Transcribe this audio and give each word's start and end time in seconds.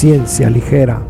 Ciencia 0.00 0.48
Ligera. 0.48 1.04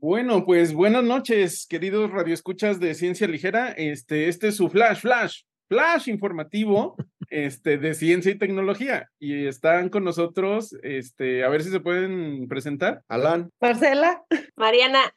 Bueno, 0.00 0.46
pues 0.46 0.72
buenas 0.72 1.04
noches, 1.04 1.66
queridos 1.68 2.10
radioescuchas 2.10 2.80
de 2.80 2.94
Ciencia 2.94 3.28
Ligera. 3.28 3.72
Este, 3.72 4.28
este 4.28 4.48
es 4.48 4.56
su 4.56 4.70
flash, 4.70 5.00
flash, 5.00 5.42
flash 5.68 6.08
informativo 6.08 6.96
este, 7.30 7.78
de 7.78 7.94
ciencia 7.94 8.32
y 8.32 8.38
tecnología. 8.38 9.10
Y 9.18 9.46
están 9.46 9.88
con 9.88 10.04
nosotros, 10.04 10.76
este, 10.82 11.44
a 11.44 11.48
ver 11.48 11.62
si 11.62 11.70
se 11.70 11.80
pueden 11.80 12.48
presentar. 12.48 13.02
Alan. 13.08 13.50
Marcela. 13.60 14.22
Mariana. 14.56 15.14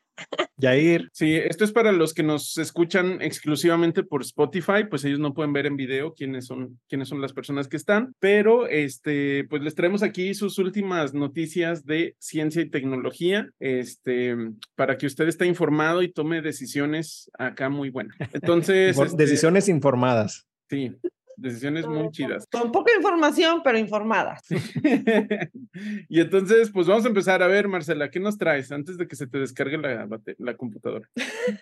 Yair. 0.57 1.09
Sí, 1.13 1.35
esto 1.35 1.63
es 1.63 1.71
para 1.71 1.91
los 1.91 2.13
que 2.13 2.23
nos 2.23 2.57
escuchan 2.57 3.21
exclusivamente 3.21 4.03
por 4.03 4.21
Spotify, 4.21 4.85
pues 4.89 5.05
ellos 5.05 5.19
no 5.19 5.33
pueden 5.33 5.53
ver 5.53 5.65
en 5.65 5.77
video 5.77 6.13
quiénes 6.13 6.45
son, 6.45 6.79
quiénes 6.89 7.09
son 7.09 7.21
las 7.21 7.33
personas 7.33 7.67
que 7.67 7.77
están, 7.77 8.15
pero 8.19 8.67
este, 8.67 9.45
pues 9.49 9.61
les 9.61 9.75
traemos 9.75 10.03
aquí 10.03 10.33
sus 10.33 10.57
últimas 10.57 11.13
noticias 11.13 11.85
de 11.85 12.15
ciencia 12.19 12.61
y 12.61 12.69
tecnología, 12.69 13.49
este, 13.59 14.35
para 14.75 14.97
que 14.97 15.05
usted 15.05 15.27
esté 15.27 15.45
informado 15.45 16.01
y 16.01 16.11
tome 16.11 16.41
decisiones 16.41 17.29
acá 17.37 17.69
muy 17.69 17.89
buenas. 17.89 18.17
Entonces, 18.33 18.97
este, 18.97 19.15
decisiones 19.15 19.69
informadas. 19.69 20.47
Sí, 20.69 20.93
decisiones 21.37 21.87
muy 21.87 22.09
chidas. 22.11 22.47
Con 22.51 22.71
poca 22.71 22.91
información, 22.95 23.61
pero 23.63 23.77
informadas. 23.77 24.41
y 26.09 26.19
entonces, 26.19 26.69
pues 26.71 26.87
vamos 26.87 27.05
a 27.05 27.07
empezar. 27.07 27.41
A 27.41 27.47
ver, 27.47 27.67
Marcela, 27.67 28.09
¿qué 28.09 28.19
nos 28.19 28.37
traes 28.37 28.71
antes 28.71 28.97
de 28.97 29.07
que 29.07 29.15
se 29.15 29.27
te 29.27 29.39
descargue 29.39 29.77
la, 29.77 30.07
la 30.39 30.57
computadora? 30.57 31.07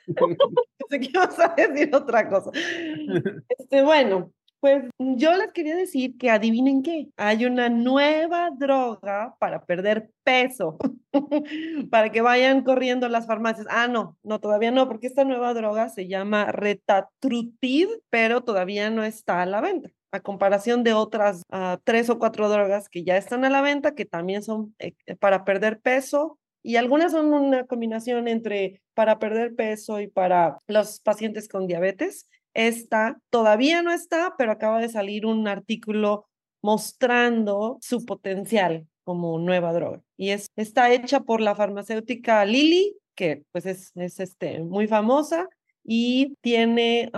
Pensé 0.08 1.00
que 1.00 1.10
ibas 1.14 1.40
a 1.40 1.54
decir 1.56 1.94
otra 1.94 2.28
cosa. 2.28 2.52
Este, 3.58 3.82
bueno, 3.84 4.32
pues 4.66 4.84
yo 4.98 5.36
les 5.36 5.52
quería 5.52 5.76
decir 5.76 6.18
que 6.18 6.32
adivinen 6.32 6.82
qué, 6.82 7.10
hay 7.18 7.46
una 7.46 7.70
nueva 7.70 8.50
droga 8.50 9.36
para 9.38 9.64
perder 9.64 10.10
peso, 10.24 10.80
para 11.92 12.12
que 12.12 12.22
vayan 12.22 12.64
corriendo 12.64 13.08
las 13.08 13.28
farmacias. 13.28 13.68
Ah, 13.70 13.88
no, 13.88 14.18
no, 14.24 14.40
todavía 14.40 14.72
no, 14.72 14.88
porque 14.88 15.06
esta 15.06 15.24
nueva 15.24 15.54
droga 15.54 15.90
se 15.90 16.08
llama 16.08 16.52
Retatrutid, 16.52 17.90
pero 18.10 18.42
todavía 18.42 18.90
no 18.90 19.04
está 19.04 19.44
a 19.44 19.46
la 19.46 19.62
venta 19.62 19.92
a 20.12 20.20
comparación 20.22 20.84
de 20.84 20.94
otras 20.94 21.44
uh, 21.52 21.78
tres 21.84 22.10
o 22.10 22.18
cuatro 22.18 22.50
drogas 22.50 22.90
que 22.90 23.04
ya 23.04 23.18
están 23.18 23.46
a 23.46 23.52
la 23.52 23.62
venta, 23.62 23.94
que 23.94 24.06
también 24.06 24.42
son 24.42 24.74
eh, 24.80 24.94
para 25.20 25.46
perder 25.46 25.80
peso, 25.80 26.40
y 26.64 26.78
algunas 26.78 27.12
son 27.12 27.32
una 27.32 27.68
combinación 27.68 28.28
entre 28.28 28.82
para 28.96 29.20
perder 29.20 29.54
peso 29.54 30.02
y 30.02 30.08
para 30.08 30.58
los 30.66 31.02
pacientes 31.02 31.48
con 31.48 31.68
diabetes. 31.68 32.28
Esta 32.56 33.20
todavía 33.30 33.84
no 33.84 33.92
está, 33.92 34.34
pero 34.38 34.52
acaba 34.52 34.80
de 34.80 34.90
salir 34.90 35.26
un 35.26 35.48
artículo 35.48 36.26
mostrando 36.64 37.78
su 37.82 38.06
potencial 38.06 38.88
como 39.04 39.38
nueva 39.38 39.72
droga. 39.72 40.02
Y 40.18 40.30
es, 40.30 40.48
está 40.56 40.92
hecha 40.92 41.20
por 41.20 41.42
la 41.42 41.54
farmacéutica 41.54 42.44
Lilly, 42.44 42.98
que 43.14 43.44
pues 43.52 43.68
es, 43.68 43.92
es 43.96 44.20
este, 44.20 44.64
muy 44.64 44.88
famosa 44.88 45.48
y 45.84 46.36
tiene, 46.42 47.12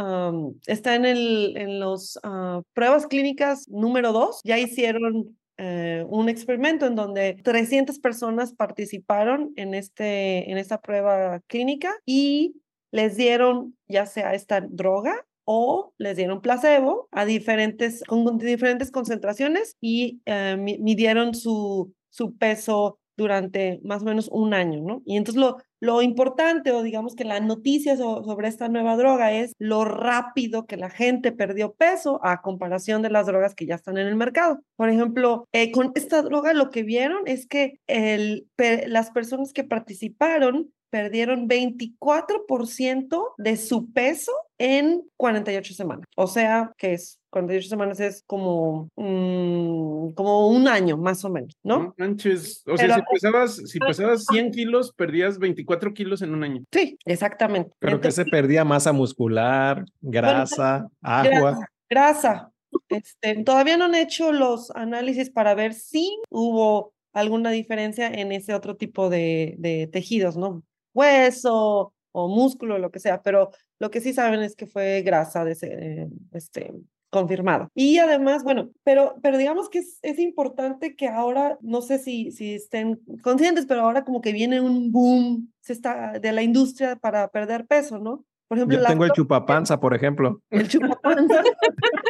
está 0.66 0.96
en, 0.96 1.06
en 1.06 1.80
los 1.80 2.18
uh, 2.18 2.62
pruebas 2.74 3.08
clínicas 3.08 3.70
número 3.70 4.12
dos. 4.12 4.42
Ya 4.44 4.60
hicieron 4.60 5.38
eh, 5.58 6.06
un 6.10 6.30
experimento 6.30 6.86
en 6.86 6.96
donde 6.96 7.36
300 7.44 7.98
personas 8.00 8.54
participaron 8.54 9.54
en, 9.56 9.74
este, 9.74 10.52
en 10.52 10.58
esta 10.58 10.82
prueba 10.82 11.40
clínica 11.48 11.96
y 12.06 12.56
les 12.92 13.16
dieron 13.18 13.76
ya 13.88 14.06
sea 14.06 14.34
esta 14.34 14.62
droga 14.62 15.26
o 15.46 15.94
les 15.98 16.18
dieron 16.18 16.42
placebo 16.42 17.08
a 17.12 17.26
diferentes, 17.26 18.04
con 18.06 18.38
diferentes 18.38 18.92
concentraciones 18.92 19.78
y 19.80 20.22
eh, 20.26 20.58
midieron 20.58 21.34
su, 21.34 21.94
su 22.10 22.36
peso 22.38 23.00
durante 23.18 23.80
más 23.84 24.04
o 24.04 24.06
menos 24.06 24.30
un 24.32 24.54
año, 24.54 24.82
¿no? 24.82 25.02
Y 25.04 25.18
entonces 25.18 25.42
lo, 25.42 25.58
lo 25.80 26.02
importante 26.02 26.72
o 26.72 26.84
digamos 26.84 27.16
que 27.16 27.24
la 27.24 27.40
noticia 27.40 27.98
sobre 27.98 28.48
esta 28.48 28.70
nueva 28.70 28.96
droga 28.96 29.32
es 29.32 29.54
lo 29.58 29.86
rápido 29.86 30.66
que 30.66 30.78
la 30.78 30.90
gente 30.90 31.32
perdió 31.32 31.74
peso 31.74 32.20
a 32.24 32.42
comparación 32.42 33.02
de 33.02 33.10
las 33.10 33.26
drogas 33.26 33.56
que 33.56 33.66
ya 33.66 33.76
están 33.76 33.98
en 33.98 34.08
el 34.08 34.16
mercado. 34.16 34.60
Por 34.76 34.90
ejemplo, 34.90 35.46
eh, 35.52 35.72
con 35.72 35.92
esta 35.96 36.22
droga 36.22 36.54
lo 36.54 36.70
que 36.70 36.84
vieron 36.84 37.24
es 37.26 37.48
que 37.48 37.80
el, 37.88 38.48
las 38.88 39.12
personas 39.12 39.52
que 39.52 39.64
participaron 39.64 40.72
perdieron 40.90 41.48
24% 41.48 43.34
de 43.38 43.58
su 43.58 43.92
peso 43.92 44.32
en 44.58 45.04
48 45.18 45.74
semanas. 45.74 46.06
O 46.16 46.28
sea, 46.28 46.72
que 46.78 46.94
es 46.94 47.20
48 47.30 47.70
semanas 47.70 48.00
es 48.00 48.24
como, 48.26 48.90
mm, 48.96 50.14
como 50.14 50.48
un 50.50 50.68
año 50.68 50.98
más 50.98 51.24
o 51.26 51.30
menos, 51.30 51.54
¿no? 51.64 51.94
manches, 51.98 52.64
o 52.66 52.78
sea, 52.78 52.96
si 52.96 53.02
pesabas, 53.12 53.56
si 53.56 53.80
pesabas 53.80 54.26
100 54.26 54.52
kilos, 54.52 54.94
perdías 54.94 55.38
24 55.38 55.94
kilos 55.94 56.22
en 56.22 56.34
un 56.34 56.44
año. 56.44 56.64
Sí, 56.72 56.98
exactamente. 57.06 57.72
Pero 57.80 58.02
que 58.02 58.12
se 58.12 58.26
perdía 58.26 58.66
masa 58.66 58.92
muscular, 58.94 59.86
grasa, 60.02 60.88
agua. 61.02 61.60
Grasa. 61.90 62.52
Este, 62.90 63.44
todavía 63.44 63.78
no 63.78 63.86
han 63.86 63.96
hecho 63.96 64.32
los 64.32 64.72
análisis 64.72 65.30
para 65.30 65.56
ver 65.56 65.74
si 65.74 66.20
hubo 66.30 66.94
alguna 67.14 67.50
diferencia 67.52 68.08
en 68.08 68.32
ese 68.32 68.54
otro 68.54 68.76
tipo 68.76 69.10
de, 69.10 69.56
de 69.58 69.88
tejidos, 69.88 70.38
¿no? 70.38 70.64
Hueso 70.98 71.94
o 72.12 72.28
músculo, 72.28 72.80
lo 72.80 72.92
que 72.92 73.00
sea, 73.00 73.22
pero 73.22 73.52
lo 73.80 73.92
que 73.92 74.02
sí 74.02 74.14
saben 74.14 74.42
es 74.42 74.56
que 74.56 74.66
fue 74.66 75.02
grasa 75.04 75.46
de 75.46 75.52
ese, 75.52 76.08
este, 76.34 76.74
confirmada. 77.10 77.70
Y 77.76 78.00
además, 78.00 78.44
bueno, 78.44 78.70
pero, 78.84 79.16
pero 79.22 79.38
digamos 79.38 79.70
que 79.70 79.80
es, 79.80 80.00
es, 80.02 80.20
importante 80.20 80.96
que 80.96 81.08
ahora, 81.08 81.58
no 81.62 81.82
sé 81.82 82.00
si, 82.00 82.32
si 82.32 82.56
estén 82.56 83.00
conscientes, 83.22 83.66
pero 83.66 83.82
ahora 83.82 84.04
como 84.04 84.22
que 84.22 84.34
viene 84.34 84.62
un 84.62 84.92
boom 84.92 85.54
se 85.62 85.74
está, 85.74 86.20
de 86.20 86.32
la 86.32 86.42
industria 86.42 86.96
para 86.96 87.28
perder 87.30 87.68
peso, 87.68 88.00
¿no? 88.00 88.26
Por 88.48 88.58
ejemplo, 88.58 88.78
Yo 88.78 88.86
tengo 88.86 89.06
el 89.06 89.12
chupapanza, 89.12 89.80
por 89.80 89.94
ejemplo. 89.94 90.42
El 90.50 90.68
chupapanza. 90.70 91.44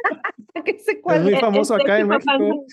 es 0.65 1.21
muy 1.23 1.35
famoso 1.35 1.75
acá 1.75 1.99
en 1.99 2.07
México. 2.07 2.65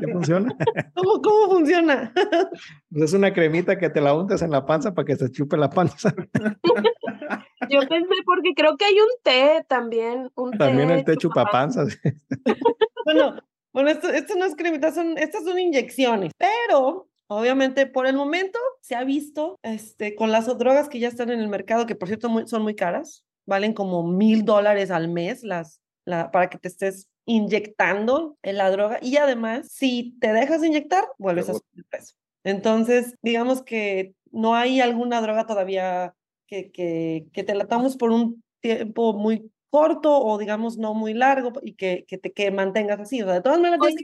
¿Qué 0.00 0.12
funciona? 0.12 0.56
¿Cómo, 0.94 1.22
¿Cómo 1.22 1.54
funciona? 1.56 2.12
Pues 2.90 3.04
es 3.04 3.12
una 3.12 3.32
cremita 3.32 3.78
que 3.78 3.90
te 3.90 4.00
la 4.00 4.14
untas 4.14 4.42
en 4.42 4.50
la 4.50 4.64
panza 4.64 4.94
para 4.94 5.04
que 5.04 5.16
se 5.16 5.30
chupe 5.30 5.56
la 5.56 5.68
panza. 5.68 6.14
Yo 7.68 7.80
pensé 7.80 8.14
porque 8.24 8.54
creo 8.56 8.76
que 8.76 8.86
hay 8.86 8.94
un 8.94 9.22
té 9.22 9.64
también. 9.68 10.30
Un 10.34 10.52
también 10.56 10.90
el 10.90 11.04
té 11.04 11.16
chupapanzas. 11.16 11.98
bueno, 13.04 13.36
bueno 13.72 13.90
esto, 13.90 14.08
esto 14.08 14.34
no 14.36 14.46
es 14.46 14.56
cremita, 14.56 14.90
son, 14.92 15.18
estas 15.18 15.44
son 15.44 15.58
inyecciones, 15.58 16.32
pero 16.38 17.08
Obviamente, 17.30 17.86
por 17.86 18.06
el 18.06 18.16
momento 18.16 18.58
se 18.80 18.94
ha 18.94 19.04
visto 19.04 19.58
este, 19.62 20.14
con 20.14 20.32
las 20.32 20.46
drogas 20.56 20.88
que 20.88 20.98
ya 20.98 21.08
están 21.08 21.28
en 21.28 21.40
el 21.40 21.48
mercado, 21.48 21.84
que 21.84 21.94
por 21.94 22.08
cierto 22.08 22.30
son 22.46 22.62
muy 22.62 22.74
caras, 22.74 23.26
valen 23.46 23.74
como 23.74 24.02
mil 24.02 24.46
dólares 24.46 24.90
al 24.90 25.08
mes 25.08 25.42
las, 25.42 25.82
la, 26.06 26.30
para 26.30 26.48
que 26.48 26.58
te 26.58 26.68
estés 26.68 27.06
inyectando 27.28 28.36
en 28.42 28.56
la 28.56 28.70
droga 28.70 28.98
y 29.02 29.18
además, 29.18 29.68
si 29.70 30.16
te 30.18 30.32
dejas 30.32 30.64
inyectar, 30.64 31.04
vuelves 31.18 31.50
a 31.50 31.52
subir 31.52 31.84
peso. 31.90 32.14
Entonces, 32.42 33.14
digamos 33.22 33.62
que 33.62 34.14
no 34.32 34.54
hay 34.54 34.80
alguna 34.80 35.20
droga 35.20 35.46
todavía 35.46 36.14
que, 36.46 36.70
que, 36.72 37.26
que 37.32 37.44
te 37.44 37.54
la 37.54 37.64
damos 37.64 37.96
por 37.96 38.10
un 38.10 38.42
tiempo 38.60 39.12
muy 39.12 39.52
corto 39.70 40.18
o 40.18 40.38
digamos 40.38 40.78
no 40.78 40.94
muy 40.94 41.12
largo 41.12 41.52
y 41.62 41.74
que, 41.74 42.06
que 42.08 42.16
te 42.16 42.32
que 42.32 42.50
mantengas 42.50 43.00
así. 43.00 43.20
O 43.20 43.26
sea, 43.26 43.34
de 43.34 43.42
todas 43.42 43.60
maneras, 43.60 43.94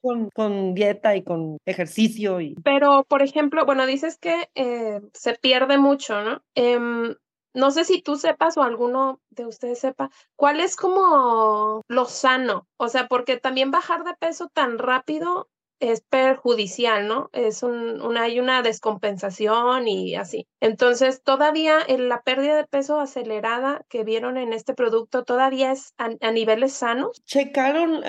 con, 0.00 0.30
con, 0.30 0.74
dieta 0.74 1.16
y 1.16 1.24
con 1.24 1.58
ejercicio. 1.66 2.40
Y... 2.40 2.54
Pero, 2.62 3.04
por 3.08 3.22
ejemplo, 3.22 3.66
bueno, 3.66 3.84
dices 3.84 4.16
que 4.16 4.48
eh, 4.54 5.00
se 5.12 5.34
pierde 5.34 5.76
mucho, 5.76 6.22
¿no? 6.22 6.42
Eh, 6.54 7.16
no 7.54 7.70
sé 7.70 7.84
si 7.84 8.02
tú 8.02 8.16
sepas 8.16 8.56
o 8.56 8.62
alguno 8.62 9.20
de 9.30 9.46
ustedes 9.46 9.80
sepa, 9.80 10.10
¿cuál 10.36 10.60
es 10.60 10.76
como 10.76 11.82
lo 11.88 12.04
sano? 12.06 12.66
O 12.76 12.88
sea, 12.88 13.08
porque 13.08 13.36
también 13.36 13.70
bajar 13.70 14.04
de 14.04 14.14
peso 14.14 14.48
tan 14.52 14.78
rápido 14.78 15.48
es 15.80 16.02
perjudicial, 16.02 17.08
¿no? 17.08 17.30
Es 17.32 17.62
un, 17.62 18.02
una, 18.02 18.24
hay 18.24 18.38
una 18.38 18.62
descompensación 18.62 19.88
y 19.88 20.14
así. 20.14 20.46
Entonces, 20.60 21.22
todavía 21.22 21.78
en 21.86 22.08
la 22.08 22.20
pérdida 22.20 22.56
de 22.56 22.66
peso 22.66 23.00
acelerada 23.00 23.84
que 23.88 24.04
vieron 24.04 24.36
en 24.36 24.52
este 24.52 24.74
producto 24.74 25.24
todavía 25.24 25.72
es 25.72 25.94
a, 25.96 26.10
niveles 26.30 26.74
sanos. 26.74 27.22
¿Checaron 27.24 28.02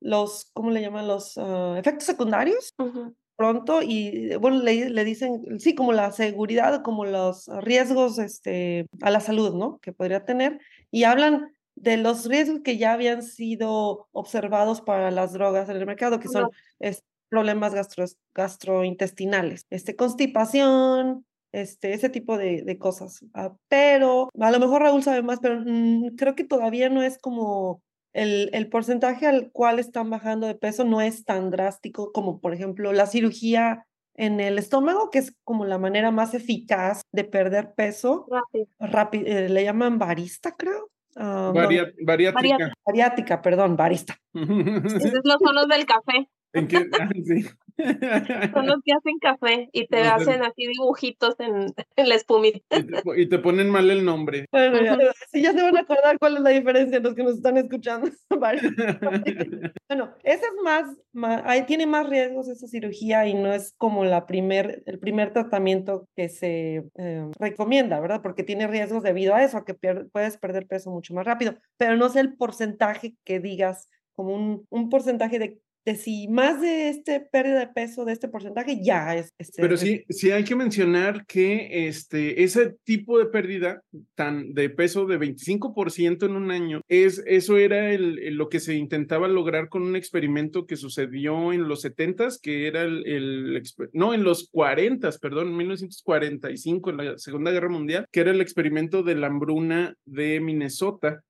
los, 0.00 0.50
¿cómo 0.52 0.70
le 0.70 0.82
llaman? 0.82 1.08
Los 1.08 1.38
ah, 1.38 1.76
efectos 1.78 2.04
secundarios? 2.04 2.74
Pronto 3.40 3.80
y 3.80 4.36
bueno, 4.36 4.58
le, 4.58 4.90
le, 4.90 5.02
dicen, 5.02 5.58
sí, 5.60 5.74
como 5.74 5.94
la 5.94 6.12
seguridad, 6.12 6.82
como 6.82 7.06
los 7.06 7.46
riesgos 7.62 8.18
este, 8.18 8.86
a 9.00 9.10
la 9.10 9.20
salud, 9.20 9.54
¿no? 9.54 9.78
Que 9.78 9.94
podría 9.94 10.26
tener. 10.26 10.60
Y 10.90 11.04
hablan 11.04 11.50
de 11.74 11.96
los 11.96 12.26
riesgos 12.26 12.60
que 12.62 12.76
ya 12.76 12.92
habían 12.92 13.22
sido 13.22 14.08
observados 14.12 14.82
para 14.82 15.10
las 15.10 15.32
drogas 15.32 15.70
en 15.70 15.76
el 15.78 15.86
mercado, 15.86 16.20
que 16.20 16.28
son 16.28 16.50
problemas 17.30 17.72
gastrointestinales, 18.34 19.64
este, 19.70 19.96
constipación, 19.96 21.24
este, 21.52 21.94
ese 21.94 22.10
tipo 22.10 22.36
de, 22.36 22.60
de 22.62 22.76
cosas. 22.76 23.24
Ah, 23.32 23.54
pero 23.68 24.28
a 24.38 24.50
lo 24.50 24.58
mejor 24.58 24.82
Raúl 24.82 25.02
sabe 25.02 25.22
más, 25.22 25.38
pero 25.40 25.62
mm, 25.64 26.16
creo 26.16 26.34
que 26.34 26.44
todavía 26.44 26.90
no 26.90 27.02
es 27.02 27.16
como 27.16 27.80
el, 28.12 28.50
el, 28.52 28.68
porcentaje 28.68 29.26
al 29.26 29.50
cual 29.52 29.78
están 29.78 30.10
bajando 30.10 30.46
de 30.46 30.54
peso 30.54 30.84
no 30.84 31.00
es 31.00 31.24
tan 31.24 31.50
drástico 31.50 32.12
como, 32.12 32.40
por 32.40 32.54
ejemplo, 32.54 32.92
la 32.92 33.06
cirugía 33.06 33.86
en 34.14 34.40
el 34.40 34.58
estómago, 34.58 35.10
que 35.10 35.18
es 35.18 35.34
como 35.44 35.64
la 35.64 35.78
manera 35.78 36.10
más 36.10 36.34
eficaz 36.34 37.02
de 37.12 37.24
perder 37.24 37.72
peso. 37.74 38.26
Rápido. 38.78 39.26
Eh, 39.26 39.48
le 39.48 39.64
llaman 39.64 39.98
barista, 39.98 40.54
creo. 40.56 40.90
Uh, 41.16 41.52
bariátrica. 42.04 42.72
Bariátrica, 42.86 43.42
perdón, 43.42 43.76
barista. 43.76 44.16
Esos 44.34 45.22
son 45.24 45.54
los 45.54 45.68
del 45.68 45.86
café. 45.86 46.28
¿En 46.52 46.66
qué? 46.66 46.88
Ah, 46.98 47.08
sí. 47.24 47.46
Son 48.54 48.66
los 48.66 48.82
que 48.84 48.92
hacen 48.92 49.18
café 49.20 49.68
y 49.72 49.86
te 49.86 50.02
hacen 50.02 50.42
así 50.42 50.66
dibujitos 50.66 51.38
en, 51.40 51.72
en 51.96 52.08
la 52.08 52.14
espumita. 52.14 52.60
Y 53.16 53.26
te, 53.28 53.38
ponen 53.38 53.70
mal 53.70 53.90
el 53.90 54.04
nombre. 54.04 54.46
Bueno, 54.60 54.82
ya, 54.82 54.98
sí, 55.32 55.42
ya 55.42 55.52
se 55.52 55.62
van 55.62 55.76
a 55.76 55.80
acordar 55.80 56.18
cuál 56.18 56.36
es 56.36 56.42
la 56.42 56.50
diferencia 56.50 57.00
los 57.00 57.14
que 57.14 57.22
nos 57.22 57.36
están 57.36 57.56
escuchando. 57.56 58.10
bueno, 59.88 60.14
ese 60.22 60.44
es 60.44 60.52
más, 60.62 60.96
más, 61.12 61.42
ahí 61.46 61.64
tiene 61.66 61.86
más 61.86 62.08
riesgos 62.08 62.48
esa 62.48 62.66
cirugía 62.66 63.26
y 63.26 63.34
no 63.34 63.52
es 63.52 63.72
como 63.78 64.04
la 64.04 64.26
primer, 64.26 64.82
el 64.86 64.98
primer 64.98 65.32
tratamiento 65.32 66.08
que 66.14 66.28
se 66.28 66.84
eh, 66.96 67.30
recomienda, 67.38 68.00
¿verdad? 68.00 68.20
Porque 68.22 68.42
tiene 68.42 68.66
riesgos 68.66 69.02
debido 69.02 69.34
a 69.34 69.42
eso, 69.42 69.58
a 69.58 69.64
que 69.64 69.74
puedes 69.74 70.36
perder 70.36 70.66
peso 70.66 70.90
mucho 70.90 71.14
más 71.14 71.24
rápido, 71.24 71.56
pero 71.76 71.96
no 71.96 72.06
es 72.06 72.16
el 72.16 72.36
porcentaje 72.36 73.14
que 73.24 73.40
digas 73.40 73.88
como 74.14 74.34
un, 74.34 74.66
un 74.68 74.90
porcentaje 74.90 75.38
de 75.38 75.60
de 75.84 75.94
si 75.94 76.28
más 76.28 76.60
de 76.60 76.88
este 76.88 77.20
pérdida 77.20 77.60
de 77.60 77.68
peso, 77.68 78.04
de 78.04 78.12
este 78.12 78.28
porcentaje, 78.28 78.82
ya 78.82 79.16
es. 79.16 79.32
Este, 79.38 79.62
Pero 79.62 79.76
sí, 79.76 80.04
sí 80.08 80.30
hay 80.30 80.44
que 80.44 80.56
mencionar 80.56 81.24
que 81.26 81.88
este, 81.88 82.42
ese 82.42 82.74
tipo 82.84 83.18
de 83.18 83.26
pérdida 83.26 83.82
tan 84.14 84.52
de 84.52 84.70
peso 84.70 85.06
de 85.06 85.18
25% 85.18 86.26
en 86.26 86.36
un 86.36 86.50
año, 86.50 86.82
es, 86.88 87.22
eso 87.26 87.56
era 87.56 87.92
el, 87.92 88.36
lo 88.36 88.48
que 88.48 88.60
se 88.60 88.74
intentaba 88.74 89.28
lograr 89.28 89.68
con 89.68 89.82
un 89.82 89.96
experimento 89.96 90.66
que 90.66 90.76
sucedió 90.76 91.52
en 91.52 91.68
los 91.68 91.84
70s, 91.84 92.40
que 92.40 92.66
era 92.66 92.82
el, 92.82 93.06
el 93.06 93.62
no, 93.92 94.14
en 94.14 94.24
los 94.24 94.50
40s, 94.52 95.18
perdón, 95.18 95.56
1945, 95.56 96.90
en 96.90 96.96
la 96.96 97.18
Segunda 97.18 97.50
Guerra 97.50 97.68
Mundial, 97.68 98.06
que 98.10 98.20
era 98.20 98.30
el 98.30 98.40
experimento 98.40 99.02
de 99.02 99.14
la 99.14 99.28
hambruna 99.28 99.94
de 100.04 100.40
Minnesota, 100.40 101.22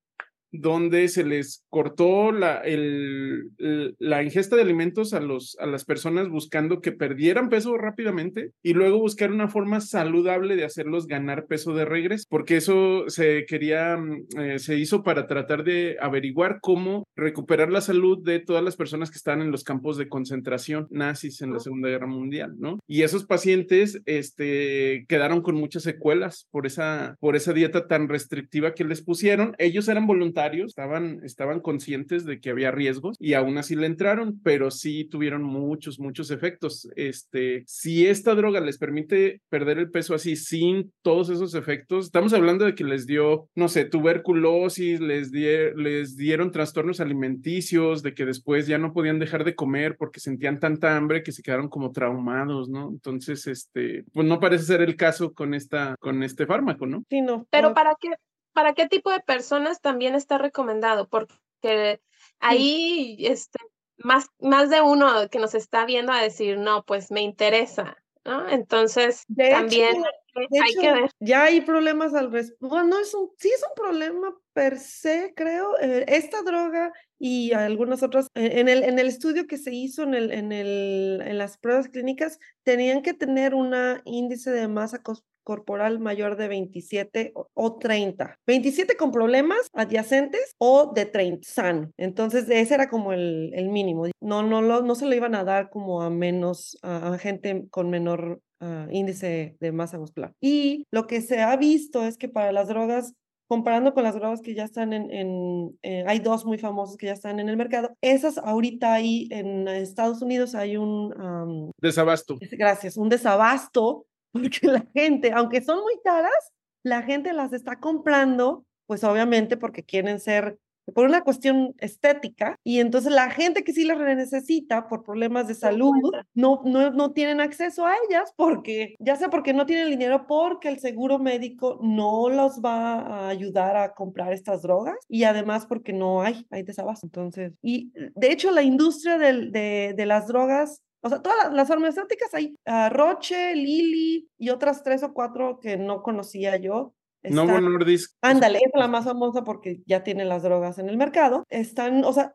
donde 0.52 1.08
se 1.08 1.24
les 1.24 1.64
cortó 1.68 2.32
la, 2.32 2.58
el, 2.58 3.50
la 3.98 4.22
ingesta 4.22 4.56
de 4.56 4.62
alimentos 4.62 5.12
a, 5.12 5.20
los, 5.20 5.56
a 5.60 5.66
las 5.66 5.84
personas 5.84 6.28
buscando 6.28 6.80
que 6.80 6.92
perdieran 6.92 7.48
peso 7.48 7.76
rápidamente 7.76 8.52
y 8.62 8.74
luego 8.74 8.98
buscar 8.98 9.30
una 9.30 9.48
forma 9.48 9.80
saludable 9.80 10.56
de 10.56 10.64
hacerlos 10.64 11.06
ganar 11.06 11.46
peso 11.46 11.74
de 11.74 11.84
regreso, 11.84 12.24
porque 12.28 12.56
eso 12.56 13.04
se 13.08 13.44
quería, 13.46 13.96
mm, 13.96 14.26
eh, 14.38 14.58
se 14.58 14.76
hizo 14.76 15.02
para 15.02 15.26
tratar 15.26 15.64
de 15.64 15.96
averiguar 16.00 16.58
cómo 16.60 17.04
recuperar 17.16 17.70
la 17.70 17.80
salud 17.80 18.18
de 18.22 18.40
todas 18.40 18.64
las 18.64 18.76
personas 18.76 19.10
que 19.10 19.16
están 19.16 19.40
en 19.42 19.50
los 19.50 19.64
campos 19.64 19.96
de 19.96 20.08
concentración 20.08 20.86
nazis 20.90 21.42
en 21.42 21.52
la 21.52 21.60
Segunda 21.60 21.88
Guerra 21.88 22.06
Mundial, 22.06 22.54
¿no? 22.58 22.78
Y 22.86 23.02
esos 23.02 23.24
pacientes 23.24 24.00
este, 24.06 25.04
quedaron 25.08 25.42
con 25.42 25.54
muchas 25.54 25.82
secuelas 25.82 26.48
por 26.50 26.66
esa, 26.66 27.16
por 27.20 27.36
esa 27.36 27.52
dieta 27.52 27.86
tan 27.86 28.08
restrictiva 28.08 28.74
que 28.74 28.84
les 28.84 29.02
pusieron. 29.02 29.54
Ellos 29.58 29.88
eran 29.88 30.06
voluntarios 30.06 30.39
estaban, 30.46 31.20
estaban 31.24 31.60
conscientes 31.60 32.24
de 32.24 32.40
que 32.40 32.50
había 32.50 32.70
riesgos 32.70 33.16
y 33.18 33.34
aún 33.34 33.58
así 33.58 33.76
le 33.76 33.86
entraron, 33.86 34.40
pero 34.42 34.70
sí 34.70 35.04
tuvieron 35.04 35.42
muchos, 35.42 35.98
muchos 35.98 36.30
efectos. 36.30 36.88
Este, 36.96 37.64
si 37.66 38.06
esta 38.06 38.34
droga 38.34 38.60
les 38.60 38.78
permite 38.78 39.40
perder 39.48 39.78
el 39.78 39.90
peso 39.90 40.14
así 40.14 40.36
sin 40.36 40.92
todos 41.02 41.30
esos 41.30 41.54
efectos, 41.54 42.06
estamos 42.06 42.32
hablando 42.32 42.64
de 42.64 42.74
que 42.74 42.84
les 42.84 43.06
dio, 43.06 43.48
no 43.54 43.68
sé, 43.68 43.84
tuberculosis, 43.84 45.00
les, 45.00 45.30
les 45.32 46.16
dieron 46.16 46.50
trastornos 46.50 47.00
alimenticios, 47.00 48.02
de 48.02 48.14
que 48.14 48.24
después 48.24 48.66
ya 48.66 48.78
no 48.78 48.92
podían 48.92 49.18
dejar 49.18 49.44
de 49.44 49.54
comer 49.54 49.96
porque 49.96 50.20
sentían 50.20 50.60
tanta 50.60 50.96
hambre 50.96 51.22
que 51.22 51.32
se 51.32 51.42
quedaron 51.42 51.68
como 51.68 51.92
traumados, 51.92 52.68
¿no? 52.68 52.88
Entonces, 52.90 53.46
este, 53.46 54.04
pues 54.12 54.26
no 54.26 54.40
parece 54.40 54.64
ser 54.64 54.82
el 54.82 54.96
caso 54.96 55.32
con 55.32 55.54
esta, 55.54 55.96
con 56.00 56.22
este 56.22 56.46
fármaco, 56.46 56.86
¿no? 56.86 57.04
Sí, 57.08 57.20
no. 57.20 57.46
Pero 57.50 57.74
para 57.74 57.94
qué, 58.00 58.10
¿para 58.52 58.74
qué 58.74 58.88
tipo 58.88 59.10
de 59.10 59.20
personas 59.20 59.80
también 59.80 60.14
está 60.14 60.38
recomendado? 60.38 61.08
Porque 61.08 62.00
ahí 62.38 63.16
este, 63.20 63.58
más, 63.98 64.28
más 64.40 64.70
de 64.70 64.80
uno 64.80 65.28
que 65.30 65.38
nos 65.38 65.54
está 65.54 65.84
viendo 65.84 66.12
a 66.12 66.22
decir, 66.22 66.58
no, 66.58 66.84
pues 66.84 67.10
me 67.10 67.20
interesa, 67.22 67.96
¿no? 68.24 68.48
Entonces, 68.48 69.24
también 69.36 70.02
hay 70.34 70.74
que 70.74 70.92
ver. 70.92 71.10
Ya 71.20 71.44
hay 71.44 71.60
problemas 71.60 72.14
al 72.14 72.30
respecto. 72.30 72.68
Bueno, 72.68 72.88
no 72.88 72.98
es 73.00 73.14
un, 73.14 73.30
sí 73.38 73.48
es 73.48 73.62
un 73.62 73.74
problema 73.74 74.34
per 74.52 74.78
se, 74.78 75.32
creo. 75.34 75.78
Eh, 75.80 76.04
esta 76.08 76.42
droga 76.42 76.92
y 77.18 77.52
algunas 77.52 78.02
otras, 78.02 78.28
eh, 78.34 78.60
en 78.60 78.68
el, 78.68 78.84
en 78.84 78.98
el 78.98 79.08
estudio 79.08 79.46
que 79.46 79.58
se 79.58 79.72
hizo 79.72 80.02
en, 80.02 80.14
el, 80.14 80.32
en, 80.32 80.52
el, 80.52 81.22
en 81.24 81.38
las 81.38 81.58
pruebas 81.58 81.88
clínicas, 81.88 82.38
tenían 82.62 83.02
que 83.02 83.14
tener 83.14 83.54
un 83.54 83.74
índice 84.04 84.50
de 84.50 84.68
masa 84.68 85.02
corporal 85.50 85.98
mayor 85.98 86.36
de 86.36 86.46
27 86.46 87.32
o 87.34 87.76
30. 87.76 88.36
27 88.46 88.96
con 88.96 89.10
problemas 89.10 89.66
adyacentes 89.72 90.54
o 90.58 90.92
de 90.94 91.06
30 91.06 91.40
sano. 91.42 91.90
Entonces, 91.96 92.48
ese 92.48 92.74
era 92.74 92.88
como 92.88 93.12
el, 93.12 93.50
el 93.52 93.68
mínimo. 93.68 94.06
No, 94.20 94.44
no, 94.44 94.62
lo, 94.62 94.82
no 94.82 94.94
se 94.94 95.06
lo 95.06 95.14
iban 95.16 95.34
a 95.34 95.42
dar 95.42 95.68
como 95.70 96.02
a 96.02 96.10
menos, 96.10 96.78
a, 96.84 97.18
gente 97.18 97.66
con 97.70 97.90
menor 97.90 98.40
ah, 98.60 98.86
índice 98.92 99.56
de 99.58 99.72
masa 99.72 99.98
muscular. 99.98 100.34
Y 100.40 100.84
lo 100.92 101.08
que 101.08 101.20
se 101.20 101.40
ha 101.40 101.56
visto 101.56 102.04
es 102.04 102.16
que 102.16 102.28
para 102.28 102.52
las 102.52 102.68
drogas 102.68 103.14
comparando 103.48 103.92
con 103.92 104.04
las 104.04 104.14
drogas 104.14 104.42
que 104.42 104.54
ya 104.54 104.62
están 104.62 104.92
en, 104.92 105.10
en 105.10 105.76
eh, 105.82 106.04
hay 106.06 106.20
dos 106.20 106.46
muy 106.46 106.56
famosas 106.56 106.96
que 106.96 107.06
ya 107.06 107.14
están 107.14 107.40
en 107.40 107.48
el 107.48 107.56
mercado, 107.56 107.90
esas 108.00 108.38
ahorita 108.38 108.92
hay 108.92 109.26
en 109.32 109.66
Estados 109.66 110.22
Unidos 110.22 110.54
hay 110.54 110.76
un... 110.76 111.72
desabasto. 111.78 112.38
Gracias, 112.52 112.96
un 112.96 113.08
desabasto 113.08 114.06
porque 114.32 114.66
la 114.66 114.84
gente, 114.94 115.32
aunque 115.32 115.62
son 115.62 115.80
muy 115.80 115.98
caras, 116.04 116.52
la 116.82 117.02
gente 117.02 117.32
las 117.32 117.52
está 117.52 117.78
comprando, 117.78 118.64
pues 118.86 119.04
obviamente 119.04 119.56
porque 119.56 119.84
quieren 119.84 120.20
ser 120.20 120.58
por 120.94 121.06
una 121.06 121.22
cuestión 121.22 121.74
estética 121.78 122.58
y 122.64 122.80
entonces 122.80 123.12
la 123.12 123.30
gente 123.30 123.62
que 123.64 123.72
sí 123.72 123.84
las 123.84 123.98
necesita 123.98 124.88
por 124.88 125.04
problemas 125.04 125.48
de 125.48 125.54
salud 125.54 125.92
no, 126.34 126.62
no, 126.64 126.90
no 126.90 127.12
tienen 127.12 127.40
acceso 127.40 127.86
a 127.86 127.94
ellas 128.08 128.32
porque 128.36 128.96
ya 128.98 129.16
sea 129.16 129.30
porque 129.30 129.52
no 129.52 129.66
tienen 129.66 129.90
dinero 129.90 130.26
porque 130.26 130.68
el 130.68 130.80
seguro 130.80 131.18
médico 131.18 131.78
no 131.82 132.28
los 132.28 132.60
va 132.60 133.00
a 133.00 133.28
ayudar 133.28 133.76
a 133.76 133.94
comprar 133.94 134.32
estas 134.32 134.62
drogas 134.62 134.96
y 135.08 135.24
además 135.24 135.66
porque 135.66 135.92
no 135.92 136.22
hay, 136.22 136.46
hay 136.50 136.62
desabasto. 136.62 137.06
Entonces, 137.06 137.52
y 137.62 137.92
de 138.14 138.32
hecho 138.32 138.50
la 138.50 138.62
industria 138.62 139.18
de, 139.18 139.94
de 139.96 140.06
las 140.06 140.26
drogas 140.26 140.82
o 141.02 141.08
sea, 141.08 141.22
todas 141.22 141.52
las 141.52 141.68
farmacéuticas 141.68 142.32
hay 142.34 142.54
uh, 142.66 142.88
Roche, 142.90 143.54
Lili 143.54 144.28
y 144.38 144.50
otras 144.50 144.82
tres 144.82 145.02
o 145.02 145.12
cuatro 145.12 145.58
que 145.60 145.76
no 145.76 146.02
conocía 146.02 146.56
yo. 146.56 146.94
No, 147.22 147.44
Novo 147.44 147.60
Nordisk. 147.60 148.16
Ándale, 148.22 148.58
es 148.58 148.70
la 148.74 148.88
más 148.88 149.04
famosa 149.04 149.44
porque 149.44 149.82
ya 149.86 150.02
tiene 150.02 150.24
las 150.24 150.42
drogas 150.42 150.78
en 150.78 150.88
el 150.88 150.96
mercado. 150.96 151.44
Están, 151.50 152.02
o 152.04 152.12
sea, 152.14 152.34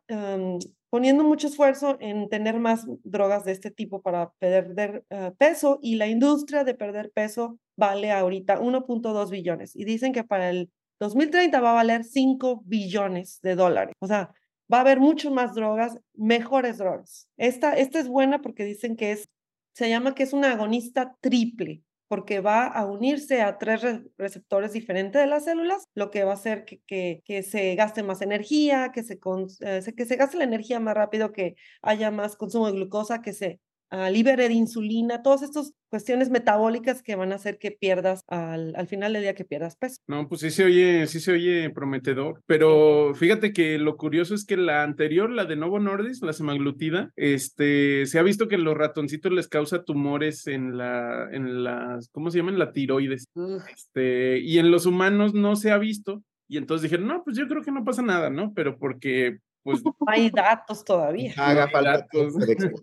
poniendo 0.89 1.23
mucho 1.23 1.47
esfuerzo 1.47 1.97
en 1.99 2.29
tener 2.29 2.59
más 2.59 2.85
drogas 3.03 3.45
de 3.45 3.51
este 3.51 3.71
tipo 3.71 4.01
para 4.01 4.31
perder 4.39 5.03
uh, 5.09 5.35
peso 5.35 5.79
y 5.81 5.95
la 5.95 6.07
industria 6.07 6.63
de 6.63 6.75
perder 6.75 7.11
peso 7.13 7.59
vale 7.75 8.11
ahorita 8.11 8.59
1.2 8.61 9.29
billones 9.29 9.75
y 9.75 9.85
dicen 9.85 10.13
que 10.13 10.23
para 10.23 10.49
el 10.49 10.69
2030 10.99 11.59
va 11.59 11.71
a 11.71 11.73
valer 11.73 12.03
5 12.03 12.63
billones 12.65 13.39
de 13.41 13.55
dólares. 13.55 13.93
O 13.99 14.07
sea, 14.07 14.33
va 14.71 14.77
a 14.77 14.81
haber 14.81 14.99
mucho 14.99 15.31
más 15.31 15.53
drogas, 15.53 15.97
mejores 16.13 16.77
drogas. 16.77 17.27
Esta, 17.37 17.73
esta 17.73 17.99
es 17.99 18.07
buena 18.07 18.41
porque 18.41 18.65
dicen 18.65 18.95
que 18.95 19.11
es, 19.11 19.29
se 19.73 19.89
llama 19.89 20.15
que 20.15 20.23
es 20.23 20.33
una 20.33 20.51
agonista 20.51 21.15
triple, 21.21 21.83
porque 22.07 22.39
va 22.39 22.67
a 22.67 22.85
unirse 22.85 23.41
a 23.41 23.57
tres 23.57 23.81
receptores 24.17 24.73
diferentes 24.73 25.21
de 25.21 25.27
las 25.27 25.45
células, 25.45 25.85
lo 25.95 26.11
que 26.11 26.23
va 26.23 26.31
a 26.31 26.35
hacer 26.35 26.65
que, 26.65 26.81
que, 26.85 27.21
que 27.25 27.43
se 27.43 27.75
gaste 27.75 28.03
más 28.03 28.21
energía, 28.21 28.91
que 28.93 29.03
se, 29.03 29.19
eh, 29.61 29.81
que 29.95 30.05
se 30.05 30.15
gaste 30.15 30.37
la 30.37 30.43
energía 30.43 30.79
más 30.79 30.95
rápido, 30.95 31.31
que 31.31 31.55
haya 31.81 32.11
más 32.11 32.35
consumo 32.35 32.67
de 32.67 32.73
glucosa, 32.73 33.21
que 33.21 33.33
se 33.33 33.59
uh, 33.95 34.11
libere 34.11 34.47
de 34.47 34.53
insulina, 34.53 35.21
todas 35.21 35.41
estas 35.41 35.73
cuestiones 35.89 36.29
metabólicas 36.29 37.01
que 37.01 37.15
van 37.15 37.31
a 37.31 37.35
hacer 37.35 37.57
que 37.57 37.71
pierdas 37.71 38.23
al, 38.27 38.75
al, 38.75 38.87
final 38.87 39.13
del 39.13 39.21
día 39.21 39.35
que 39.35 39.45
pierdas 39.45 39.77
peso. 39.77 39.97
No, 40.07 40.27
pues 40.27 40.41
sí 40.41 40.51
se 40.51 40.65
oye, 40.65 41.07
sí 41.07 41.19
se 41.19 41.31
oye 41.31 41.69
prometedor, 41.69 42.41
pero 42.45 43.13
fíjate 43.15 43.53
que 43.53 43.77
lo 43.77 43.97
curioso 43.97 44.35
es 44.35 44.45
que 44.45 44.57
la 44.57 44.83
anterior, 44.83 45.29
la 45.29 45.45
de 45.45 45.55
Novo 45.55 45.79
Nordisk, 45.79 46.23
la 46.23 46.33
semaglutida, 46.33 47.11
este, 47.15 48.05
se 48.05 48.19
ha 48.19 48.23
visto 48.23 48.47
que 48.47 48.57
los 48.57 48.75
ratoncitos 48.75 49.31
les 49.31 49.47
causa 49.47 49.83
tumores 49.83 50.47
en 50.47 50.77
la, 50.77 51.29
en 51.31 51.63
las, 51.63 52.09
¿cómo 52.09 52.29
se 52.29 52.39
llaman? 52.39 52.59
La 52.59 52.73
tiroides. 52.73 53.25
Este, 53.73 54.39
y 54.39 54.59
en 54.59 54.71
los 54.71 54.85
humanos 54.85 55.33
no 55.33 55.55
se 55.55 55.71
ha 55.71 55.77
visto. 55.77 56.23
Y 56.47 56.57
entonces 56.57 56.83
dijeron, 56.83 57.07
no, 57.07 57.23
pues 57.23 57.37
yo 57.37 57.47
creo 57.47 57.63
que 57.63 57.71
no 57.71 57.83
pasa 57.83 58.01
nada, 58.01 58.29
¿no? 58.29 58.53
Pero 58.53 58.77
porque 58.77 59.39
pues 59.63 59.81
hay 60.07 60.29
datos 60.29 60.85
todavía. 60.85 61.33
Haga 61.37 61.67
falta. 61.69 62.07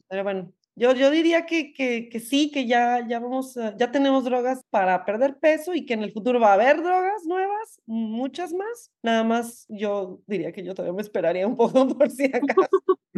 Pero 0.09 0.25
bueno, 0.25 0.53
Yo, 0.75 0.95
yo 0.95 1.11
diría 1.11 1.45
que, 1.45 1.73
que, 1.75 2.09
que 2.09 2.19
sí, 2.19 2.51
que 2.51 2.67
ya, 2.67 3.07
ya 3.07 3.19
vamos, 3.21 3.55
ya 3.79 3.91
tenemos 3.93 4.25
drogas 4.25 4.63
para 4.71 5.05
perder 5.05 5.39
peso 5.39 5.75
y 5.75 5.85
que 5.85 5.93
en 5.95 6.03
el 6.03 6.13
futuro 6.13 6.41
va 6.41 6.51
a 6.51 6.55
haber 6.55 6.79
drogas 6.83 7.25
nuevas, 7.27 7.81
muchas 7.87 8.53
más. 8.55 8.91
Nada 9.03 9.23
más 9.23 9.67
yo 9.69 10.21
diría 10.27 10.51
que 10.53 10.65
yo 10.65 10.75
todavía 10.75 10.95
me 10.97 11.03
esperaría 11.03 11.47
un 11.47 11.57
poco 11.57 11.87
por 11.99 12.11
si 12.11 12.25
acaso. 12.25 12.69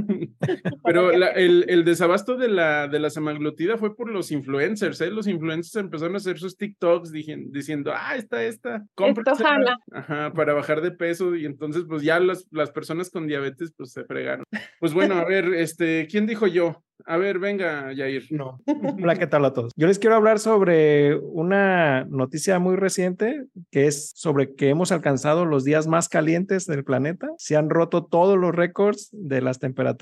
Pero 0.85 1.11
el, 1.11 1.65
el, 1.69 1.85
desabasto 1.85 2.37
de 2.37 2.49
la, 2.49 2.89
de 2.89 2.99
la 2.99 3.11
semaglutida 3.11 3.77
fue 3.77 3.97
por 3.97 4.11
los 4.11 4.31
influencers, 4.31 5.01
¿eh? 5.01 5.11
Los 5.11 5.27
influencers 5.27 5.77
empezaron 5.77 6.15
a 6.15 6.19
hacer 6.19 6.39
sus 6.39 6.57
TikToks 6.57 7.13
diciendo, 7.13 7.93
ah, 7.95 8.17
está 8.17 8.45
esta, 8.45 8.85
cómprasela. 8.95 9.79
Ajá, 9.93 10.33
para 10.33 10.55
bajar 10.55 10.81
de 10.81 10.91
peso 10.91 11.35
y 11.35 11.47
entonces 11.47 11.85
pues 11.89 12.03
ya 12.03 12.21
las, 12.21 12.47
las 12.51 12.71
personas 12.71 13.11
con 13.11 13.27
diabetes 13.27 13.73
pues 13.77 13.93
se 13.93 14.05
fregaron. 14.05 14.45
Pues 14.81 14.93
bueno, 14.93 15.15
a 15.15 15.25
ver, 15.25 15.47
este, 15.55 16.07
¿quién 16.11 16.27
dijo 16.27 16.47
yo? 16.47 16.83
A 17.07 17.17
ver, 17.17 17.39
venga, 17.39 17.93
Jair. 17.95 18.25
No. 18.31 18.61
Hola, 18.67 19.17
¿qué 19.17 19.27
tal 19.27 19.45
a 19.45 19.53
todos? 19.53 19.73
Yo 19.77 19.87
les 19.87 19.99
quiero 19.99 20.17
hablar 20.17 20.39
sobre 20.39 21.17
una 21.17 22.05
noticia 22.05 22.59
muy 22.59 22.77
reciente 22.77 23.45
que 23.71 23.87
es 23.87 24.13
sobre 24.15 24.55
que 24.55 24.71
hemos 24.71 24.93
alcanzado 24.93 25.45
los 25.45 25.65
días 25.65 25.87
más 25.87 26.09
calientes 26.09 26.67
del 26.67 26.85
planeta. 26.85 27.29
Se 27.37 27.57
han 27.57 27.69
roto 27.69 28.05
todos 28.05 28.39
los 28.39 28.55
récords 28.55 29.11
de 29.13 29.43
las 29.43 29.59
temperaturas 29.59 29.94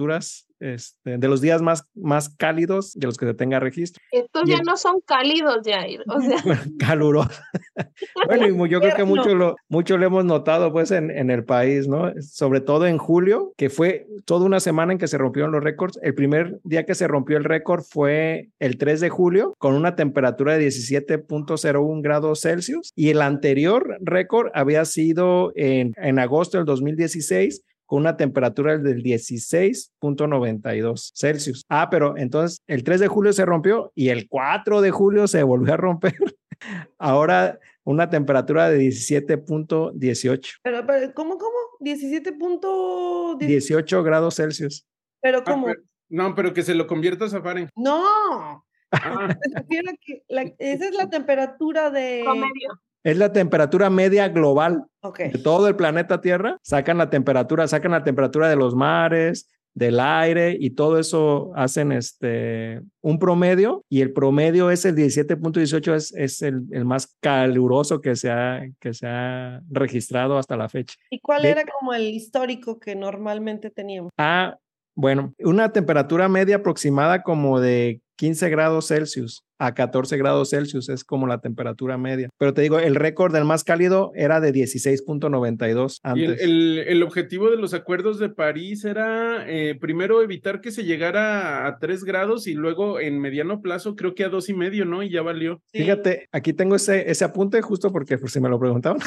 este, 0.63 1.19
de 1.19 1.29
los 1.29 1.41
días 1.41 1.61
más, 1.61 1.85
más 1.95 2.29
cálidos 2.29 2.93
de 2.95 3.07
los 3.07 3.17
que 3.17 3.27
se 3.27 3.35
tenga 3.35 3.59
registro. 3.59 4.01
Estos 4.13 4.43
ya 4.47 4.61
no 4.65 4.77
son 4.77 5.01
cálidos, 5.05 5.59
Jair, 5.65 6.03
o 6.07 6.21
sea. 6.21 6.37
calurosos. 6.79 7.41
bueno, 8.27 8.67
y 8.67 8.71
yo 8.71 8.81
creo 8.81 8.95
que 8.95 9.05
mucho 9.05 9.35
lo, 9.35 9.57
mucho 9.69 9.99
lo 9.99 10.07
hemos 10.07 10.25
notado 10.25 10.73
pues 10.73 10.93
en, 10.93 11.11
en 11.11 11.31
el 11.31 11.45
país, 11.45 11.89
¿no? 11.89 12.13
Sobre 12.21 12.61
todo 12.61 12.87
en 12.87 12.99
julio, 12.99 13.53
que 13.57 13.71
fue 13.71 14.07
toda 14.25 14.47
una 14.47 14.61
semana 14.61 14.93
en 14.93 14.99
que 14.99 15.09
se 15.09 15.19
rompieron 15.19 15.51
los 15.51 15.65
récords. 15.65 15.99
El 16.01 16.15
primer 16.15 16.61
día 16.63 16.87
que 16.87 16.95
se 16.95 17.09
rompió 17.09 17.37
el 17.37 17.45
récord 17.45 17.83
fue 17.83 18.51
el 18.61 18.79
3 18.79 19.01
de 19.01 19.11
julio, 19.11 19.55
con 19.59 19.75
una 19.75 19.97
temperatura 19.97 20.57
de 20.57 20.69
17.01 20.69 22.03
grados 22.03 22.41
Celsius, 22.43 22.93
y 22.95 23.11
el 23.11 23.21
anterior 23.21 23.99
récord 24.01 24.51
había 24.55 24.85
sido 24.85 25.53
en, 25.57 25.93
en 25.97 26.19
agosto 26.21 26.59
del 26.59 26.67
2016 26.67 27.63
con 27.93 28.01
una 28.01 28.17
temperatura 28.17 28.79
del 28.79 29.03
16.92 29.03 31.13
Celsius. 31.15 31.67
Ah, 31.69 31.91
pero 31.91 32.17
entonces 32.17 32.63
el 32.67 32.85
3 32.85 33.01
de 33.01 33.09
julio 33.09 33.35
se 33.35 33.45
rompió 33.45 33.93
y 33.95 34.09
el 34.09 34.31
4 34.31 34.81
de 34.81 34.91
julio 34.91 35.29
se 35.29 35.43
volvió 35.43 35.75
a 35.75 35.77
romper. 35.77 36.17
Ahora 36.99 37.59
una 37.85 38.09
temperatura 38.09 38.71
de 38.71 38.79
17.18. 38.79 40.61
Pero, 40.63 40.87
¿cómo, 41.13 41.37
cómo? 41.37 41.53
17.18 41.81 44.03
grados 44.03 44.37
Celsius. 44.37 44.87
Pero 45.21 45.41
ah, 45.41 45.45
¿cómo? 45.45 45.67
no, 46.09 46.35
pero 46.35 46.55
que 46.55 46.63
se 46.63 46.75
lo 46.75 46.87
conviertas 46.87 47.35
a 47.35 47.43
Fahrenheit. 47.43 47.69
No. 47.77 48.65
Ah. 48.91 48.93
esa 50.59 50.87
es 50.87 50.95
la 50.95 51.11
temperatura 51.11 51.91
de... 51.91 52.23
Promedio 52.25 52.81
es 53.05 53.19
la 53.19 53.33
temperatura 53.33 53.91
media 53.91 54.29
global 54.29 54.85
de 55.19 55.39
todo 55.43 55.69
el 55.69 55.77
planeta 55.77 56.21
Tierra. 56.21 56.59
Sacan 56.63 56.99
la 56.99 57.11
temperatura, 57.11 57.67
sacan 57.69 57.93
la 57.93 58.05
temperatura 58.05 58.49
de 58.49 58.57
los 58.57 58.75
mares, 58.75 59.49
del 59.75 60.01
aire 60.01 60.57
y 60.59 60.71
todo 60.71 60.99
eso 60.99 61.53
hacen 61.57 61.93
este 61.93 62.83
un 63.01 63.19
promedio 63.19 63.85
y 63.89 64.03
el 64.03 64.13
promedio 64.13 64.71
es 64.71 64.85
el 64.85 64.95
17.18 64.95 65.95
es, 65.95 66.15
es 66.15 66.43
el, 66.43 66.65
el, 66.73 66.85
más 66.85 67.17
caluroso 67.21 68.01
que 68.01 68.15
se, 68.15 68.31
ha, 68.31 68.63
que 68.81 68.93
se 68.93 69.07
ha 69.07 69.63
registrado 69.71 70.37
hasta 70.37 70.57
la 70.57 70.69
fecha. 70.69 70.95
¿Y 71.11 71.21
cuál 71.21 71.47
era 71.47 71.65
como 71.65 71.95
el 71.95 72.03
histórico 72.09 72.79
que 72.79 72.95
normalmente 72.95 73.71
teníamos? 73.71 74.11
Ah, 74.19 74.59
bueno, 74.95 75.33
una 75.39 75.73
temperatura 75.73 76.29
media 76.29 76.57
aproximada 76.57 77.23
como 77.23 77.59
de 77.59 78.03
15 78.17 78.51
grados 78.51 78.89
Celsius 78.89 79.43
a 79.63 79.75
14 79.75 80.17
grados 80.17 80.51
Celsius 80.51 80.89
es 80.89 81.05
como 81.05 81.29
la 81.29 81.41
temperatura 81.41 81.97
media. 81.97 82.29
Pero 82.37 82.53
te 82.53 82.63
digo, 82.63 82.81
el 82.81 82.97
récord 82.97 83.33
del 83.33 83.45
más 83.45 83.63
cálido 83.63 84.11
era 84.17 84.41
de 84.41 84.53
16.92 84.53 86.01
antes. 86.03 86.41
¿Y 86.41 86.45
el, 86.45 86.79
el, 86.81 87.03
objetivo 87.05 87.49
de 87.49 87.59
los 87.59 87.73
acuerdos 87.73 88.19
de 88.19 88.29
París 88.29 88.85
era 88.85 89.49
eh, 89.49 89.77
primero 89.81 90.21
evitar 90.21 90.61
que 90.61 90.73
se 90.73 90.83
llegara 90.83 91.69
a 91.69 91.79
3 91.79 92.03
grados 92.03 92.49
y 92.49 92.55
luego 92.55 92.99
en 92.99 93.21
mediano 93.21 93.63
plazo 93.63 93.95
creo 93.95 94.17
que 94.17 94.25
a 94.25 94.29
dos 94.29 94.49
y 94.49 94.55
medio, 94.55 94.85
¿no? 94.85 95.05
Y 95.05 95.11
ya 95.11 95.23
valió. 95.23 95.63
Fíjate, 95.73 96.29
aquí 96.33 96.53
tengo 96.53 96.75
ese, 96.75 97.09
ese 97.09 97.25
apunte 97.25 97.63
justo 97.63 97.93
porque 97.93 98.19
por 98.19 98.31
si 98.31 98.41
me 98.41 98.49
lo 98.49 98.59
preguntaban. 98.59 98.99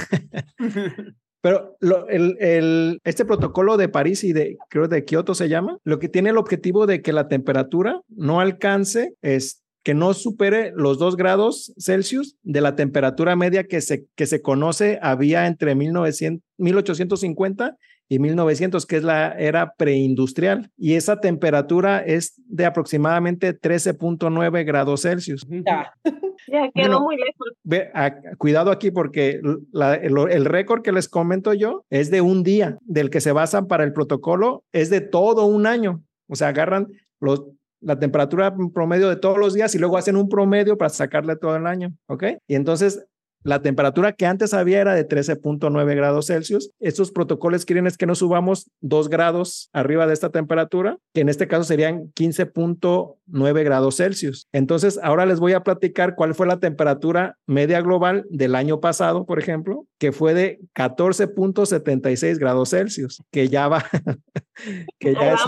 Pero 1.42 1.76
lo, 1.80 2.08
el, 2.08 2.38
el, 2.40 3.00
este 3.04 3.24
protocolo 3.24 3.78
de 3.78 3.88
París 3.88 4.24
y 4.24 4.34
de, 4.34 4.58
creo 4.68 4.88
de 4.88 5.06
Kioto 5.06 5.36
se 5.36 5.48
llama, 5.48 5.78
lo 5.84 6.00
que 6.00 6.10
tiene 6.10 6.32
el 6.32 6.40
objetivo 6.40 6.88
de 6.88 7.04
que 7.04 7.14
la 7.14 7.28
temperatura 7.28 8.02
no 8.08 8.40
alcance, 8.40 9.14
es 9.22 9.65
que 9.86 9.94
no 9.94 10.16
supere 10.16 10.74
los 10.76 10.98
2 10.98 11.16
grados 11.16 11.72
Celsius 11.78 12.36
de 12.42 12.60
la 12.60 12.76
temperatura 12.76 13.36
media 13.36 13.66
que 13.66 13.82
se, 13.82 14.08
que 14.16 14.26
se 14.26 14.42
conoce 14.42 14.98
había 15.00 15.46
entre 15.46 15.76
1900, 15.76 16.44
1850 16.58 17.78
y 18.10 18.18
1900, 18.18 18.84
que 18.88 18.98
es 18.98 19.04
la 19.04 19.34
era 19.34 19.76
preindustrial. 19.78 20.72
Y 20.76 20.96
esa 20.96 21.20
temperatura 21.20 22.00
es 22.00 22.34
de 22.48 22.66
aproximadamente 22.66 23.54
13.9 23.54 24.66
grados 24.66 25.04
Celsius. 25.04 25.46
Ya, 25.48 25.94
ya 26.52 26.72
quedó 26.74 27.02
muy 27.02 27.18
lejos. 27.18 27.50
Ve, 27.64 27.92
cuidado 28.40 28.72
aquí 28.72 28.90
porque 28.90 29.40
la, 29.72 29.94
el, 29.94 30.16
el 30.32 30.46
récord 30.46 30.82
que 30.82 30.94
les 30.94 31.08
comento 31.08 31.54
yo 31.54 31.86
es 31.92 32.10
de 32.10 32.22
un 32.22 32.42
día, 32.42 32.76
del 32.82 33.12
que 33.12 33.22
se 33.22 33.34
basan 33.34 33.68
para 33.68 33.84
el 33.84 33.94
protocolo, 33.94 34.64
es 34.72 34.90
de 34.90 35.02
todo 35.02 35.46
un 35.46 35.68
año. 35.68 36.02
O 36.28 36.36
sea, 36.36 36.48
agarran 36.48 36.88
los, 37.20 37.44
la 37.82 38.00
temperatura 38.00 38.56
promedio 38.74 39.10
de 39.10 39.16
todos 39.16 39.38
los 39.38 39.54
días 39.54 39.76
y 39.76 39.80
luego 39.80 39.98
hacen 39.98 40.16
un 40.16 40.30
promedio 40.30 40.78
para 40.78 40.90
sacarle 40.90 41.36
todo 41.36 41.56
el 41.56 41.68
año, 41.68 41.94
¿ok? 42.08 42.24
Y 42.48 42.56
entonces 42.56 43.06
la 43.46 43.62
temperatura 43.62 44.14
que 44.14 44.26
antes 44.26 44.56
había 44.56 44.82
era 44.82 44.96
de 44.96 45.08
13.9 45.08 45.96
grados 45.96 46.28
Celsius. 46.28 46.72
Estos 46.80 47.12
protocolos 47.12 47.64
quieren 47.64 47.86
es 47.86 47.96
que 47.96 48.08
no 48.08 48.16
subamos 48.16 48.72
2 48.82 49.08
grados 49.08 49.70
arriba 49.72 50.08
de 50.08 50.14
esta 50.14 50.32
temperatura, 50.32 50.98
que 51.14 51.22
en 51.22 51.30
este 51.30 51.48
caso 51.48 51.64
serían 51.64 52.12
15.9 52.16 53.64
grados 53.64 53.98
Celsius. 53.98 54.48
Entonces, 54.52 55.00
ahora 55.04 55.28
les 55.28 55.40
voy 55.40 55.54
a 55.54 55.64
platicar 55.64 56.16
cuál 56.16 56.34
fue 56.34 56.48
la 56.48 56.60
temperatura 56.60 57.38
media 57.46 57.82
global 57.82 58.26
del 58.32 58.56
año 58.56 58.80
pasado, 58.80 59.28
por 59.28 59.38
ejemplo, 59.38 59.86
que 60.00 60.12
fue 60.12 60.34
de 60.34 60.60
14.76 60.74 62.40
grados 62.40 62.72
Celsius, 62.72 63.22
que 63.32 63.48
ya 63.48 63.68
va, 63.68 63.86
que 65.00 65.14
ya 65.14 65.34
es 65.34 65.42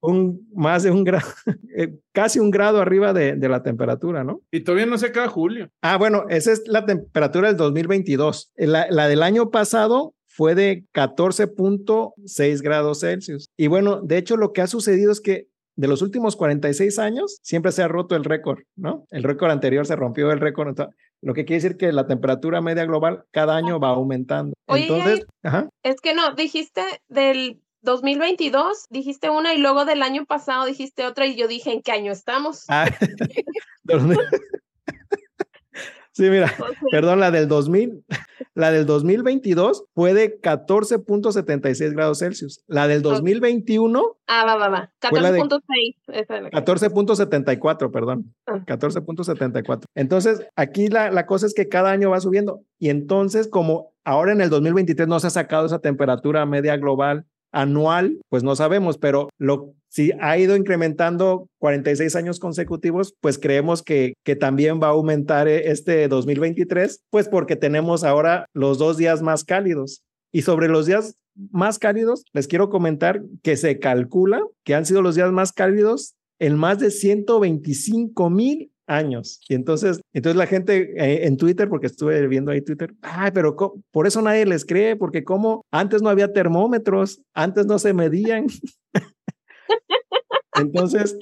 un, 0.00 0.48
más 0.54 0.82
de 0.82 0.90
un 0.90 1.04
grado, 1.04 1.28
eh, 1.76 1.94
casi 2.12 2.38
un 2.38 2.50
grado 2.50 2.80
arriba 2.80 3.12
de, 3.12 3.36
de 3.36 3.48
la 3.50 3.62
temperatura, 3.62 4.24
¿no? 4.24 4.40
Y 4.50 4.60
todavía 4.60 4.86
no 4.86 4.96
se 4.96 5.08
acaba 5.08 5.28
julio. 5.28 5.68
Ah, 5.82 5.98
bueno, 5.98 6.24
esa 6.30 6.52
es 6.52 6.62
la 6.66 6.85
temperatura 6.86 7.48
del 7.48 7.56
2022. 7.56 8.52
La, 8.56 8.86
la 8.90 9.08
del 9.08 9.22
año 9.22 9.50
pasado 9.50 10.14
fue 10.26 10.54
de 10.54 10.84
14.6 10.92 12.62
grados 12.62 13.00
Celsius. 13.00 13.48
Y 13.56 13.68
bueno, 13.68 14.00
de 14.02 14.18
hecho 14.18 14.36
lo 14.36 14.52
que 14.52 14.60
ha 14.60 14.66
sucedido 14.66 15.10
es 15.10 15.20
que 15.20 15.48
de 15.76 15.88
los 15.88 16.02
últimos 16.02 16.36
46 16.36 16.98
años 16.98 17.38
siempre 17.42 17.70
se 17.70 17.82
ha 17.82 17.88
roto 17.88 18.16
el 18.16 18.24
récord, 18.24 18.60
¿no? 18.76 19.06
El 19.10 19.22
récord 19.22 19.50
anterior 19.50 19.86
se 19.86 19.94
rompió 19.94 20.32
el 20.32 20.40
récord. 20.40 20.74
Lo 21.22 21.34
que 21.34 21.44
quiere 21.44 21.62
decir 21.62 21.76
que 21.76 21.92
la 21.92 22.06
temperatura 22.06 22.60
media 22.60 22.84
global 22.84 23.24
cada 23.30 23.56
año 23.56 23.78
va 23.78 23.90
aumentando. 23.90 24.54
Entonces, 24.68 25.26
es 25.82 26.00
que 26.00 26.14
no, 26.14 26.34
dijiste 26.34 26.82
del 27.08 27.60
2022, 27.82 28.86
dijiste 28.90 29.30
una 29.30 29.54
y 29.54 29.58
luego 29.58 29.84
del 29.84 30.02
año 30.02 30.24
pasado 30.24 30.64
dijiste 30.64 31.06
otra 31.06 31.26
y 31.26 31.36
yo 31.36 31.46
dije, 31.46 31.72
¿en 31.72 31.82
qué 31.82 31.92
año 31.92 32.10
estamos? 32.10 32.64
Ah, 32.68 32.86
Sí, 36.16 36.30
mira, 36.30 36.50
perdón, 36.90 37.20
la 37.20 37.30
del 37.30 37.46
2000, 37.46 38.02
la 38.54 38.72
del 38.72 38.86
2022 38.86 39.84
fue 39.94 40.14
de 40.14 40.40
14.76 40.40 41.92
grados 41.92 42.20
Celsius. 42.20 42.64
La 42.66 42.88
del 42.88 43.02
2021. 43.02 44.16
Ah, 44.26 44.46
va, 44.46 44.56
va, 44.56 44.68
va. 44.70 44.90
14.6. 45.02 45.60
14.74, 46.52 47.90
perdón. 47.90 48.34
14.74. 48.46 49.82
Ah. 49.82 49.86
Entonces, 49.94 50.46
aquí 50.56 50.88
la, 50.88 51.10
la 51.10 51.26
cosa 51.26 51.44
es 51.44 51.52
que 51.52 51.68
cada 51.68 51.90
año 51.90 52.08
va 52.08 52.20
subiendo. 52.20 52.62
Y 52.78 52.88
entonces, 52.88 53.46
como 53.46 53.92
ahora 54.02 54.32
en 54.32 54.40
el 54.40 54.48
2023 54.48 55.06
no 55.08 55.20
se 55.20 55.26
ha 55.26 55.30
sacado 55.30 55.66
esa 55.66 55.80
temperatura 55.80 56.46
media 56.46 56.78
global 56.78 57.26
anual, 57.52 58.18
pues 58.30 58.42
no 58.42 58.56
sabemos, 58.56 58.96
pero 58.96 59.28
lo 59.36 59.74
si 59.96 60.12
ha 60.20 60.36
ido 60.36 60.56
incrementando 60.56 61.48
46 61.56 62.16
años 62.16 62.38
consecutivos, 62.38 63.14
pues 63.22 63.38
creemos 63.38 63.82
que, 63.82 64.12
que 64.24 64.36
también 64.36 64.78
va 64.78 64.88
a 64.88 64.90
aumentar 64.90 65.48
eh, 65.48 65.70
este 65.70 66.06
2023, 66.06 67.00
pues 67.08 67.30
porque 67.30 67.56
tenemos 67.56 68.04
ahora 68.04 68.44
los 68.52 68.76
dos 68.76 68.98
días 68.98 69.22
más 69.22 69.42
cálidos. 69.42 70.02
Y 70.32 70.42
sobre 70.42 70.68
los 70.68 70.84
días 70.84 71.14
más 71.50 71.78
cálidos, 71.78 72.24
les 72.34 72.46
quiero 72.46 72.68
comentar 72.68 73.22
que 73.42 73.56
se 73.56 73.78
calcula 73.78 74.42
que 74.64 74.74
han 74.74 74.84
sido 74.84 75.00
los 75.00 75.14
días 75.14 75.32
más 75.32 75.52
cálidos 75.52 76.14
en 76.38 76.58
más 76.58 76.78
de 76.78 76.90
125 76.90 78.28
mil 78.28 78.70
años. 78.86 79.40
Y 79.48 79.54
entonces, 79.54 80.00
entonces 80.12 80.36
la 80.36 80.46
gente 80.46 80.92
eh, 80.96 81.26
en 81.26 81.36
Twitter, 81.36 81.68
porque 81.68 81.86
estuve 81.86 82.26
viendo 82.28 82.50
ahí 82.50 82.60
Twitter, 82.60 82.94
ay, 83.02 83.30
pero 83.32 83.56
por 83.90 84.06
eso 84.06 84.22
nadie 84.22 84.46
les 84.46 84.64
cree, 84.64 84.96
porque 84.96 85.24
como 85.24 85.64
antes 85.70 86.02
no 86.02 86.08
había 86.08 86.32
termómetros, 86.32 87.20
antes 87.34 87.66
no 87.66 87.78
se 87.78 87.92
medían. 87.92 88.46
entonces, 90.54 91.16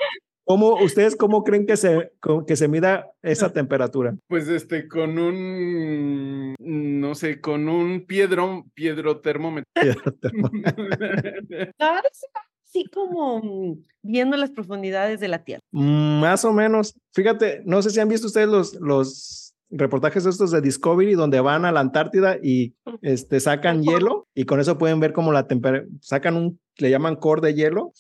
¿Cómo, 0.47 0.75
¿Ustedes 0.75 1.17
cómo 1.17 1.43
creen 1.43 1.67
que 1.67 1.79
se, 1.79 2.13
que 2.47 2.57
se 2.57 2.69
mida 2.69 3.11
esa 3.23 3.53
temperatura? 3.53 4.15
Pues 4.29 4.47
este, 4.49 4.89
con 4.89 5.19
un, 5.19 6.55
no 6.59 7.15
sé, 7.15 7.41
con 7.41 7.69
un 7.69 8.05
piedrón, 8.05 8.71
piedrotermómetro. 8.75 9.65
Ahora 11.79 12.03
sí 12.63 12.85
como 12.93 13.79
viendo 14.03 14.37
las 14.37 14.51
profundidades 14.51 15.19
de 15.21 15.29
la 15.29 15.45
Tierra. 15.45 15.63
Mm, 15.73 16.21
más 16.21 16.45
o 16.45 16.53
menos. 16.53 16.95
Fíjate, 17.15 17.63
no 17.65 17.81
sé 17.81 17.89
si 17.89 18.01
han 18.01 18.09
visto 18.09 18.27
ustedes 18.27 18.49
los, 18.49 18.75
los 18.75 19.55
reportajes 19.71 20.27
estos 20.27 20.51
de 20.51 20.61
Discovery 20.61 21.15
donde 21.15 21.41
van 21.41 21.65
a 21.65 21.73
la 21.73 21.81
Antártida 21.81 22.37
y 22.43 22.75
este, 23.01 23.41
sacan 23.41 23.83
hielo 23.83 24.27
y 24.35 24.45
con 24.45 24.61
eso 24.61 24.77
pueden 24.77 25.01
ver 25.01 25.15
como 25.15 25.33
la 25.33 25.47
temperatura, 25.47 25.91
sacan 26.03 26.37
un, 26.37 26.61
le 26.79 26.91
llaman 26.91 27.17
core 27.17 27.41
de 27.41 27.55
hielo, 27.55 27.93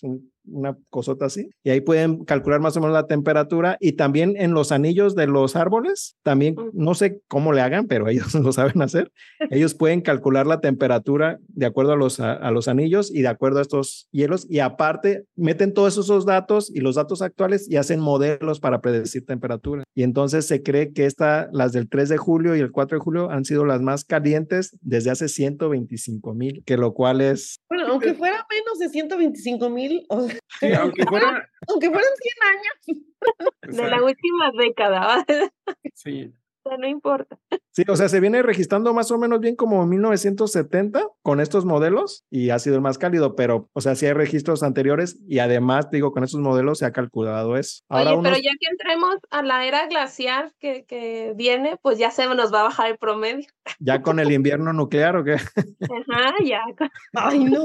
una 0.46 0.76
cosota 0.90 1.26
así, 1.26 1.50
y 1.62 1.70
ahí 1.70 1.80
pueden 1.80 2.24
calcular 2.24 2.60
más 2.60 2.76
o 2.76 2.80
menos 2.80 2.94
la 2.94 3.06
temperatura 3.06 3.76
y 3.80 3.92
también 3.92 4.34
en 4.36 4.52
los 4.52 4.72
anillos 4.72 5.14
de 5.14 5.26
los 5.26 5.56
árboles, 5.56 6.16
también 6.22 6.54
no 6.72 6.94
sé 6.94 7.20
cómo 7.28 7.52
le 7.52 7.62
hagan, 7.62 7.86
pero 7.86 8.08
ellos 8.08 8.34
lo 8.34 8.52
saben 8.52 8.82
hacer, 8.82 9.10
ellos 9.50 9.74
pueden 9.74 10.00
calcular 10.00 10.46
la 10.46 10.60
temperatura 10.60 11.38
de 11.48 11.66
acuerdo 11.66 11.92
a 11.92 11.96
los, 11.96 12.20
a, 12.20 12.50
los 12.50 12.68
anillos 12.68 13.10
y 13.14 13.22
de 13.22 13.28
acuerdo 13.28 13.58
a 13.58 13.62
estos 13.62 14.08
hielos 14.10 14.46
y 14.48 14.58
aparte 14.58 15.24
meten 15.34 15.72
todos 15.72 15.96
esos 15.96 16.26
datos 16.26 16.70
y 16.74 16.80
los 16.80 16.96
datos 16.96 17.22
actuales 17.22 17.68
y 17.70 17.76
hacen 17.76 18.00
modelos 18.00 18.60
para 18.60 18.80
predecir 18.80 19.24
temperatura. 19.24 19.84
Y 19.94 20.02
entonces 20.02 20.46
se 20.46 20.62
cree 20.62 20.92
que 20.92 21.06
esta, 21.06 21.48
las 21.52 21.72
del 21.72 21.88
3 21.88 22.08
de 22.08 22.16
julio 22.16 22.56
y 22.56 22.60
el 22.60 22.72
4 22.72 22.98
de 22.98 23.02
julio 23.02 23.30
han 23.30 23.44
sido 23.44 23.64
las 23.64 23.80
más 23.80 24.04
calientes 24.04 24.76
desde 24.82 25.10
hace 25.10 25.28
125 25.28 26.34
mil, 26.34 26.62
que 26.66 26.76
lo 26.76 26.92
cual 26.92 27.20
es... 27.20 27.56
Bueno, 27.68 27.86
aunque 27.88 28.14
fuera 28.14 28.46
menos 28.50 28.63
de 28.78 28.88
125 28.88 29.70
mil, 29.70 30.06
o 30.08 30.26
Sí, 30.28 30.72
aunque, 30.72 31.04
fuera... 31.08 31.48
aunque 31.68 31.90
fueran 31.90 32.10
100 32.16 32.34
años. 32.50 33.78
De 33.78 33.90
la 33.90 34.02
última 34.02 34.50
década. 34.58 35.24
Sí, 35.94 36.34
no 36.78 36.86
importa. 36.86 37.38
Sí, 37.70 37.84
o 37.88 37.96
sea, 37.96 38.08
se 38.08 38.20
viene 38.20 38.42
registrando 38.42 38.94
más 38.94 39.10
o 39.10 39.18
menos 39.18 39.40
bien 39.40 39.56
como 39.56 39.82
en 39.82 39.88
1970 39.88 41.08
con 41.22 41.40
estos 41.40 41.64
modelos 41.64 42.24
y 42.30 42.50
ha 42.50 42.58
sido 42.58 42.76
el 42.76 42.82
más 42.82 42.98
cálido, 42.98 43.34
pero, 43.34 43.68
o 43.72 43.80
sea, 43.80 43.94
sí 43.94 44.06
hay 44.06 44.12
registros 44.12 44.62
anteriores 44.62 45.18
y 45.26 45.40
además, 45.40 45.90
digo, 45.90 46.12
con 46.12 46.24
estos 46.24 46.40
modelos 46.40 46.78
se 46.78 46.86
ha 46.86 46.92
calculado 46.92 47.56
eso. 47.56 47.82
Oye, 47.88 48.16
pero 48.22 48.36
ya 48.36 48.52
que 48.60 48.66
entremos 48.70 49.16
a 49.30 49.42
la 49.42 49.66
era 49.66 49.86
glacial 49.86 50.52
que, 50.58 50.84
que 50.84 51.32
viene, 51.36 51.76
pues 51.82 51.98
ya 51.98 52.10
se 52.10 52.26
nos 52.26 52.52
va 52.52 52.60
a 52.60 52.64
bajar 52.64 52.90
el 52.90 52.98
promedio. 52.98 53.46
¿Ya 53.78 54.02
con 54.02 54.20
el 54.20 54.32
invierno 54.32 54.72
nuclear 54.72 55.16
o 55.16 55.24
qué? 55.24 55.34
Ajá, 55.34 56.34
ya. 56.44 56.62
Ay, 57.14 57.44
no. 57.44 57.64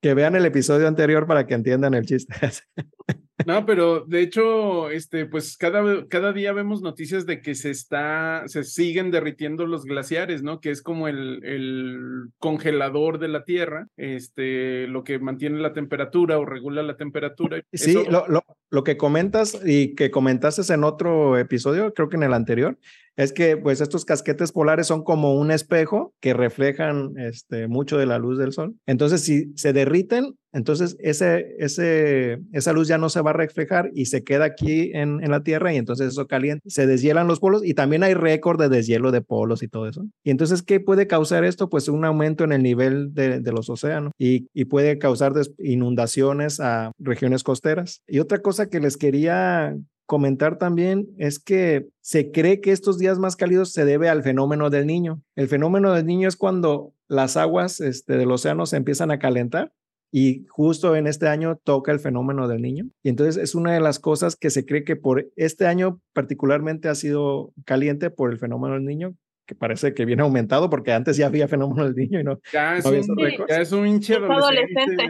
Que 0.00 0.14
vean 0.14 0.36
el 0.36 0.46
episodio 0.46 0.88
anterior 0.88 1.26
para 1.26 1.46
que 1.46 1.54
entiendan 1.54 1.94
el 1.94 2.06
chiste. 2.06 2.34
No, 3.44 3.66
pero 3.66 4.00
de 4.06 4.20
hecho, 4.20 4.88
este, 4.90 5.26
pues 5.26 5.58
cada, 5.58 6.06
cada 6.08 6.32
día 6.32 6.52
vemos 6.52 6.80
noticias 6.80 7.26
de 7.26 7.42
que 7.42 7.54
se 7.54 7.70
está, 7.70 8.44
se 8.46 8.64
siguen 8.64 9.10
derritiendo 9.10 9.66
los 9.66 9.84
glaciares, 9.84 10.42
¿no? 10.42 10.60
Que 10.60 10.70
es 10.70 10.80
como 10.80 11.06
el, 11.06 11.44
el 11.44 12.30
congelador 12.38 13.18
de 13.18 13.28
la 13.28 13.44
Tierra, 13.44 13.88
este, 13.98 14.86
lo 14.86 15.04
que 15.04 15.18
mantiene 15.18 15.58
la 15.60 15.74
temperatura 15.74 16.38
o 16.38 16.46
regula 16.46 16.82
la 16.82 16.96
temperatura. 16.96 17.60
Sí, 17.72 17.94
lo, 18.08 18.26
lo, 18.26 18.42
lo 18.70 18.84
que 18.84 18.96
comentas 18.96 19.60
y 19.64 19.94
que 19.94 20.10
comentaste 20.10 20.72
en 20.72 20.84
otro 20.84 21.36
episodio, 21.36 21.92
creo 21.92 22.08
que 22.08 22.16
en 22.16 22.22
el 22.22 22.32
anterior, 22.32 22.78
es 23.16 23.32
que 23.32 23.56
pues 23.56 23.80
estos 23.80 24.04
casquetes 24.04 24.52
polares 24.52 24.86
son 24.86 25.02
como 25.02 25.34
un 25.34 25.50
espejo 25.50 26.14
que 26.20 26.34
reflejan 26.34 27.14
este, 27.16 27.66
mucho 27.66 27.98
de 27.98 28.06
la 28.06 28.18
luz 28.18 28.38
del 28.38 28.52
sol. 28.52 28.76
Entonces, 28.86 29.22
si 29.22 29.52
se 29.56 29.72
derriten, 29.72 30.34
entonces 30.52 30.96
ese, 31.00 31.54
ese, 31.58 32.38
esa 32.52 32.72
luz 32.72 32.88
ya 32.88 32.98
no 32.98 33.08
se 33.08 33.20
va 33.20 33.30
a 33.30 33.34
reflejar 33.34 33.90
y 33.94 34.06
se 34.06 34.22
queda 34.22 34.44
aquí 34.44 34.90
en, 34.94 35.22
en 35.22 35.30
la 35.30 35.42
Tierra 35.42 35.72
y 35.72 35.76
entonces 35.76 36.08
eso 36.08 36.26
calienta, 36.26 36.62
se 36.66 36.86
deshielan 36.86 37.26
los 37.26 37.40
polos 37.40 37.62
y 37.64 37.74
también 37.74 38.02
hay 38.02 38.14
récord 38.14 38.60
de 38.60 38.68
deshielo 38.68 39.12
de 39.12 39.20
polos 39.20 39.62
y 39.62 39.68
todo 39.68 39.88
eso. 39.88 40.06
Y 40.22 40.30
entonces, 40.30 40.62
¿qué 40.62 40.80
puede 40.80 41.06
causar 41.06 41.44
esto? 41.44 41.68
Pues 41.68 41.88
un 41.88 42.04
aumento 42.04 42.44
en 42.44 42.52
el 42.52 42.62
nivel 42.62 43.12
de, 43.12 43.40
de 43.40 43.52
los 43.52 43.68
océanos 43.68 44.12
y, 44.18 44.48
y 44.54 44.66
puede 44.66 44.98
causar 44.98 45.32
inundaciones 45.58 46.60
a 46.60 46.92
regiones 46.98 47.42
costeras. 47.42 48.02
Y 48.06 48.20
otra 48.20 48.38
cosa 48.40 48.68
que 48.68 48.80
les 48.80 48.96
quería 48.96 49.76
comentar 50.06 50.58
también 50.58 51.08
es 51.18 51.38
que 51.38 51.88
se 52.00 52.30
cree 52.30 52.60
que 52.60 52.72
estos 52.72 52.98
días 52.98 53.18
más 53.18 53.36
cálidos 53.36 53.72
se 53.72 53.84
debe 53.84 54.08
al 54.08 54.22
fenómeno 54.22 54.70
del 54.70 54.86
niño. 54.86 55.22
El 55.34 55.48
fenómeno 55.48 55.92
del 55.92 56.06
niño 56.06 56.28
es 56.28 56.36
cuando 56.36 56.94
las 57.08 57.36
aguas 57.36 57.80
este, 57.80 58.16
del 58.16 58.30
océano 58.30 58.66
se 58.66 58.76
empiezan 58.76 59.10
a 59.10 59.18
calentar 59.18 59.72
y 60.12 60.46
justo 60.48 60.96
en 60.96 61.06
este 61.06 61.28
año 61.28 61.60
toca 61.62 61.92
el 61.92 62.00
fenómeno 62.00 62.48
del 62.48 62.62
niño. 62.62 62.86
Y 63.02 63.10
entonces 63.10 63.36
es 63.36 63.54
una 63.54 63.72
de 63.72 63.80
las 63.80 63.98
cosas 63.98 64.36
que 64.36 64.50
se 64.50 64.64
cree 64.64 64.84
que 64.84 64.96
por 64.96 65.30
este 65.36 65.66
año 65.66 66.00
particularmente 66.12 66.88
ha 66.88 66.94
sido 66.94 67.52
caliente 67.64 68.10
por 68.10 68.32
el 68.32 68.38
fenómeno 68.38 68.74
del 68.74 68.84
niño, 68.84 69.16
que 69.46 69.54
parece 69.54 69.94
que 69.94 70.04
viene 70.04 70.22
aumentado 70.22 70.68
porque 70.68 70.92
antes 70.92 71.16
ya 71.16 71.26
había 71.26 71.46
fenómeno 71.46 71.84
del 71.84 71.94
niño 71.94 72.20
y 72.20 72.24
no. 72.24 72.40
Ya 72.52 72.76
es, 72.76 72.84
un, 72.84 73.16
ya 73.48 73.60
es 73.60 73.72
un 73.72 73.86
hinche 73.86 74.16
adolescente. 74.16 75.04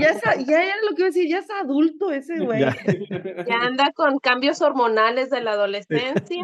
ya, 0.00 0.36
ya, 0.46 0.64
era 0.64 0.74
lo 0.88 0.96
que 0.96 1.02
iba 1.02 1.06
a 1.06 1.10
decir, 1.10 1.28
ya 1.28 1.38
es 1.38 1.50
adulto 1.50 2.10
ese 2.10 2.38
güey. 2.44 2.60
Ya. 2.60 2.76
ya 3.48 3.56
anda 3.60 3.92
con 3.94 4.18
cambios 4.18 4.62
hormonales 4.62 5.30
de 5.30 5.42
la 5.42 5.52
adolescencia. 5.52 6.42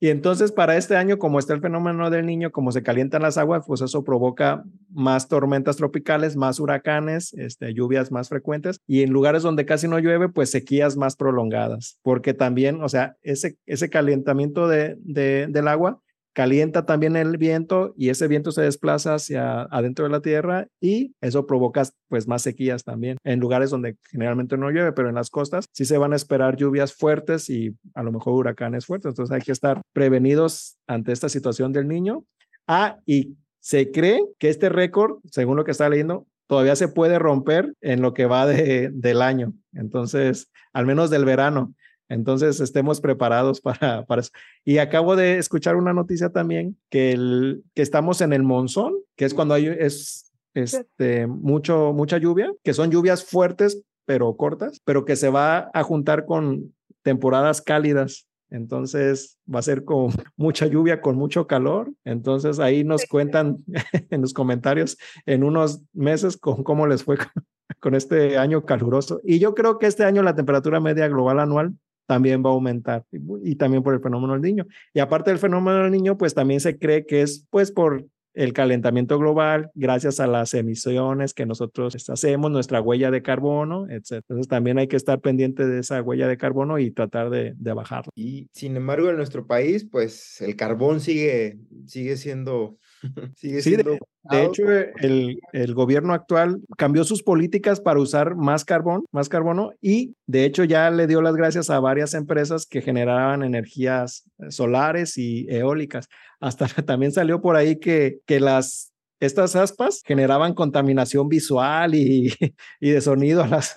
Y 0.00 0.08
entonces 0.08 0.52
para 0.52 0.76
este 0.76 0.96
año, 0.96 1.18
como 1.18 1.38
está 1.38 1.54
el 1.54 1.60
fenómeno 1.60 2.10
del 2.10 2.26
niño, 2.26 2.50
como 2.50 2.72
se 2.72 2.82
calientan 2.82 3.22
las 3.22 3.38
aguas, 3.38 3.64
pues 3.66 3.80
eso 3.80 4.02
provoca 4.04 4.64
más 4.90 5.28
tormentas 5.28 5.76
tropicales, 5.76 6.36
más 6.36 6.58
huracanes, 6.58 7.32
este, 7.34 7.74
lluvias 7.74 8.10
más 8.10 8.28
frecuentes 8.28 8.80
y 8.86 9.02
en 9.02 9.10
lugares 9.10 9.42
donde 9.42 9.66
casi 9.66 9.88
no 9.88 9.98
llueve, 9.98 10.28
pues 10.28 10.50
sequías 10.50 10.96
más 10.96 11.16
prolongadas, 11.16 11.98
porque 12.02 12.34
también, 12.34 12.82
o 12.82 12.88
sea, 12.88 13.16
ese, 13.22 13.56
ese 13.66 13.90
calentamiento 13.90 14.68
de, 14.68 14.96
de, 15.00 15.46
del 15.48 15.68
agua 15.68 16.00
calienta 16.32 16.86
también 16.86 17.16
el 17.16 17.36
viento 17.36 17.94
y 17.96 18.08
ese 18.08 18.28
viento 18.28 18.52
se 18.52 18.62
desplaza 18.62 19.14
hacia 19.14 19.62
adentro 19.62 20.04
de 20.04 20.10
la 20.10 20.20
tierra 20.20 20.66
y 20.80 21.14
eso 21.20 21.46
provoca 21.46 21.82
pues 22.08 22.26
más 22.26 22.42
sequías 22.42 22.84
también 22.84 23.18
en 23.24 23.40
lugares 23.40 23.70
donde 23.70 23.96
generalmente 24.10 24.56
no 24.56 24.70
llueve, 24.70 24.92
pero 24.92 25.08
en 25.08 25.14
las 25.14 25.30
costas 25.30 25.66
sí 25.72 25.84
se 25.84 25.98
van 25.98 26.12
a 26.12 26.16
esperar 26.16 26.56
lluvias 26.56 26.94
fuertes 26.94 27.50
y 27.50 27.76
a 27.94 28.02
lo 28.02 28.12
mejor 28.12 28.34
huracanes 28.34 28.86
fuertes, 28.86 29.10
entonces 29.10 29.34
hay 29.34 29.42
que 29.42 29.52
estar 29.52 29.82
prevenidos 29.92 30.78
ante 30.86 31.12
esta 31.12 31.28
situación 31.28 31.72
del 31.72 31.88
niño. 31.88 32.24
Ah, 32.66 32.98
y 33.06 33.36
se 33.60 33.90
cree 33.90 34.20
que 34.38 34.48
este 34.48 34.68
récord, 34.68 35.18
según 35.30 35.56
lo 35.56 35.64
que 35.64 35.70
está 35.70 35.88
leyendo, 35.88 36.26
todavía 36.46 36.76
se 36.76 36.88
puede 36.88 37.18
romper 37.18 37.74
en 37.80 38.02
lo 38.02 38.14
que 38.14 38.26
va 38.26 38.46
de, 38.46 38.90
del 38.92 39.22
año, 39.22 39.54
entonces, 39.72 40.50
al 40.72 40.86
menos 40.86 41.10
del 41.10 41.24
verano. 41.24 41.74
Entonces, 42.08 42.60
estemos 42.60 43.00
preparados 43.00 43.60
para, 43.60 44.04
para 44.06 44.20
eso. 44.20 44.30
Y 44.64 44.78
acabo 44.78 45.16
de 45.16 45.38
escuchar 45.38 45.76
una 45.76 45.92
noticia 45.92 46.30
también 46.30 46.76
que, 46.90 47.12
el, 47.12 47.64
que 47.74 47.82
estamos 47.82 48.20
en 48.20 48.32
el 48.32 48.42
monzón, 48.42 48.94
que 49.16 49.24
es 49.24 49.34
cuando 49.34 49.54
hay 49.54 49.66
es, 49.66 50.32
este, 50.54 51.26
mucho, 51.26 51.92
mucha 51.94 52.18
lluvia, 52.18 52.52
que 52.62 52.74
son 52.74 52.90
lluvias 52.90 53.24
fuertes 53.24 53.82
pero 54.04 54.36
cortas, 54.36 54.80
pero 54.84 55.04
que 55.04 55.16
se 55.16 55.28
va 55.28 55.70
a 55.72 55.82
juntar 55.82 56.26
con 56.26 56.74
temporadas 57.02 57.62
cálidas. 57.62 58.26
Entonces 58.50 59.38
va 59.52 59.60
a 59.60 59.62
ser 59.62 59.84
con 59.84 60.10
mucha 60.36 60.66
lluvia, 60.66 61.00
con 61.00 61.16
mucho 61.16 61.46
calor. 61.46 61.90
Entonces 62.04 62.58
ahí 62.58 62.84
nos 62.84 63.06
cuentan 63.06 63.58
en 64.10 64.20
los 64.20 64.34
comentarios 64.34 64.98
en 65.24 65.44
unos 65.44 65.82
meses 65.92 66.36
con 66.36 66.62
cómo 66.62 66.86
les 66.86 67.04
fue 67.04 67.16
con 67.80 67.94
este 67.94 68.36
año 68.36 68.64
caluroso. 68.64 69.20
Y 69.24 69.38
yo 69.38 69.54
creo 69.54 69.78
que 69.78 69.86
este 69.86 70.04
año 70.04 70.22
la 70.22 70.34
temperatura 70.34 70.80
media 70.80 71.08
global 71.08 71.40
anual 71.40 71.74
también 72.12 72.44
va 72.44 72.50
a 72.50 72.52
aumentar 72.52 73.06
y, 73.10 73.56
también 73.56 73.82
por 73.82 73.94
el 73.94 74.00
fenómeno 74.00 74.34
del 74.34 74.42
niño. 74.42 74.66
Y 74.92 75.00
aparte 75.00 75.30
del 75.30 75.38
fenómeno 75.38 75.78
del 75.84 75.90
niño, 75.90 76.18
pues 76.18 76.34
también 76.34 76.60
se 76.60 76.78
cree 76.78 77.06
que 77.06 77.22
es 77.22 77.46
pues 77.48 77.72
por 77.72 78.04
el 78.34 78.52
calentamiento 78.52 79.18
global, 79.18 79.70
gracias 79.74 80.20
a 80.20 80.26
las 80.26 80.52
emisiones 80.52 81.32
que 81.32 81.46
nosotros 81.46 81.96
hacemos, 82.10 82.50
nuestra 82.50 82.82
huella 82.82 83.10
de 83.10 83.22
carbono, 83.22 83.88
etc. 83.88 84.12
Entonces 84.28 84.46
también 84.46 84.76
hay 84.76 84.88
que 84.88 84.96
estar 84.96 85.20
pendiente 85.20 85.66
de 85.66 85.80
esa 85.80 86.02
huella 86.02 86.28
de 86.28 86.36
carbono 86.36 86.78
y 86.78 86.90
tratar 86.90 87.30
de, 87.30 87.54
de 87.56 87.72
bajarla. 87.72 88.10
Y 88.14 88.46
sin 88.52 88.76
embargo, 88.76 89.08
en 89.08 89.16
nuestro 89.16 89.46
país, 89.46 89.88
pues 89.90 90.42
el 90.42 90.54
carbón 90.54 91.00
sigue, 91.00 91.56
sigue 91.86 92.18
siendo 92.18 92.76
Sigue 93.36 93.62
sí, 93.62 93.76
de, 93.76 94.44
hecho, 94.44 94.62
el, 94.70 95.40
el, 95.52 95.74
gobierno 95.74 96.14
actual 96.14 96.60
cambió 96.76 97.04
sus 97.04 97.22
políticas 97.22 97.80
para 97.80 98.00
usar 98.00 98.36
más 98.36 98.64
carbón, 98.64 99.04
más 99.10 99.28
carbono, 99.28 99.72
y 99.80 100.14
de 100.26 100.44
hecho 100.44 100.64
ya 100.64 100.90
le 100.90 101.06
dio 101.06 101.22
las 101.22 101.34
gracias 101.34 101.70
a 101.70 101.80
varias 101.80 102.14
empresas 102.14 102.66
que 102.66 102.82
generaban 102.82 103.42
energías 103.42 104.24
solares 104.48 105.18
y 105.18 105.46
eólicas. 105.48 106.08
Hasta 106.40 106.66
también 106.86 107.12
salió 107.12 107.40
por 107.40 107.56
ahí 107.56 107.78
que, 107.78 108.20
que 108.26 108.40
las 108.40 108.92
estas 109.22 109.54
aspas 109.54 110.02
generaban 110.04 110.52
contaminación 110.52 111.28
visual 111.28 111.94
y, 111.94 112.32
y 112.80 112.90
de 112.90 113.00
sonido 113.00 113.44
a 113.44 113.46
las, 113.46 113.74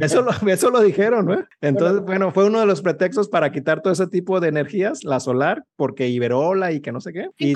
Eso, 0.00 0.22
lo, 0.22 0.30
eso 0.50 0.70
lo 0.70 0.80
dijeron, 0.82 1.26
¿no? 1.26 1.44
Entonces, 1.62 2.02
bueno, 2.02 2.30
fue 2.32 2.44
uno 2.44 2.60
de 2.60 2.66
los 2.66 2.82
pretextos 2.82 3.28
para 3.28 3.50
quitar 3.50 3.80
todo 3.80 3.92
ese 3.92 4.06
tipo 4.06 4.38
de 4.40 4.48
energías, 4.48 5.02
la 5.02 5.20
solar, 5.20 5.64
porque 5.76 6.08
Iberola 6.08 6.72
y 6.72 6.80
que 6.80 6.92
no 6.92 7.00
sé 7.00 7.12
qué. 7.12 7.30
Y 7.38 7.54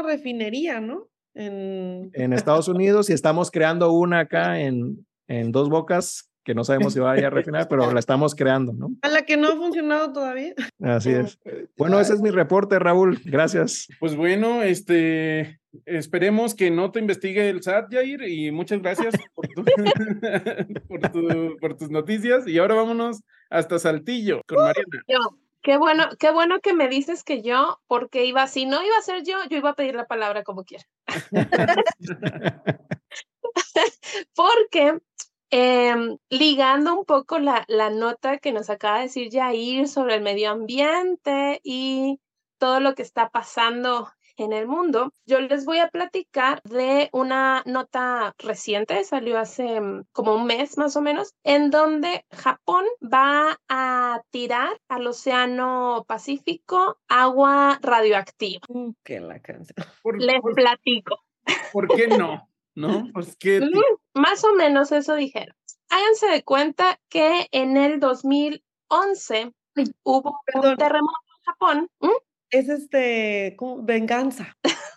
una 0.00 0.08
refinería, 0.08 0.80
¿no? 0.80 1.08
En... 1.34 2.10
en 2.14 2.32
Estados 2.32 2.68
Unidos 2.68 3.10
y 3.10 3.12
estamos 3.12 3.50
creando 3.50 3.92
una 3.92 4.20
acá 4.20 4.60
en, 4.60 5.06
en 5.28 5.52
Dos 5.52 5.68
Bocas 5.68 6.30
que 6.44 6.54
no 6.54 6.62
sabemos 6.62 6.92
si 6.92 7.00
vaya 7.00 7.26
a 7.26 7.30
refinar, 7.30 7.66
pero 7.68 7.92
la 7.92 7.98
estamos 7.98 8.36
creando, 8.36 8.72
¿no? 8.72 8.90
A 9.02 9.08
la 9.08 9.22
que 9.26 9.36
no 9.36 9.48
ha 9.48 9.56
funcionado 9.56 10.12
todavía. 10.12 10.54
Así 10.80 11.10
es. 11.10 11.38
Bueno, 11.76 11.98
ese 12.00 12.14
es 12.14 12.20
mi 12.22 12.30
reporte, 12.30 12.78
Raúl. 12.78 13.18
Gracias. 13.24 13.88
Pues 13.98 14.14
bueno, 14.16 14.62
este, 14.62 15.58
esperemos 15.86 16.54
que 16.54 16.70
no 16.70 16.92
te 16.92 17.00
investigue 17.00 17.50
el 17.50 17.62
SAT, 17.64 17.92
Jair, 17.92 18.22
y 18.22 18.52
muchas 18.52 18.80
gracias 18.80 19.14
por, 19.34 19.48
tu- 19.48 19.64
por, 20.88 21.00
tu- 21.10 21.56
por 21.60 21.76
tus 21.76 21.90
noticias. 21.90 22.46
Y 22.46 22.58
ahora 22.58 22.76
vámonos 22.76 23.22
hasta 23.50 23.78
Saltillo 23.80 24.40
con 24.46 24.58
Mariana. 24.58 25.02
Qué 25.66 25.78
bueno, 25.78 26.04
qué 26.20 26.30
bueno 26.30 26.60
que 26.60 26.74
me 26.74 26.88
dices 26.88 27.24
que 27.24 27.42
yo, 27.42 27.80
porque 27.88 28.24
iba, 28.24 28.46
si 28.46 28.66
no 28.66 28.84
iba 28.84 28.96
a 28.96 29.02
ser 29.02 29.24
yo, 29.24 29.36
yo 29.50 29.56
iba 29.56 29.70
a 29.70 29.74
pedir 29.74 29.96
la 29.96 30.06
palabra 30.06 30.44
como 30.44 30.62
quiera. 30.62 30.84
Porque 34.36 35.00
em, 35.50 36.18
ligando 36.30 36.96
un 36.96 37.04
poco 37.04 37.40
la, 37.40 37.64
la 37.66 37.90
nota 37.90 38.38
que 38.38 38.52
nos 38.52 38.70
acaba 38.70 38.98
de 38.98 39.06
decir 39.06 39.28
Jair 39.32 39.88
sobre 39.88 40.14
el 40.14 40.22
medio 40.22 40.52
ambiente 40.52 41.60
y 41.64 42.20
todo 42.58 42.78
lo 42.78 42.94
que 42.94 43.02
está 43.02 43.30
pasando 43.30 44.08
en 44.36 44.52
el 44.52 44.66
mundo, 44.66 45.12
yo 45.26 45.40
les 45.40 45.64
voy 45.64 45.78
a 45.78 45.88
platicar 45.88 46.60
de 46.64 47.08
una 47.12 47.62
nota 47.66 48.34
reciente, 48.38 49.02
salió 49.04 49.38
hace 49.38 49.80
mm, 49.80 50.04
como 50.12 50.34
un 50.34 50.46
mes 50.46 50.76
más 50.78 50.96
o 50.96 51.00
menos, 51.00 51.34
en 51.44 51.70
donde 51.70 52.24
Japón 52.32 52.84
va 53.02 53.58
a 53.68 54.22
tirar 54.30 54.80
al 54.88 55.06
Océano 55.06 56.04
Pacífico 56.06 56.98
agua 57.08 57.78
radioactiva. 57.82 58.60
Mm, 58.68 58.90
Que 59.04 59.20
la 59.20 59.40
canción. 59.40 59.74
¿Por, 60.02 60.20
Les 60.22 60.40
por- 60.40 60.54
platico. 60.54 61.18
por 61.72 61.88
qué 61.88 62.08
no? 62.08 62.48
¿No? 62.74 63.08
Pues 63.14 63.36
que 63.36 63.60
Mm, 63.62 64.20
Más 64.20 64.44
o 64.44 64.52
menos 64.54 64.92
eso 64.92 65.14
dijeron. 65.14 65.56
Háganse 65.88 66.26
de 66.26 66.42
cuenta 66.44 67.00
que 67.08 67.46
en 67.52 67.76
el 67.78 68.00
2011 68.00 69.52
hubo 70.02 70.40
un 70.54 70.76
terremoto 70.76 71.18
en 71.38 71.44
Japón, 71.44 71.90
¿m? 72.00 72.12
Es 72.50 72.68
este, 72.68 73.54
¿cómo? 73.58 73.82
venganza. 73.82 74.56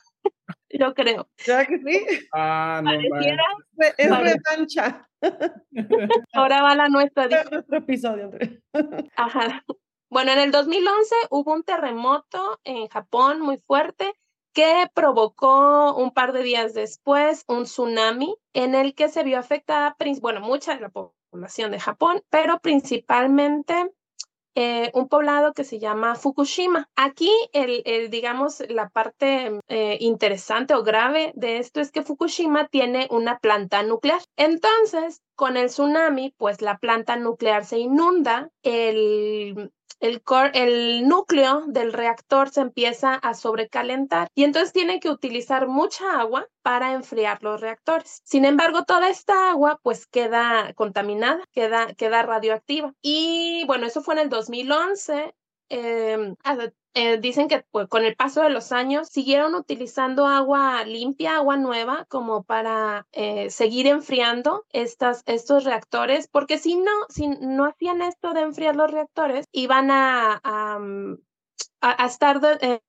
yo 0.70 0.94
creo. 0.94 1.28
¿Ya 1.46 1.66
que 1.66 1.80
sí? 1.80 2.06
Ah, 2.34 2.82
no, 2.84 2.92
Pareciera. 2.92 3.44
Re- 3.78 3.94
Es 3.98 4.10
Vale. 4.10 4.36
revancha. 4.46 5.10
Ahora 6.34 6.62
va 6.62 6.76
la 6.76 6.88
nuestra. 6.90 7.28
Nuestro 7.52 7.78
episodio. 7.78 8.32
Ajá. 9.16 9.64
Bueno, 10.12 10.32
en 10.32 10.40
el 10.40 10.52
2011 10.52 11.16
hubo 11.30 11.54
un 11.54 11.64
terremoto 11.64 12.60
en 12.64 12.88
Japón 12.88 13.42
muy 13.42 13.58
fuerte 13.58 14.12
que 14.54 14.88
provocó 14.96 15.96
un 15.96 16.12
par 16.12 16.34
de 16.34 16.42
días 16.42 16.74
después 16.74 17.44
un 17.48 17.64
tsunami 17.66 18.36
en 18.54 18.74
el 18.74 18.96
que 18.96 19.10
se 19.10 19.24
vio 19.24 19.38
afectada, 19.38 19.96
bueno, 20.22 20.42
mucha 20.42 20.74
de 20.76 20.82
la 20.82 20.90
población 20.90 21.72
de 21.72 21.80
Japón, 21.80 22.24
pero 22.30 22.60
principalmente 22.60 23.92
eh, 24.62 24.92
un 24.94 25.08
poblado 25.08 25.54
que 25.54 25.64
se 25.64 25.80
llama 25.80 26.16
Fukushima. 26.16 26.90
Aquí, 26.98 27.32
el, 27.54 28.10
digamos, 28.10 28.62
la 28.68 28.90
parte 28.90 29.58
eh, 29.70 29.98
interesante 30.02 30.74
o 30.74 30.84
grave 30.84 31.32
de 31.36 31.60
esto 31.60 31.80
es 31.80 31.92
que 31.92 32.04
Fukushima 32.04 32.68
tiene 32.68 33.08
una 33.10 33.40
planta 33.40 33.84
nuclear. 33.84 34.20
Entonces, 34.36 35.22
con 35.36 35.56
el 35.56 35.68
tsunami, 35.68 36.34
pues 36.38 36.62
la 36.62 36.78
planta 36.78 37.16
nuclear 37.16 37.64
se 37.64 37.80
inunda, 37.80 38.50
el, 38.62 39.72
el, 40.00 40.22
core, 40.22 40.52
el 40.54 41.08
núcleo 41.08 41.64
del 41.68 41.94
reactor 41.94 42.50
se 42.50 42.62
empieza 42.62 43.16
a 43.16 43.34
sobrecalentar 43.34 44.30
y 44.36 44.44
entonces 44.44 44.74
tiene 44.74 45.00
que 45.00 45.10
utilizar 45.10 45.68
mucha 45.68 46.20
agua 46.20 46.48
para 46.62 46.94
enfriar 46.94 47.42
los 47.44 47.62
reactores. 47.62 48.22
Sin 48.24 48.46
embargo, 48.46 48.84
toda 48.84 49.10
esta 49.10 49.50
agua 49.52 49.80
pues 49.84 50.08
queda 50.08 50.74
contaminada, 50.74 51.44
queda, 51.52 51.94
queda 51.96 52.24
radioactiva. 52.24 52.94
Y 53.02 53.64
bueno, 53.66 53.88
eso 53.88 54.02
fue 54.02 54.16
en 54.16 54.20
el 54.22 54.30
2011. 54.30 55.36
Eh, 55.70 56.36
eh, 56.94 57.18
dicen 57.20 57.48
que 57.48 57.64
pues, 57.72 57.88
con 57.88 58.04
el 58.06 58.16
paso 58.16 58.42
de 58.42 58.50
los 58.50 58.72
años 58.72 59.08
siguieron 59.10 59.56
utilizando 59.56 60.28
agua 60.28 60.84
limpia, 60.86 61.36
agua 61.36 61.58
nueva, 61.58 62.06
como 62.10 62.44
para 62.44 63.08
eh, 63.12 63.50
seguir 63.50 63.88
enfriando 63.88 64.66
estas, 64.72 65.24
estos 65.26 65.64
reactores, 65.64 66.28
porque 66.28 66.58
si 66.58 66.76
no, 66.76 66.92
si 67.10 67.28
no 67.28 67.66
hacían 67.66 68.02
esto 68.02 68.34
de 68.34 68.42
enfriar 68.42 68.76
los 68.76 68.92
reactores, 68.92 69.46
iban 69.52 69.92
a, 69.92 70.40
a, 70.44 70.80
a, 71.82 72.04
a 72.04 72.06
estar 72.06 72.40
de, 72.42 72.58
eh, 72.62 72.80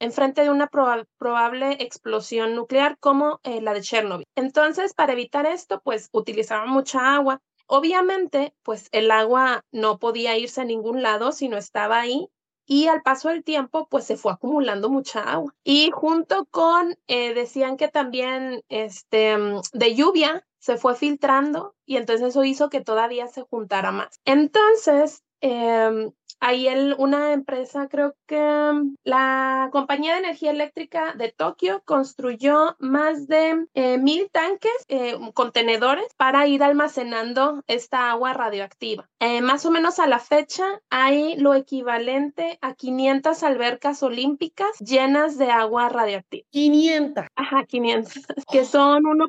enfrente 0.00 0.42
de 0.42 0.50
una 0.50 0.66
proba 0.66 1.04
probable 1.18 1.76
explosión 1.80 2.54
nuclear 2.54 2.98
como 2.98 3.40
eh, 3.44 3.60
la 3.60 3.72
de 3.74 3.82
Chernobyl. 3.82 4.26
Entonces, 4.36 4.94
para 4.94 5.12
evitar 5.12 5.46
esto, 5.46 5.80
pues 5.82 6.08
utilizaban 6.12 6.68
mucha 6.70 7.14
agua. 7.14 7.40
Obviamente, 7.66 8.54
pues 8.62 8.88
el 8.92 9.10
agua 9.10 9.62
no 9.72 9.98
podía 9.98 10.36
irse 10.36 10.60
a 10.60 10.64
ningún 10.64 11.02
lado 11.02 11.32
si 11.32 11.48
no 11.48 11.56
estaba 11.56 12.00
ahí 12.00 12.28
y 12.66 12.88
al 12.88 13.02
paso 13.02 13.28
del 13.28 13.44
tiempo 13.44 13.88
pues 13.90 14.04
se 14.04 14.16
fue 14.16 14.32
acumulando 14.32 14.90
mucha 14.90 15.20
agua. 15.20 15.54
Y 15.64 15.90
junto 15.92 16.46
con 16.50 16.96
eh, 17.06 17.34
decían 17.34 17.76
que 17.76 17.88
también 17.88 18.62
este 18.68 19.36
de 19.72 19.94
lluvia 19.94 20.46
se 20.58 20.76
fue 20.76 20.94
filtrando 20.94 21.74
y 21.84 21.96
entonces 21.96 22.28
eso 22.28 22.44
hizo 22.44 22.70
que 22.70 22.80
todavía 22.80 23.26
se 23.28 23.42
juntara 23.42 23.92
más. 23.92 24.20
Entonces 24.24 25.22
eh, 25.40 26.10
ahí 26.40 26.68
el, 26.68 26.94
una 26.98 27.32
empresa, 27.32 27.88
creo 27.88 28.14
que 28.26 28.72
la 29.04 29.68
compañía 29.72 30.14
de 30.14 30.20
energía 30.20 30.50
eléctrica 30.50 31.14
de 31.14 31.32
Tokio 31.32 31.82
construyó 31.84 32.76
más 32.78 33.26
de 33.26 33.66
eh, 33.74 33.98
mil 33.98 34.28
tanques, 34.30 34.72
eh, 34.88 35.16
contenedores 35.34 36.06
para 36.16 36.46
ir 36.46 36.62
almacenando 36.62 37.62
esta 37.66 38.10
agua 38.10 38.32
radioactiva. 38.32 39.08
Eh, 39.20 39.40
más 39.40 39.64
o 39.66 39.70
menos 39.70 39.98
a 39.98 40.06
la 40.06 40.18
fecha 40.18 40.64
hay 40.90 41.36
lo 41.36 41.54
equivalente 41.54 42.58
a 42.60 42.74
500 42.74 43.42
albercas 43.42 44.02
olímpicas 44.02 44.68
llenas 44.78 45.38
de 45.38 45.50
agua 45.50 45.88
radioactiva. 45.88 46.46
500. 46.50 47.24
Ajá, 47.36 47.64
500, 47.64 48.12
que 48.50 48.64
son 48.64 49.06
1. 49.06 49.28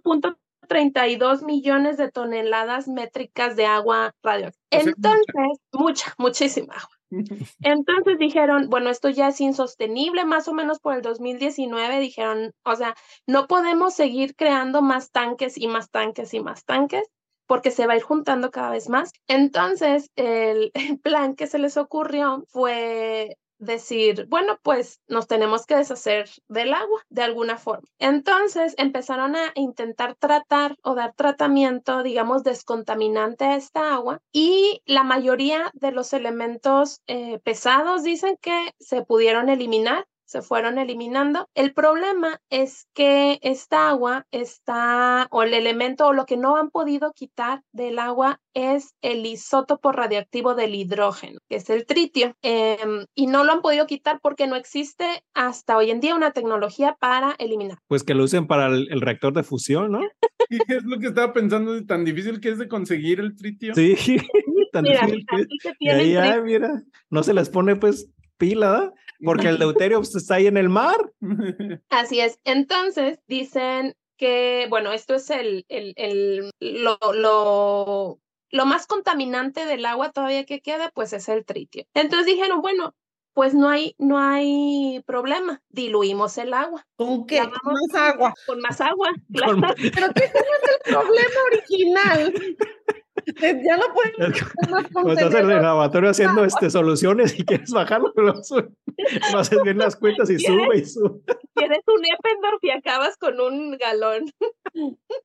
32 0.67 1.43
millones 1.43 1.97
de 1.97 2.11
toneladas 2.11 2.87
métricas 2.87 3.55
de 3.55 3.65
agua 3.65 4.13
radioactiva. 4.23 4.65
Entonces, 4.71 5.59
mucha, 5.71 6.13
muchísima 6.17 6.73
agua. 6.73 6.94
Entonces 7.61 8.17
dijeron, 8.19 8.69
bueno, 8.69 8.89
esto 8.89 9.09
ya 9.09 9.29
es 9.29 9.41
insostenible, 9.41 10.25
más 10.25 10.47
o 10.47 10.53
menos 10.53 10.79
por 10.79 10.95
el 10.95 11.01
2019 11.01 11.99
dijeron, 11.99 12.51
o 12.63 12.75
sea, 12.75 12.95
no 13.27 13.47
podemos 13.47 13.93
seguir 13.93 14.35
creando 14.35 14.81
más 14.81 15.11
tanques 15.11 15.57
y 15.57 15.67
más 15.67 15.89
tanques 15.89 16.33
y 16.33 16.39
más 16.39 16.65
tanques 16.65 17.03
porque 17.47 17.71
se 17.71 17.85
va 17.87 17.93
a 17.93 17.97
ir 17.97 18.01
juntando 18.01 18.49
cada 18.49 18.71
vez 18.71 18.89
más. 18.89 19.11
Entonces, 19.27 20.09
el, 20.15 20.71
el 20.95 20.99
plan 20.99 21.35
que 21.35 21.47
se 21.47 21.59
les 21.59 21.77
ocurrió 21.77 22.43
fue 22.49 23.37
decir, 23.57 24.27
bueno, 24.27 24.59
pues 24.63 25.01
nos 25.07 25.27
tenemos 25.27 25.65
que 25.65 25.75
deshacer 25.75 26.29
del 26.47 26.73
agua 26.73 27.01
de 27.09 27.23
alguna 27.23 27.57
forma. 27.57 27.87
Entonces 27.99 28.75
empezaron 28.77 29.35
a 29.35 29.51
intentar 29.55 30.15
tratar 30.15 30.75
o 30.83 30.95
dar 30.95 31.13
tratamiento, 31.13 32.03
digamos, 32.03 32.43
descontaminante 32.43 33.45
a 33.45 33.55
esta 33.55 33.93
agua 33.93 34.21
y 34.31 34.81
la 34.85 35.03
mayoría 35.03 35.71
de 35.73 35.91
los 35.91 36.13
elementos 36.13 37.01
eh, 37.07 37.39
pesados 37.39 38.03
dicen 38.03 38.37
que 38.41 38.73
se 38.79 39.03
pudieron 39.03 39.49
eliminar 39.49 40.05
se 40.35 40.41
fueron 40.41 40.77
eliminando. 40.77 41.47
El 41.55 41.73
problema 41.73 42.41
es 42.49 42.89
que 42.93 43.39
esta 43.41 43.87
agua 43.87 44.27
está, 44.31 45.27
o 45.31 45.43
el 45.43 45.53
elemento, 45.53 46.07
o 46.07 46.13
lo 46.13 46.25
que 46.25 46.35
no 46.35 46.57
han 46.57 46.71
podido 46.71 47.13
quitar 47.13 47.61
del 47.71 47.99
agua 47.99 48.41
es 48.53 48.95
el 49.01 49.25
isótopo 49.25 49.93
radioactivo 49.93 50.53
del 50.53 50.75
hidrógeno, 50.75 51.39
que 51.47 51.55
es 51.55 51.69
el 51.69 51.85
tritio, 51.85 52.35
eh, 52.41 52.77
y 53.15 53.27
no 53.27 53.45
lo 53.45 53.53
han 53.53 53.61
podido 53.61 53.87
quitar 53.87 54.19
porque 54.21 54.45
no 54.45 54.57
existe 54.57 55.05
hasta 55.33 55.77
hoy 55.77 55.89
en 55.89 56.01
día 56.01 56.15
una 56.15 56.31
tecnología 56.31 56.97
para 56.99 57.33
eliminar. 57.39 57.77
Pues 57.87 58.03
que 58.03 58.13
lo 58.13 58.25
usen 58.25 58.45
para 58.45 58.67
el, 58.67 58.91
el 58.91 58.99
reactor 58.99 59.31
de 59.31 59.43
fusión, 59.43 59.93
¿no? 59.93 60.01
es 60.67 60.83
lo 60.83 60.99
que 60.99 61.07
estaba 61.07 61.31
pensando, 61.31 61.81
tan 61.85 62.03
difícil 62.03 62.41
que 62.41 62.49
es 62.49 62.57
de 62.57 62.67
conseguir 62.67 63.21
el 63.21 63.37
tritio. 63.37 63.73
Sí, 63.73 63.95
tan 64.73 64.83
Mira, 64.83 65.05
difícil 65.05 65.25
que 65.29 65.35
es. 65.37 65.47
aquí 65.47 65.59
se 65.61 65.73
Y 65.79 65.87
tiene 65.87 66.01
ahí, 66.01 66.15
ah, 66.17 66.21
tritio. 66.23 66.43
mira, 66.43 66.83
no 67.09 67.23
se 67.23 67.33
les 67.33 67.49
pone 67.49 67.77
pues 67.77 68.09
pila, 68.37 68.93
porque 69.23 69.47
el 69.47 69.59
deuterio 69.59 69.97
pues, 69.99 70.15
está 70.15 70.35
ahí 70.35 70.47
en 70.47 70.57
el 70.57 70.69
mar. 70.69 71.11
Así 71.89 72.19
es. 72.19 72.39
Entonces 72.43 73.19
dicen 73.27 73.95
que, 74.17 74.67
bueno, 74.69 74.93
esto 74.93 75.15
es 75.15 75.29
el, 75.29 75.65
el, 75.69 75.93
el 75.97 76.51
lo, 76.59 76.97
lo, 77.13 78.19
lo, 78.49 78.65
más 78.65 78.87
contaminante 78.87 79.65
del 79.65 79.85
agua 79.85 80.11
todavía 80.11 80.45
que 80.45 80.61
queda, 80.61 80.91
pues 80.93 81.13
es 81.13 81.29
el 81.29 81.45
tritio. 81.45 81.85
Entonces 81.93 82.27
dijeron, 82.27 82.61
bueno, 82.61 82.95
pues 83.33 83.53
no 83.53 83.67
hay, 83.67 83.95
no 83.97 84.17
hay 84.17 85.03
problema, 85.05 85.61
diluimos 85.69 86.37
el 86.37 86.53
agua. 86.53 86.87
¿Con 86.95 87.27
qué? 87.27 87.39
Con 87.39 87.73
más 87.73 87.93
agua. 87.93 88.33
Con 88.45 88.61
más 88.61 88.79
agua. 88.79 89.09
Con-. 89.45 89.61
Pero 89.93 90.07
no 90.07 90.13
es 90.15 90.31
el 90.33 90.93
problema 90.93 91.39
original. 91.51 92.33
Ya 93.41 93.77
lo 93.77 93.93
pueden 93.93 94.33
más 94.69 94.85
estás 95.17 95.33
en 95.33 95.51
el 95.51 95.61
laboratorio 95.61 96.09
haciendo 96.11 96.43
este, 96.45 96.69
soluciones 96.69 97.37
y 97.39 97.43
quieres 97.45 97.71
bajarlo, 97.71 98.11
lo 98.15 98.43
sube. 98.43 98.69
no 99.33 99.39
haces 99.39 99.59
bien 99.63 99.77
las 99.77 99.95
cuentas 99.95 100.29
y 100.29 100.39
sube 100.39 100.77
y 100.77 100.85
sube. 100.85 101.19
Tienes 101.55 101.79
un 101.87 102.01
Eppendorf 102.05 102.63
y 102.63 102.69
acabas 102.71 103.17
con 103.17 103.39
un 103.39 103.77
galón. 103.77 104.25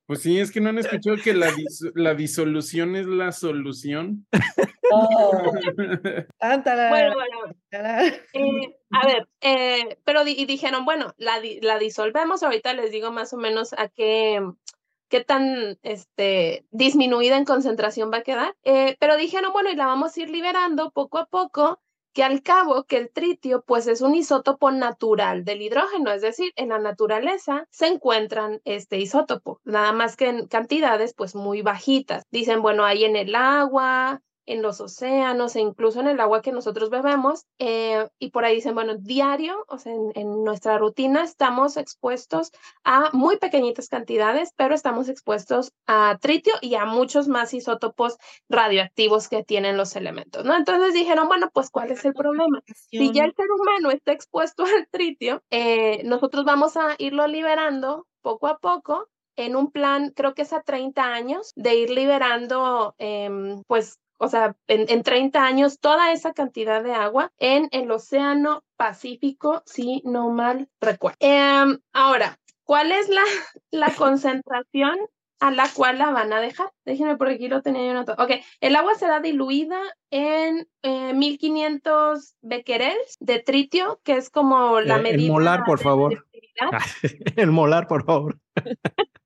Pues 0.07 0.21
sí, 0.21 0.39
es 0.39 0.51
que 0.51 0.61
no 0.61 0.69
han 0.69 0.77
escuchado 0.79 1.17
que 1.23 1.33
la, 1.33 1.49
dis- 1.51 1.91
la 1.95 2.13
disolución 2.15 2.95
es 2.95 3.05
la 3.05 3.31
solución. 3.31 4.25
Oh. 4.91 5.31
Bueno, 6.41 7.13
bueno. 7.13 7.55
Eh, 7.71 8.75
a 8.91 9.05
ver, 9.07 9.27
eh, 9.41 9.97
pero 10.03 10.23
di- 10.23 10.35
y 10.37 10.45
dijeron, 10.45 10.83
bueno, 10.85 11.13
la, 11.17 11.39
di- 11.39 11.59
la 11.61 11.77
disolvemos, 11.79 12.43
ahorita 12.43 12.73
les 12.73 12.91
digo 12.91 13.11
más 13.11 13.31
o 13.33 13.37
menos 13.37 13.73
a 13.73 13.87
qué, 13.87 14.41
qué 15.11 15.23
tan 15.23 15.77
este, 15.83 16.65
disminuida 16.71 17.37
en 17.37 17.45
concentración 17.45 18.11
va 18.11 18.17
a 18.19 18.23
quedar, 18.23 18.55
Eh, 18.63 18.95
pero 18.99 19.17
dijeron, 19.17 19.51
bueno, 19.53 19.69
y 19.69 19.75
la 19.75 19.85
vamos 19.85 20.15
a 20.15 20.21
ir 20.21 20.29
liberando 20.29 20.91
poco 20.91 21.17
a 21.19 21.25
poco, 21.25 21.79
que 22.13 22.23
al 22.23 22.41
cabo 22.41 22.83
que 22.85 22.97
el 22.97 23.11
tritio 23.11 23.63
pues 23.65 23.87
es 23.87 24.01
un 24.01 24.15
isótopo 24.15 24.71
natural 24.71 25.45
del 25.45 25.61
hidrógeno, 25.61 26.11
es 26.11 26.21
decir, 26.21 26.51
en 26.55 26.69
la 26.69 26.79
naturaleza 26.79 27.65
se 27.69 27.87
encuentran 27.87 28.61
este 28.65 28.97
isótopo, 28.99 29.59
nada 29.63 29.91
más 29.91 30.15
que 30.15 30.27
en 30.29 30.47
cantidades 30.47 31.13
pues 31.13 31.35
muy 31.35 31.61
bajitas. 31.61 32.23
Dicen, 32.31 32.61
bueno, 32.61 32.83
hay 32.85 33.05
en 33.05 33.15
el 33.15 33.35
agua, 33.35 34.21
en 34.45 34.61
los 34.61 34.81
océanos 34.81 35.55
e 35.55 35.61
incluso 35.61 35.99
en 35.99 36.07
el 36.07 36.19
agua 36.19 36.41
que 36.41 36.51
nosotros 36.51 36.89
bebemos. 36.89 37.45
eh, 37.59 38.07
y 38.19 38.31
por 38.31 38.45
ahí 38.45 38.55
dicen, 38.55 38.75
bueno, 38.75 38.95
diario, 38.97 39.65
o 39.67 39.77
sea, 39.77 39.93
en, 39.93 40.11
en 40.15 40.43
nuestra 40.43 40.77
rutina 40.77 41.23
estamos 41.23 41.77
expuestos 41.77 42.51
a 42.83 43.09
muy 43.13 43.37
pequeñitas 43.37 43.87
cantidades, 43.89 44.53
pero 44.55 44.75
estamos 44.75 45.09
expuestos 45.09 45.73
a 45.87 46.17
tritio 46.21 46.53
y 46.61 46.75
a 46.75 46.85
muchos 46.85 47.27
más 47.27 47.53
isótopos 47.53 48.17
radioactivos 48.49 49.27
que 49.27 49.43
tienen 49.43 49.77
los 49.77 49.95
elementos, 49.95 50.45
¿no? 50.45 50.55
Entonces 50.55 50.93
dijeron, 50.93 51.27
bueno, 51.27 51.49
pues, 51.53 51.69
¿cuál 51.69 51.91
es 51.91 52.03
el 52.05 52.13
problema? 52.13 52.61
Si 52.75 53.11
ya 53.11 53.25
el 53.25 53.35
ser 53.35 53.47
humano 53.51 53.91
está 53.91 54.11
expuesto 54.11 54.63
al 54.65 54.87
tritio, 54.89 55.43
eh, 55.49 56.03
nosotros 56.03 56.45
vamos 56.45 56.77
a 56.77 56.95
irlo 56.97 57.27
liberando 57.27 58.07
poco 58.21 58.47
a 58.47 58.57
poco 58.59 59.07
en 59.35 59.55
un 59.55 59.71
plan, 59.71 60.11
creo 60.11 60.33
que 60.33 60.43
es 60.43 60.53
a 60.53 60.61
30 60.61 61.13
años, 61.13 61.51
de 61.55 61.75
ir 61.75 61.89
liberando, 61.89 62.95
em, 62.97 63.63
pues, 63.67 63.99
o 64.21 64.27
sea, 64.29 64.55
en, 64.67 64.85
en 64.89 65.03
30 65.03 65.43
años, 65.43 65.79
toda 65.79 66.11
esa 66.11 66.33
cantidad 66.33 66.83
de 66.83 66.93
agua 66.93 67.31
en 67.39 67.67
el 67.71 67.89
Océano 67.91 68.63
Pacífico, 68.77 69.63
si 69.65 70.01
no 70.05 70.29
mal 70.29 70.69
recuerdo. 70.79 71.17
Em, 71.19 71.79
ahora, 71.93 72.37
¿cuál 72.63 72.91
es 72.91 73.09
la, 73.09 73.23
la 73.71 73.87
concentración 73.97 74.97
a 75.39 75.49
la 75.49 75.67
cual 75.73 75.97
la 75.97 76.11
van 76.11 76.31
a 76.33 76.39
dejar? 76.39 76.69
Déjenme 76.85 77.17
por 77.17 77.27
aquí 77.29 77.47
lo 77.47 77.61
tenía 77.63 77.83
yo 77.85 77.91
anotado. 77.91 78.23
Ok, 78.23 78.31
el 78.59 78.75
agua 78.75 78.93
será 78.95 79.19
diluida 79.21 79.79
en 80.11 80.67
eh, 80.83 81.13
1500 81.13 82.35
becquerels 82.41 83.17
de 83.19 83.39
tritio, 83.39 83.99
que 84.03 84.13
es 84.17 84.29
como 84.29 84.81
la 84.81 84.97
Eh, 84.97 85.01
medida. 85.01 85.23
el 85.25 85.31
molar, 85.31 85.63
por 85.65 85.79
favor. 85.79 86.25
El 87.35 87.51
molar, 87.51 87.87
por 87.87 88.05
favor. 88.05 88.37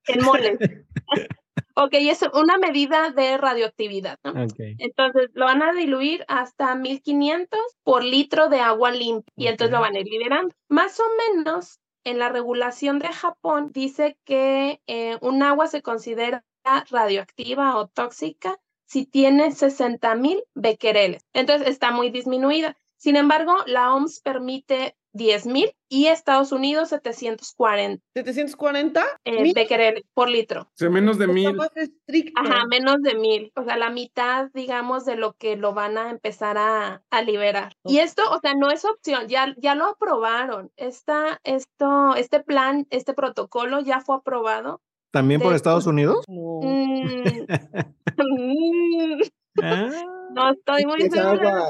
en 0.08 0.23
moles. 0.23 0.58
ok, 1.76 1.94
es 1.94 2.22
una 2.34 2.58
medida 2.58 3.12
de 3.12 3.38
radioactividad, 3.38 4.18
¿no? 4.24 4.32
Ok. 4.32 4.56
Entonces 4.80 5.30
lo 5.34 5.46
van 5.46 5.62
a 5.62 5.74
diluir 5.74 6.26
hasta 6.28 6.76
1500 6.76 7.60
por 7.84 8.04
litro 8.04 8.50
de 8.50 8.60
agua 8.60 8.92
limpia 8.92 9.32
y 9.36 9.48
entonces 9.48 9.72
lo 9.72 9.82
van 9.82 9.96
a 9.96 10.00
ir 10.00 10.08
liberando. 10.08 10.56
Más 10.70 11.00
o 11.00 11.04
menos 11.34 11.80
en 12.04 12.20
la 12.20 12.30
regulación 12.30 13.00
de 13.00 13.10
Japón 13.10 13.72
dice 13.74 14.18
que 14.26 14.82
eh, 14.88 15.18
un 15.22 15.44
agua 15.44 15.68
se 15.68 15.82
considera 15.82 16.46
radioactiva 16.90 17.78
o 17.78 17.88
tóxica 17.88 18.58
si 18.88 19.06
tiene 19.06 19.52
60 19.52 20.16
mil 20.16 20.44
becquereles. 20.54 21.26
Entonces 21.34 21.68
está 21.68 21.92
muy 21.92 22.10
disminuida. 22.10 22.78
Sin 22.98 23.16
embargo, 23.16 23.56
la 23.66 23.94
OMS 23.94 24.22
permite 24.22 24.96
10 25.15 25.45
mil 25.47 25.71
y 25.88 26.08
Estados 26.08 26.51
Unidos 26.51 26.89
740 26.89 28.04
740 28.13 29.04
eh, 29.23 29.41
Mil. 29.41 29.54
becquereles 29.54 30.04
por 30.13 30.30
litro. 30.30 30.63
O 30.63 30.71
sea, 30.73 30.89
menos 30.89 31.17
de 31.17 31.28
mil. 31.28 31.54
más 31.56 31.75
estricto. 31.75 32.34
Ajá, 32.41 32.65
menos 32.67 33.01
de 33.01 33.15
mil, 33.15 33.51
o 33.56 33.63
sea, 33.63 33.78
la 33.78 33.89
mitad, 33.89 34.49
digamos, 34.54 35.06
de 35.06 35.15
lo 35.15 35.34
que 35.34 35.56
lo 35.56 35.73
van 35.73 35.97
a 35.97 36.10
empezar 36.10 36.58
a, 36.58 37.01
a 37.10 37.21
liberar. 37.21 37.73
Y 37.86 37.99
esto, 37.99 38.23
o 38.30 38.39
sea, 38.39 38.56
no 38.56 38.69
es 38.71 38.84
opción, 38.84 39.28
ya, 39.28 39.56
ya 39.58 39.73
lo 39.73 39.86
aprobaron. 39.86 40.71
Esta, 40.75 41.39
esto, 41.43 42.15
este 42.15 42.41
plan, 42.41 42.86
este 42.89 43.13
protocolo 43.13 43.80
ya 43.80 44.01
fue 44.01 44.17
aprobado. 44.17 44.82
¿También 45.12 45.39
por 45.39 45.51
De- 45.51 45.56
Estados 45.56 45.88
Unidos? 45.88 46.25
No. 46.28 46.60
Mm, 46.62 47.45
mm, 48.17 49.21
Ah, 49.62 49.89
no 50.34 50.51
estoy 50.51 50.86
muy 50.86 51.10
segura. 51.10 51.63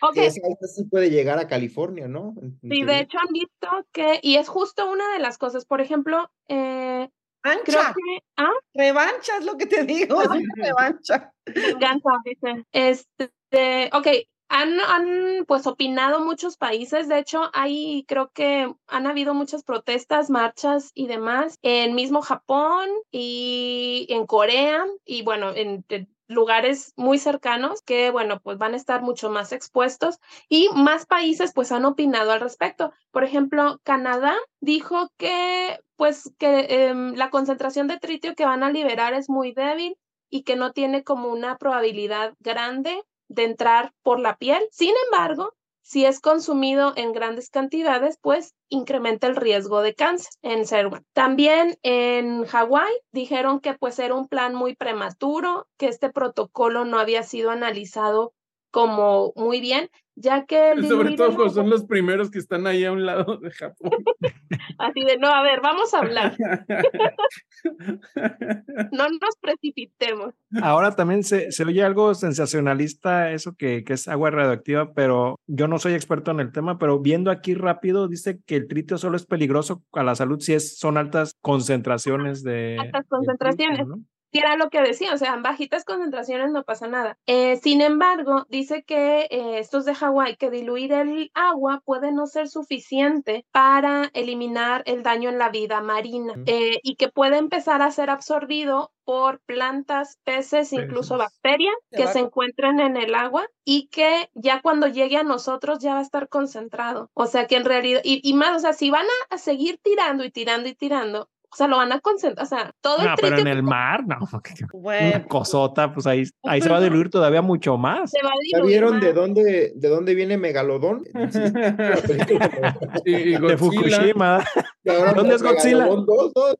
Agua- 0.00 0.10
Ok, 0.10 0.14
Que 0.14 0.26
esa 0.26 0.66
sí 0.74 0.84
puede 0.84 1.10
llegar 1.10 1.38
a 1.38 1.48
California, 1.48 2.08
¿no? 2.08 2.34
Sí, 2.62 2.82
de 2.84 3.00
hecho 3.00 3.18
han 3.18 3.32
visto 3.32 3.68
que, 3.92 4.20
y 4.22 4.36
es 4.36 4.48
justo 4.48 4.90
una 4.90 5.12
de 5.12 5.18
las 5.18 5.38
cosas, 5.38 5.64
por 5.64 5.80
ejemplo, 5.80 6.30
eh, 6.48 7.08
creo 7.42 7.80
Ancha, 7.80 7.94
que, 7.94 8.22
ah, 8.36 8.52
revancha 8.74 9.38
es 9.38 9.44
lo 9.44 9.56
que 9.56 9.66
te 9.66 9.84
digo, 9.84 10.20
es 10.22 10.28
una 10.28 10.54
revancha. 10.56 11.32
venganza, 11.46 12.10
dice. 12.24 12.64
Este, 12.72 13.90
ok, 13.92 14.06
han, 14.50 14.80
han 14.80 15.44
pues 15.46 15.66
opinado 15.66 16.24
muchos 16.24 16.56
países, 16.56 17.08
de 17.08 17.18
hecho, 17.18 17.50
hay, 17.52 18.04
creo 18.08 18.30
que 18.32 18.72
han 18.86 19.06
habido 19.06 19.34
muchas 19.34 19.62
protestas, 19.62 20.30
marchas 20.30 20.90
y 20.94 21.06
demás, 21.06 21.56
en 21.62 21.94
mismo 21.94 22.22
Japón 22.22 22.88
y 23.10 24.06
en 24.10 24.26
Corea, 24.26 24.86
y 25.04 25.22
bueno, 25.22 25.52
en, 25.54 25.84
en 25.88 26.08
lugares 26.28 26.92
muy 26.96 27.18
cercanos 27.18 27.82
que, 27.82 28.10
bueno, 28.10 28.40
pues 28.40 28.58
van 28.58 28.74
a 28.74 28.76
estar 28.76 29.02
mucho 29.02 29.30
más 29.30 29.52
expuestos 29.52 30.20
y 30.48 30.68
más 30.74 31.06
países 31.06 31.52
pues 31.54 31.72
han 31.72 31.84
opinado 31.84 32.32
al 32.32 32.40
respecto. 32.40 32.92
Por 33.10 33.24
ejemplo, 33.24 33.80
Canadá 33.82 34.36
dijo 34.60 35.10
que 35.16 35.80
pues 35.96 36.32
que 36.38 36.66
em, 36.68 37.14
la 37.14 37.30
concentración 37.30 37.88
de 37.88 37.98
tritio 37.98 38.34
que 38.36 38.46
van 38.46 38.62
a 38.62 38.70
liberar 38.70 39.14
es 39.14 39.28
muy 39.28 39.52
débil 39.52 39.96
y 40.30 40.44
que 40.44 40.54
no 40.54 40.72
tiene 40.72 41.02
como 41.02 41.28
una 41.28 41.56
probabilidad 41.58 42.34
grande 42.38 43.02
de 43.28 43.44
entrar 43.44 43.92
por 44.02 44.20
la 44.20 44.36
piel. 44.36 44.62
Sin 44.70 44.94
embargo, 45.06 45.54
si 45.88 46.04
es 46.04 46.20
consumido 46.20 46.92
en 46.96 47.12
grandes 47.12 47.48
cantidades, 47.48 48.18
pues 48.20 48.54
incrementa 48.68 49.26
el 49.26 49.36
riesgo 49.36 49.80
de 49.80 49.94
cáncer 49.94 50.30
en 50.42 50.66
humano. 50.86 51.06
También 51.14 51.78
en 51.82 52.44
Hawái 52.44 52.92
dijeron 53.10 53.58
que 53.58 53.72
pues 53.72 53.98
era 53.98 54.14
un 54.14 54.28
plan 54.28 54.54
muy 54.54 54.76
prematuro, 54.76 55.66
que 55.78 55.86
este 55.88 56.10
protocolo 56.10 56.84
no 56.84 56.98
había 56.98 57.22
sido 57.22 57.50
analizado 57.50 58.34
como 58.70 59.32
muy 59.34 59.62
bien, 59.62 59.88
ya 60.20 60.44
que 60.44 60.72
el 60.72 60.82
Sobre 60.88 61.16
todo 61.16 61.36
pues, 61.36 61.54
son 61.54 61.70
los 61.70 61.84
primeros 61.84 62.30
que 62.30 62.38
están 62.38 62.66
ahí 62.66 62.84
a 62.84 62.92
un 62.92 63.06
lado 63.06 63.38
de 63.38 63.50
Japón. 63.50 63.90
así 64.78 65.04
de 65.04 65.16
no, 65.18 65.28
a 65.28 65.42
ver, 65.42 65.60
vamos 65.60 65.92
a 65.94 65.98
hablar, 65.98 66.36
no 68.92 69.08
nos 69.08 69.36
precipitemos. 69.40 70.34
Ahora 70.62 70.94
también 70.94 71.24
se, 71.24 71.52
se 71.52 71.64
oye 71.64 71.82
algo 71.82 72.14
sensacionalista, 72.14 73.32
eso 73.32 73.54
que, 73.56 73.84
que 73.84 73.94
es 73.94 74.08
agua 74.08 74.30
radioactiva, 74.30 74.92
pero 74.92 75.38
yo 75.46 75.68
no 75.68 75.78
soy 75.78 75.94
experto 75.94 76.30
en 76.30 76.40
el 76.40 76.52
tema, 76.52 76.78
pero 76.78 77.00
viendo 77.00 77.30
aquí 77.30 77.54
rápido, 77.54 78.08
dice 78.08 78.40
que 78.44 78.56
el 78.56 78.68
tritio 78.68 78.98
solo 78.98 79.16
es 79.16 79.26
peligroso 79.26 79.82
a 79.92 80.02
la 80.02 80.14
salud 80.14 80.40
si 80.40 80.54
es, 80.54 80.78
son 80.78 80.96
altas 80.96 81.34
concentraciones 81.40 82.42
de... 82.42 82.76
Altas 82.78 82.92
de 82.92 82.98
tritio, 82.98 83.08
concentraciones. 83.08 83.86
¿no? 83.86 83.96
Que 84.32 84.40
era 84.40 84.56
lo 84.56 84.70
que 84.70 84.80
decía, 84.82 85.14
o 85.14 85.18
sea, 85.18 85.34
en 85.34 85.42
bajitas 85.42 85.84
concentraciones 85.84 86.50
no 86.50 86.64
pasa 86.64 86.86
nada. 86.88 87.18
Eh, 87.26 87.56
sin 87.62 87.80
embargo, 87.80 88.44
dice 88.48 88.82
que 88.84 89.22
eh, 89.30 89.58
estos 89.58 89.84
de 89.84 89.94
Hawái, 89.94 90.36
que 90.36 90.50
diluir 90.50 90.92
el 90.92 91.30
agua 91.34 91.82
puede 91.84 92.12
no 92.12 92.26
ser 92.26 92.48
suficiente 92.48 93.46
para 93.52 94.10
eliminar 94.14 94.82
el 94.86 95.02
daño 95.02 95.30
en 95.30 95.38
la 95.38 95.48
vida 95.50 95.80
marina 95.80 96.34
eh, 96.46 96.78
y 96.82 96.96
que 96.96 97.08
puede 97.08 97.38
empezar 97.38 97.82
a 97.82 97.90
ser 97.90 98.10
absorbido 98.10 98.92
por 99.04 99.40
plantas, 99.46 100.18
peces, 100.24 100.72
incluso 100.72 101.16
Peces. 101.16 101.18
bacterias 101.18 101.74
que 101.94 102.06
se 102.06 102.18
encuentran 102.18 102.78
en 102.80 102.96
el 102.96 103.14
agua 103.14 103.46
y 103.64 103.88
que 103.88 104.28
ya 104.34 104.60
cuando 104.60 104.86
llegue 104.86 105.16
a 105.16 105.22
nosotros 105.22 105.78
ya 105.78 105.94
va 105.94 106.00
a 106.00 106.02
estar 106.02 106.28
concentrado. 106.28 107.10
O 107.14 107.26
sea 107.26 107.46
que 107.46 107.56
en 107.56 107.64
realidad, 107.64 108.00
y, 108.04 108.20
y 108.22 108.34
más, 108.34 108.56
o 108.56 108.58
sea, 108.60 108.74
si 108.74 108.90
van 108.90 109.06
a, 109.06 109.34
a 109.34 109.38
seguir 109.38 109.78
tirando 109.82 110.24
y 110.24 110.30
tirando 110.30 110.68
y 110.68 110.74
tirando, 110.74 111.30
o 111.50 111.56
sea, 111.56 111.66
lo 111.66 111.76
van 111.78 111.92
a 111.92 112.00
concentrar, 112.00 112.44
o 112.44 112.48
sea, 112.48 112.70
todo 112.82 112.98
el 112.98 113.06
No, 113.06 113.14
pero 113.16 113.36
tritio 113.36 113.50
en 113.50 113.56
el 113.58 113.62
mar, 113.62 114.04
no. 114.06 114.18
Bueno, 114.72 115.08
Una 115.16 115.24
cosota, 115.26 115.92
pues 115.94 116.06
ahí, 116.06 116.24
ahí 116.44 116.60
se 116.60 116.68
va 116.68 116.76
a 116.76 116.80
diluir 116.80 117.08
todavía 117.10 117.40
mucho 117.42 117.76
más. 117.78 118.10
se 118.10 118.22
va 118.22 118.28
a 118.28 118.32
¿Ya 118.52 118.58
diluir 118.58 118.70
vieron 118.72 118.92
más. 118.94 119.00
de 119.02 119.12
dónde, 119.12 119.72
de 119.74 119.88
dónde 119.88 120.14
viene 120.14 120.36
Megalodón? 120.36 121.04
Sí, 121.32 121.40
la 121.40 121.96
película 121.96 122.94
y, 123.04 123.14
y 123.14 123.36
De. 123.38 123.56
Fukushima. 123.56 124.44
¿Dónde 125.16 125.34
es 125.34 125.42
Godzilla? 125.42 125.76
Megalodón 125.78 126.06
dos, 126.06 126.32
dos. 126.34 126.56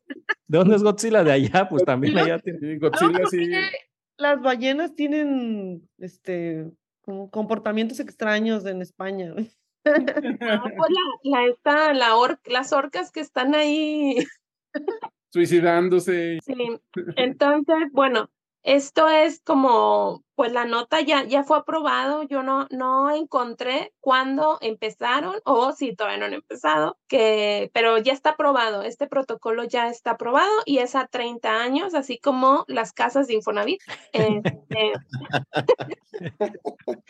¿De 0.46 0.58
dónde 0.58 0.76
es 0.76 0.82
Godzilla? 0.82 1.22
De 1.24 1.32
allá, 1.32 1.68
pues 1.68 1.84
también 1.84 2.16
allá 2.18 2.38
tiene. 2.38 2.78
Godzilla 2.78 3.18
No, 3.18 3.26
sí. 3.28 3.50
las 4.16 4.40
ballenas 4.40 4.94
tienen 4.94 5.88
este 5.98 6.70
como 7.02 7.30
comportamientos 7.30 8.00
extraños 8.00 8.64
en 8.66 8.82
España. 8.82 9.34
Ah, 9.86 10.62
pues 10.64 10.90
la, 10.90 11.30
la, 11.40 11.46
esta, 11.46 11.94
la 11.94 12.16
or- 12.16 12.40
las 12.46 12.72
orcas 12.72 13.10
que 13.10 13.20
están 13.20 13.54
ahí. 13.54 14.16
Suicidándose. 15.30 16.38
Sí. 16.44 16.80
Entonces, 17.16 17.76
bueno, 17.92 18.30
esto 18.62 19.08
es 19.08 19.40
como 19.44 20.24
pues 20.38 20.52
la 20.52 20.64
nota 20.66 21.00
ya, 21.00 21.24
ya 21.24 21.42
fue 21.42 21.58
aprobado. 21.58 22.22
Yo 22.22 22.44
no, 22.44 22.68
no 22.70 23.10
encontré 23.10 23.92
cuándo 23.98 24.58
empezaron 24.60 25.34
o 25.44 25.72
si 25.72 25.96
todavía 25.96 26.18
no 26.20 26.26
han 26.26 26.34
empezado, 26.34 26.96
que, 27.08 27.72
pero 27.74 27.98
ya 27.98 28.12
está 28.12 28.30
aprobado. 28.30 28.84
Este 28.84 29.08
protocolo 29.08 29.64
ya 29.64 29.88
está 29.88 30.12
aprobado 30.12 30.52
y 30.64 30.78
es 30.78 30.94
a 30.94 31.08
30 31.08 31.60
años, 31.60 31.92
así 31.96 32.20
como 32.20 32.64
las 32.68 32.92
casas 32.92 33.26
de 33.26 33.34
Infonavit. 33.34 33.80
Este, 34.12 34.92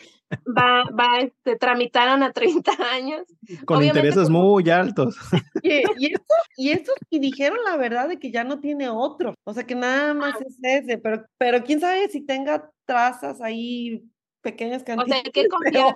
va, 0.57 0.85
va, 0.99 1.19
este, 1.19 1.55
tramitaron 1.55 2.23
a 2.23 2.31
30 2.33 2.71
años. 2.91 3.27
Con 3.65 3.83
intereses 3.83 4.31
muy 4.31 4.67
altos. 4.71 5.15
Y, 5.61 5.83
y, 5.97 6.13
esto, 6.13 6.33
y 6.55 6.69
estos 6.71 6.95
y 7.09 7.19
dijeron 7.19 7.59
la 7.65 7.75
verdad 7.75 8.07
de 8.07 8.17
que 8.17 8.31
ya 8.31 8.45
no 8.45 8.59
tiene 8.59 8.89
otro, 8.89 9.35
o 9.43 9.53
sea 9.53 9.65
que 9.65 9.75
nada 9.75 10.13
más 10.13 10.35
es 10.41 10.57
ese, 10.61 10.97
pero, 10.97 11.25
pero 11.37 11.63
quién 11.63 11.81
sabe 11.81 12.07
si 12.07 12.21
tenga 12.21 12.71
trazas 12.89 13.39
ahí 13.39 14.03
pequeñas 14.41 14.83
cantidades. 14.83 15.11
O 15.11 15.13
sea, 15.13 15.21
hay 15.23 15.31
que 15.31 15.47
confiar, 15.47 15.93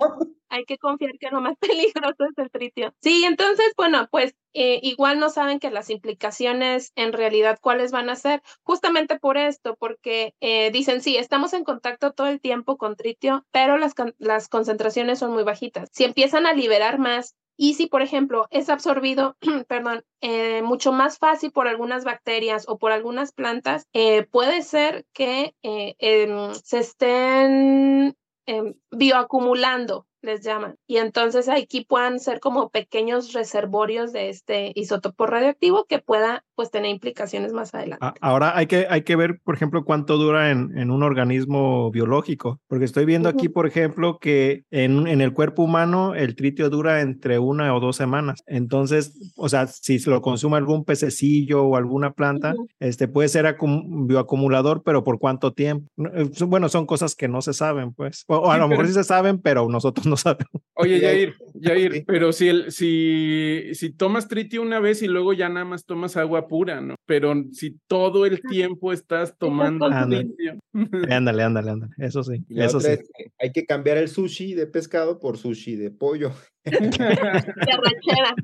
hay 0.48 0.64
que 0.64 0.78
confiar 0.78 1.18
que 1.18 1.28
lo 1.30 1.40
más 1.40 1.56
peligroso 1.60 2.24
es 2.30 2.38
el 2.38 2.50
tritio. 2.52 2.94
Sí, 3.02 3.24
entonces, 3.24 3.72
bueno, 3.76 4.06
pues 4.12 4.36
eh, 4.52 4.78
igual 4.82 5.18
no 5.18 5.28
saben 5.28 5.58
que 5.58 5.72
las 5.72 5.90
implicaciones 5.90 6.92
en 6.94 7.12
realidad 7.12 7.58
cuáles 7.60 7.90
van 7.90 8.10
a 8.10 8.14
ser, 8.14 8.42
justamente 8.62 9.18
por 9.18 9.36
esto, 9.36 9.74
porque 9.74 10.34
eh, 10.40 10.70
dicen, 10.70 11.02
sí, 11.02 11.16
estamos 11.16 11.52
en 11.52 11.64
contacto 11.64 12.12
todo 12.12 12.28
el 12.28 12.40
tiempo 12.40 12.76
con 12.76 12.94
tritio, 12.94 13.44
pero 13.50 13.76
las, 13.76 13.94
las 14.18 14.48
concentraciones 14.48 15.18
son 15.18 15.32
muy 15.32 15.42
bajitas. 15.42 15.88
Si 15.92 16.04
empiezan 16.04 16.46
a 16.46 16.52
liberar 16.52 17.00
más 17.00 17.34
y 17.56 17.74
si, 17.74 17.86
por 17.86 18.02
ejemplo, 18.02 18.46
es 18.50 18.68
absorbido, 18.68 19.36
perdón, 19.68 20.04
eh, 20.20 20.62
mucho 20.62 20.92
más 20.92 21.18
fácil 21.18 21.52
por 21.52 21.68
algunas 21.68 22.04
bacterias 22.04 22.64
o 22.68 22.78
por 22.78 22.92
algunas 22.92 23.32
plantas, 23.32 23.86
eh, 23.92 24.24
puede 24.24 24.62
ser 24.62 25.06
que 25.12 25.54
eh, 25.62 25.94
em, 25.98 26.54
se 26.54 26.78
estén 26.80 28.16
em, 28.46 28.74
bioacumulando 28.90 30.06
les 30.24 30.42
llaman. 30.42 30.76
Y 30.86 30.96
entonces 30.96 31.48
aquí 31.48 31.84
puedan 31.84 32.18
ser 32.18 32.40
como 32.40 32.70
pequeños 32.70 33.32
reservorios 33.32 34.12
de 34.12 34.28
este 34.28 34.72
isótopo 34.74 35.26
radioactivo 35.26 35.84
que 35.84 35.98
pueda 35.98 36.44
pues 36.54 36.70
tener 36.70 36.90
implicaciones 36.90 37.52
más 37.52 37.74
adelante. 37.74 38.06
Ahora 38.20 38.56
hay 38.56 38.66
que, 38.66 38.86
hay 38.88 39.02
que 39.02 39.16
ver, 39.16 39.40
por 39.44 39.54
ejemplo, 39.54 39.84
cuánto 39.84 40.16
dura 40.16 40.50
en, 40.50 40.76
en 40.78 40.90
un 40.90 41.02
organismo 41.02 41.90
biológico, 41.90 42.60
porque 42.68 42.84
estoy 42.84 43.04
viendo 43.04 43.28
aquí, 43.28 43.48
por 43.48 43.66
ejemplo, 43.66 44.18
que 44.18 44.64
en, 44.70 45.06
en, 45.06 45.20
el 45.20 45.32
cuerpo 45.32 45.62
humano 45.62 46.14
el 46.14 46.36
tritio 46.36 46.70
dura 46.70 47.00
entre 47.00 47.38
una 47.38 47.74
o 47.74 47.80
dos 47.80 47.96
semanas. 47.96 48.42
Entonces, 48.46 49.32
o 49.36 49.48
sea, 49.48 49.66
si 49.66 49.98
lo 50.08 50.22
consume 50.22 50.56
algún 50.56 50.84
pececillo 50.84 51.64
o 51.64 51.76
alguna 51.76 52.12
planta, 52.12 52.54
este 52.78 53.08
puede 53.08 53.28
ser 53.28 53.56
bioacumulador, 53.56 54.82
pero 54.84 55.04
¿por 55.04 55.18
cuánto 55.18 55.52
tiempo? 55.52 55.88
Eh, 56.14 56.30
bueno, 56.46 56.68
son 56.68 56.86
cosas 56.86 57.14
que 57.14 57.28
no 57.28 57.42
se 57.42 57.52
saben, 57.52 57.92
pues. 57.92 58.24
O, 58.28 58.36
o 58.36 58.50
a 58.50 58.58
lo 58.58 58.68
mejor 58.68 58.86
sí 58.86 58.92
se 58.92 59.04
saben, 59.04 59.40
pero 59.40 59.68
nosotros 59.68 60.06
no 60.06 60.13
sabemos. 60.16 60.62
Oye, 60.74 61.00
Jair, 61.00 61.34
Jair, 61.60 62.04
pero 62.06 62.32
si, 62.32 62.48
el, 62.48 62.72
si, 62.72 63.74
si 63.74 63.90
tomas 63.90 64.28
tritio 64.28 64.62
una 64.62 64.80
vez 64.80 65.02
y 65.02 65.06
luego 65.06 65.32
ya 65.32 65.48
nada 65.48 65.64
más 65.64 65.84
tomas 65.84 66.16
agua 66.16 66.48
pura, 66.48 66.80
¿no? 66.80 66.96
Pero 67.06 67.34
si 67.52 67.78
todo 67.86 68.26
el 68.26 68.40
tiempo 68.42 68.92
estás 68.92 69.36
tomando 69.38 69.88
tritio. 69.88 70.58
Ándale, 71.10 71.42
ándale, 71.42 71.70
ándale. 71.70 71.92
Eso 71.98 72.22
sí. 72.24 72.44
Eso 72.50 72.80
sí. 72.80 72.90
Es 72.90 72.98
que 72.98 73.30
hay 73.38 73.52
que 73.52 73.64
cambiar 73.64 73.96
el 73.96 74.08
sushi 74.08 74.54
de 74.54 74.66
pescado 74.66 75.20
por 75.20 75.38
sushi 75.38 75.76
de 75.76 75.90
pollo. 75.90 76.32
De 76.64 76.76
arrachera. 76.76 78.34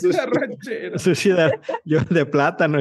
sushi. 0.00 0.18
arrachera. 0.18 0.98
Sushi 0.98 1.30
de, 1.30 1.58
yo 1.84 2.00
de 2.08 2.26
plátano. 2.26 2.78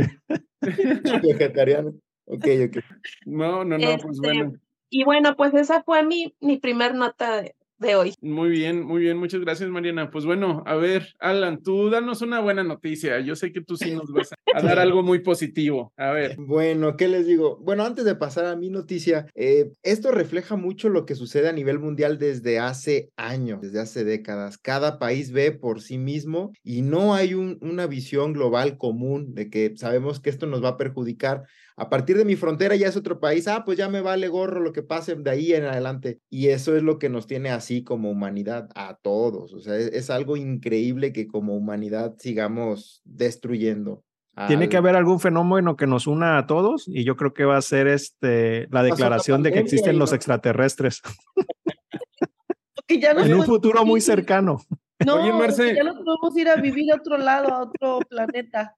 Vegetariano. 1.24 1.94
Ok, 2.26 2.46
ok. 2.68 2.84
No, 3.26 3.66
no, 3.66 3.78
no, 3.78 3.90
Este, 3.90 4.04
pues 4.04 4.20
bueno. 4.20 4.54
Y 4.92 5.04
bueno, 5.04 5.36
pues 5.36 5.54
esa 5.54 5.84
fue 5.84 6.04
mi, 6.04 6.36
mi 6.40 6.58
primer 6.58 6.96
nota 6.96 7.42
de, 7.42 7.56
de 7.80 7.96
hoy. 7.96 8.14
Muy 8.22 8.50
bien, 8.50 8.84
muy 8.84 9.02
bien, 9.02 9.18
muchas 9.18 9.42
gracias 9.42 9.70
Mariana. 9.70 10.12
Pues 10.12 10.26
bueno, 10.26 10.64
a 10.66 10.76
ver, 10.76 11.16
Alan, 11.20 11.64
tú 11.64 11.90
danos 11.90 12.22
una 12.22 12.40
buena 12.40 12.64
noticia. 12.64 13.20
Yo 13.22 13.36
sé 13.36 13.52
que 13.52 13.62
tú 13.62 13.78
sí 13.78 13.92
nos 13.92 14.12
vas 14.12 14.30
a 14.54 14.62
dar 14.62 14.80
algo 14.80 15.02
muy 15.02 15.20
positivo. 15.20 15.94
A 15.98 16.12
ver. 16.12 16.36
Bueno, 16.38 16.98
¿qué 16.98 17.08
les 17.08 17.26
digo? 17.26 17.58
Bueno, 17.58 17.86
antes 17.86 18.06
de 18.06 18.16
pasar 18.16 18.46
a 18.46 18.56
mi 18.56 18.70
noticia, 18.70 19.28
eh, 19.36 19.72
esto 19.84 20.12
refleja 20.12 20.56
mucho 20.58 20.90
lo 20.90 21.06
que 21.06 21.16
sucede 21.16 21.50
a 21.50 21.54
nivel 21.54 21.80
mundial 21.80 22.20
desde 22.20 22.60
hace 22.60 23.10
años, 23.16 23.62
desde 23.62 23.80
hace 23.80 24.04
décadas. 24.04 24.58
Cada 24.58 25.00
país 25.00 25.32
ve 25.32 25.52
por 25.52 25.82
sí 25.82 25.98
mismo 25.98 26.52
y 26.64 26.82
no 26.82 27.14
hay 27.14 27.34
un, 27.34 27.58
una 27.62 27.88
visión 27.88 28.34
global 28.34 28.78
común 28.78 29.34
de 29.34 29.50
que 29.50 29.74
sabemos 29.78 30.20
que 30.20 30.30
esto 30.30 30.46
nos 30.46 30.64
va 30.64 30.70
a 30.70 30.78
perjudicar 30.78 31.44
a 31.80 31.90
partir 31.90 32.18
de 32.18 32.26
mi 32.26 32.36
frontera 32.36 32.76
ya 32.76 32.88
es 32.88 32.98
otro 32.98 33.20
país, 33.20 33.48
ah, 33.48 33.64
pues 33.66 33.78
ya 33.78 33.88
me 33.90 34.02
vale 34.02 34.28
gorro 34.28 34.60
lo 34.60 34.74
que 34.74 34.84
pase 34.84 35.16
de 35.16 35.30
ahí 35.30 35.54
en 35.54 35.64
adelante. 35.64 36.20
Y 36.30 36.48
eso 36.50 36.76
es 36.76 36.84
lo 36.84 37.00
que 37.00 37.10
nos 37.10 37.26
tiene 37.26 37.50
así 37.50 37.84
como 37.84 38.12
humanidad 38.12 38.70
a 38.76 38.98
todos. 39.02 39.54
O 39.54 39.60
sea, 39.60 39.76
es, 39.76 39.88
es 39.88 40.10
algo 40.10 40.38
increíble 40.38 41.14
que 41.14 41.28
como 41.28 41.56
humanidad 41.56 42.16
sigamos 42.18 43.02
destruyendo. 43.06 44.04
Tiene 44.48 44.70
que 44.70 44.78
haber 44.78 44.96
algún 44.96 45.20
fenómeno 45.20 45.76
que 45.76 45.86
nos 45.86 46.08
una 46.08 46.38
a 46.38 46.48
todos 46.48 46.88
y 46.88 47.04
yo 47.04 47.18
creo 47.18 47.34
que 47.34 47.44
va 47.44 47.58
a 47.58 47.62
ser 47.62 47.88
este, 47.88 48.68
la 48.72 48.84
declaración 48.84 49.44
de 49.44 49.52
que 49.52 49.60
existen 49.60 50.00
los 50.00 50.14
extraterrestres. 50.14 51.02
que 52.88 53.00
ya 53.00 53.14
no 53.14 53.22
en 53.22 53.34
un 53.34 53.44
futuro 53.44 53.84
muy 53.86 54.00
cercano. 54.00 54.60
No, 55.06 55.16
Oye, 55.16 55.32
Marce, 55.32 55.76
ya 55.76 55.84
no 55.84 55.94
podemos 56.04 56.38
ir 56.38 56.50
a 56.50 56.56
vivir 56.56 56.92
a 56.92 56.96
otro 56.96 57.18
lado, 57.18 57.54
a 57.54 57.62
otro 57.64 58.00
planeta. 58.10 58.76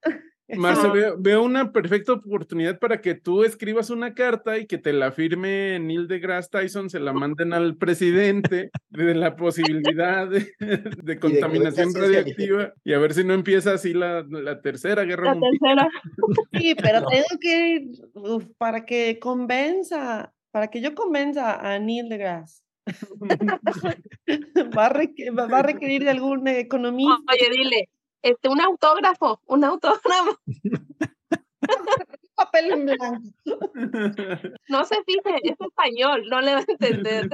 Marce, 0.58 0.90
veo, 0.90 1.16
veo, 1.18 1.44
una 1.44 1.72
perfecta 1.72 2.14
oportunidad 2.14 2.80
para 2.80 3.02
que 3.02 3.16
tú 3.16 3.44
escribas 3.44 3.90
una 3.90 4.14
carta 4.14 4.58
y 4.58 4.68
que 4.68 4.78
te 4.78 4.94
la 4.94 5.12
firme 5.12 5.80
Neil 5.80 6.08
deGrasse 6.08 6.50
Tyson, 6.50 6.90
se 6.90 7.00
la 7.00 7.14
manden 7.14 7.54
al 7.54 7.76
presidente 7.78 8.72
de 8.90 9.16
la 9.16 9.36
posibilidad 9.36 10.28
de, 10.28 10.52
de 11.04 11.20
contaminación 11.20 11.94
de 11.94 12.00
radiactiva 12.00 12.74
y 12.84 12.94
a 12.94 13.00
ver 13.00 13.14
si 13.14 13.24
no 13.24 13.34
empieza 13.34 13.74
así 13.74 13.94
la, 13.94 14.26
la 14.30 14.62
tercera 14.62 15.04
guerra 15.04 15.26
la 15.26 15.36
mundial. 15.36 15.60
Tercera. 15.60 15.90
Sí, 16.60 16.76
pero 16.76 17.02
no. 17.02 17.08
tengo 17.08 17.26
que, 17.40 17.88
uf, 18.14 18.46
para 18.58 18.86
que 18.86 19.20
convenza, 19.20 20.34
para 20.52 20.68
que 20.68 20.82
yo 20.82 20.94
convenza 20.96 21.56
a 21.56 21.80
Neil 21.80 22.10
deGrasse. 22.10 22.64
va, 24.78 24.86
a 24.86 24.90
requerir, 24.90 25.38
va 25.38 25.60
a 25.60 25.64
requerir 25.64 26.04
de 26.04 26.10
algún 26.10 26.48
economista. 26.48 27.18
Oye, 27.32 27.50
dile, 27.52 27.90
este, 28.22 28.50
un 28.50 28.62
autógrafo, 28.62 29.42
un 29.46 29.64
autógrafo. 29.64 30.38
papel 32.36 32.72
en 32.72 32.86
blanco. 32.86 33.30
No 34.68 34.86
se 34.86 34.96
fije, 35.06 35.40
es 35.44 35.56
español, 35.60 36.24
no 36.30 36.42
le 36.42 36.54
va 36.54 36.60
a 36.60 36.66
entender. 36.68 37.30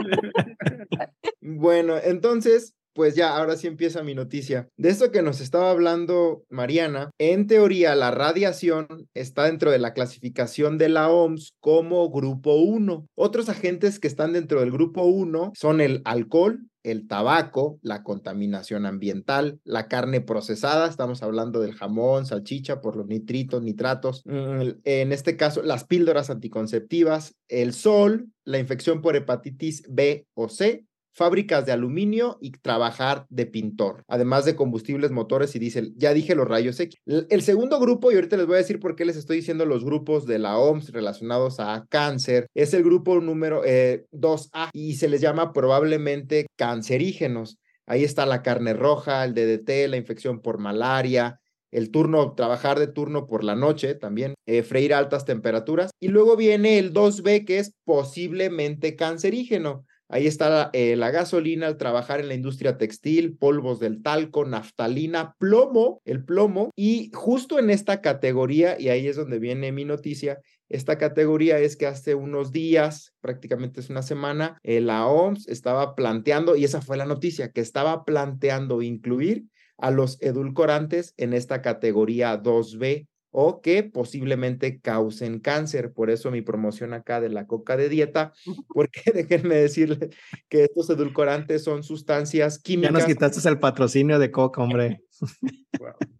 Bueno, 1.41 1.95
entonces, 2.03 2.73
pues 2.93 3.15
ya, 3.15 3.37
ahora 3.37 3.55
sí 3.55 3.67
empieza 3.67 4.03
mi 4.03 4.15
noticia. 4.15 4.67
De 4.75 4.89
esto 4.89 5.11
que 5.11 5.21
nos 5.21 5.39
estaba 5.39 5.69
hablando 5.69 6.43
Mariana, 6.49 7.11
en 7.19 7.47
teoría 7.47 7.95
la 7.95 8.11
radiación 8.11 9.07
está 9.13 9.45
dentro 9.45 9.71
de 9.71 9.79
la 9.79 9.93
clasificación 9.93 10.77
de 10.77 10.89
la 10.89 11.09
OMS 11.09 11.51
como 11.59 12.09
grupo 12.09 12.55
1. 12.55 13.05
Otros 13.15 13.49
agentes 13.49 13.99
que 13.99 14.07
están 14.07 14.33
dentro 14.33 14.59
del 14.61 14.71
grupo 14.71 15.03
1 15.03 15.51
son 15.55 15.79
el 15.79 16.01
alcohol, 16.05 16.59
el 16.91 17.07
tabaco, 17.07 17.79
la 17.81 18.01
contaminación 18.01 18.85
ambiental, 18.85 19.59
la 19.65 19.87
carne 19.87 20.21
procesada, 20.21 20.87
estamos 20.87 21.21
hablando 21.21 21.59
del 21.59 21.75
jamón, 21.75 22.25
salchicha 22.25 22.79
por 22.79 22.95
los 22.95 23.07
nitritos, 23.07 23.61
nitratos, 23.61 24.23
en 24.25 25.11
este 25.11 25.35
caso 25.35 25.61
las 25.61 25.83
píldoras 25.83 26.29
anticonceptivas, 26.29 27.35
el 27.49 27.73
sol, 27.73 28.29
la 28.45 28.57
infección 28.57 29.01
por 29.01 29.15
hepatitis 29.15 29.83
B 29.89 30.25
o 30.33 30.47
C, 30.47 30.86
fábricas 31.17 31.65
de 31.65 31.71
aluminio 31.71 32.37
y 32.39 32.51
trabajar 32.51 33.25
de 33.29 33.47
pintor, 33.47 34.03
además 34.07 34.45
de 34.45 34.55
combustibles, 34.55 35.09
motores 35.09 35.55
y 35.55 35.59
diésel. 35.59 35.93
Ya 35.97 36.13
dije 36.13 36.35
los 36.35 36.47
rayos 36.47 36.79
X. 36.79 36.99
El 37.07 37.41
segundo 37.41 37.79
grupo, 37.79 38.11
y 38.11 38.15
ahorita 38.15 38.37
les 38.37 38.45
voy 38.45 38.55
a 38.55 38.59
decir 38.59 38.79
por 38.79 38.95
qué 38.95 39.03
les 39.03 39.17
estoy 39.17 39.37
diciendo 39.37 39.65
los 39.65 39.83
grupos 39.83 40.27
de 40.27 40.37
la 40.37 40.59
OMS 40.59 40.91
relacionados 40.91 41.59
a 41.59 41.87
cáncer, 41.89 42.45
es 42.53 42.75
el 42.75 42.83
grupo 42.83 43.19
número 43.19 43.63
eh, 43.65 44.05
2A 44.11 44.69
y 44.73 44.93
se 44.93 45.09
les 45.09 45.19
llama 45.19 45.53
probablemente 45.53 46.45
cancerígenos. 46.55 47.57
Ahí 47.87 48.03
está 48.03 48.27
la 48.27 48.43
carne 48.43 48.73
roja, 48.73 49.25
el 49.25 49.33
DDT, 49.33 49.89
la 49.89 49.97
infección 49.97 50.41
por 50.41 50.59
malaria, 50.59 51.39
el 51.71 51.89
turno, 51.89 52.33
trabajar 52.35 52.77
de 52.77 52.87
turno 52.87 53.25
por 53.25 53.43
la 53.43 53.55
noche 53.55 53.95
también, 53.95 54.35
eh, 54.45 54.61
freír 54.61 54.93
altas 54.93 55.25
temperaturas. 55.25 55.89
Y 55.99 56.09
luego 56.09 56.35
viene 56.35 56.77
el 56.77 56.93
2B, 56.93 57.43
que 57.45 57.57
es 57.57 57.73
posiblemente 57.85 58.95
cancerígeno. 58.95 59.85
Ahí 60.09 60.25
está 60.25 60.49
la, 60.49 60.69
eh, 60.71 60.95
la, 60.95 61.11
gasolina 61.11 61.67
al 61.67 61.77
trabajar 61.77 62.21
en 62.21 62.29
la 62.29 62.33
industria 62.33 62.77
textil, 62.77 63.35
polvos 63.35 63.79
del 63.79 64.01
talco, 64.01 64.45
naftalina, 64.45 65.35
plomo, 65.37 66.01
el 66.05 66.23
plomo. 66.23 66.71
Y 66.75 67.11
justo 67.13 67.59
en 67.59 67.69
esta 67.69 67.99
categoría, 67.99 68.79
y 68.79 68.87
ahí 68.87 69.07
es 69.07 69.17
donde 69.17 69.39
viene 69.39 69.73
mi 69.73 69.83
noticia, 69.83 70.39
esta 70.69 70.97
categoría 70.97 71.59
es 71.59 71.75
que 71.75 71.87
hace 71.87 72.15
unos 72.15 72.51
días, 72.51 73.13
prácticamente 73.21 73.81
es 73.81 73.89
una 73.89 74.01
semana, 74.01 74.57
eh, 74.63 74.79
la 74.79 75.07
OMS 75.07 75.47
estaba 75.47 75.95
planteando, 75.95 76.55
y 76.55 76.63
esa 76.63 76.81
fue 76.81 76.95
la 76.97 77.05
noticia, 77.05 77.51
que 77.51 77.61
estaba 77.61 78.05
planteando 78.05 78.81
incluir 78.81 79.45
a 79.77 79.91
los 79.91 80.21
edulcorantes 80.21 81.13
en 81.17 81.33
esta 81.33 81.61
categoría 81.61 82.41
2B 82.41 83.07
o 83.39 83.61
que 83.61 83.83
posiblemente 83.83 84.79
causen 84.79 85.39
cáncer. 85.39 85.93
Por 85.93 86.09
eso 86.09 86.31
mi 86.31 86.41
promoción 86.41 86.95
acá 86.95 87.21
de 87.21 87.29
la 87.29 87.45
coca 87.45 87.77
de 87.77 87.87
dieta, 87.87 88.33
porque 88.67 89.01
déjenme 89.13 89.53
decirles 89.53 90.09
que 90.49 90.63
estos 90.63 90.89
edulcorantes 90.89 91.63
son 91.63 91.83
sustancias 91.83 92.57
químicas. 92.57 92.93
Ya 92.93 92.97
nos 92.97 93.05
quitaste 93.05 93.47
el 93.47 93.59
patrocinio 93.59 94.17
de 94.17 94.31
coca, 94.31 94.63
hombre. 94.63 95.03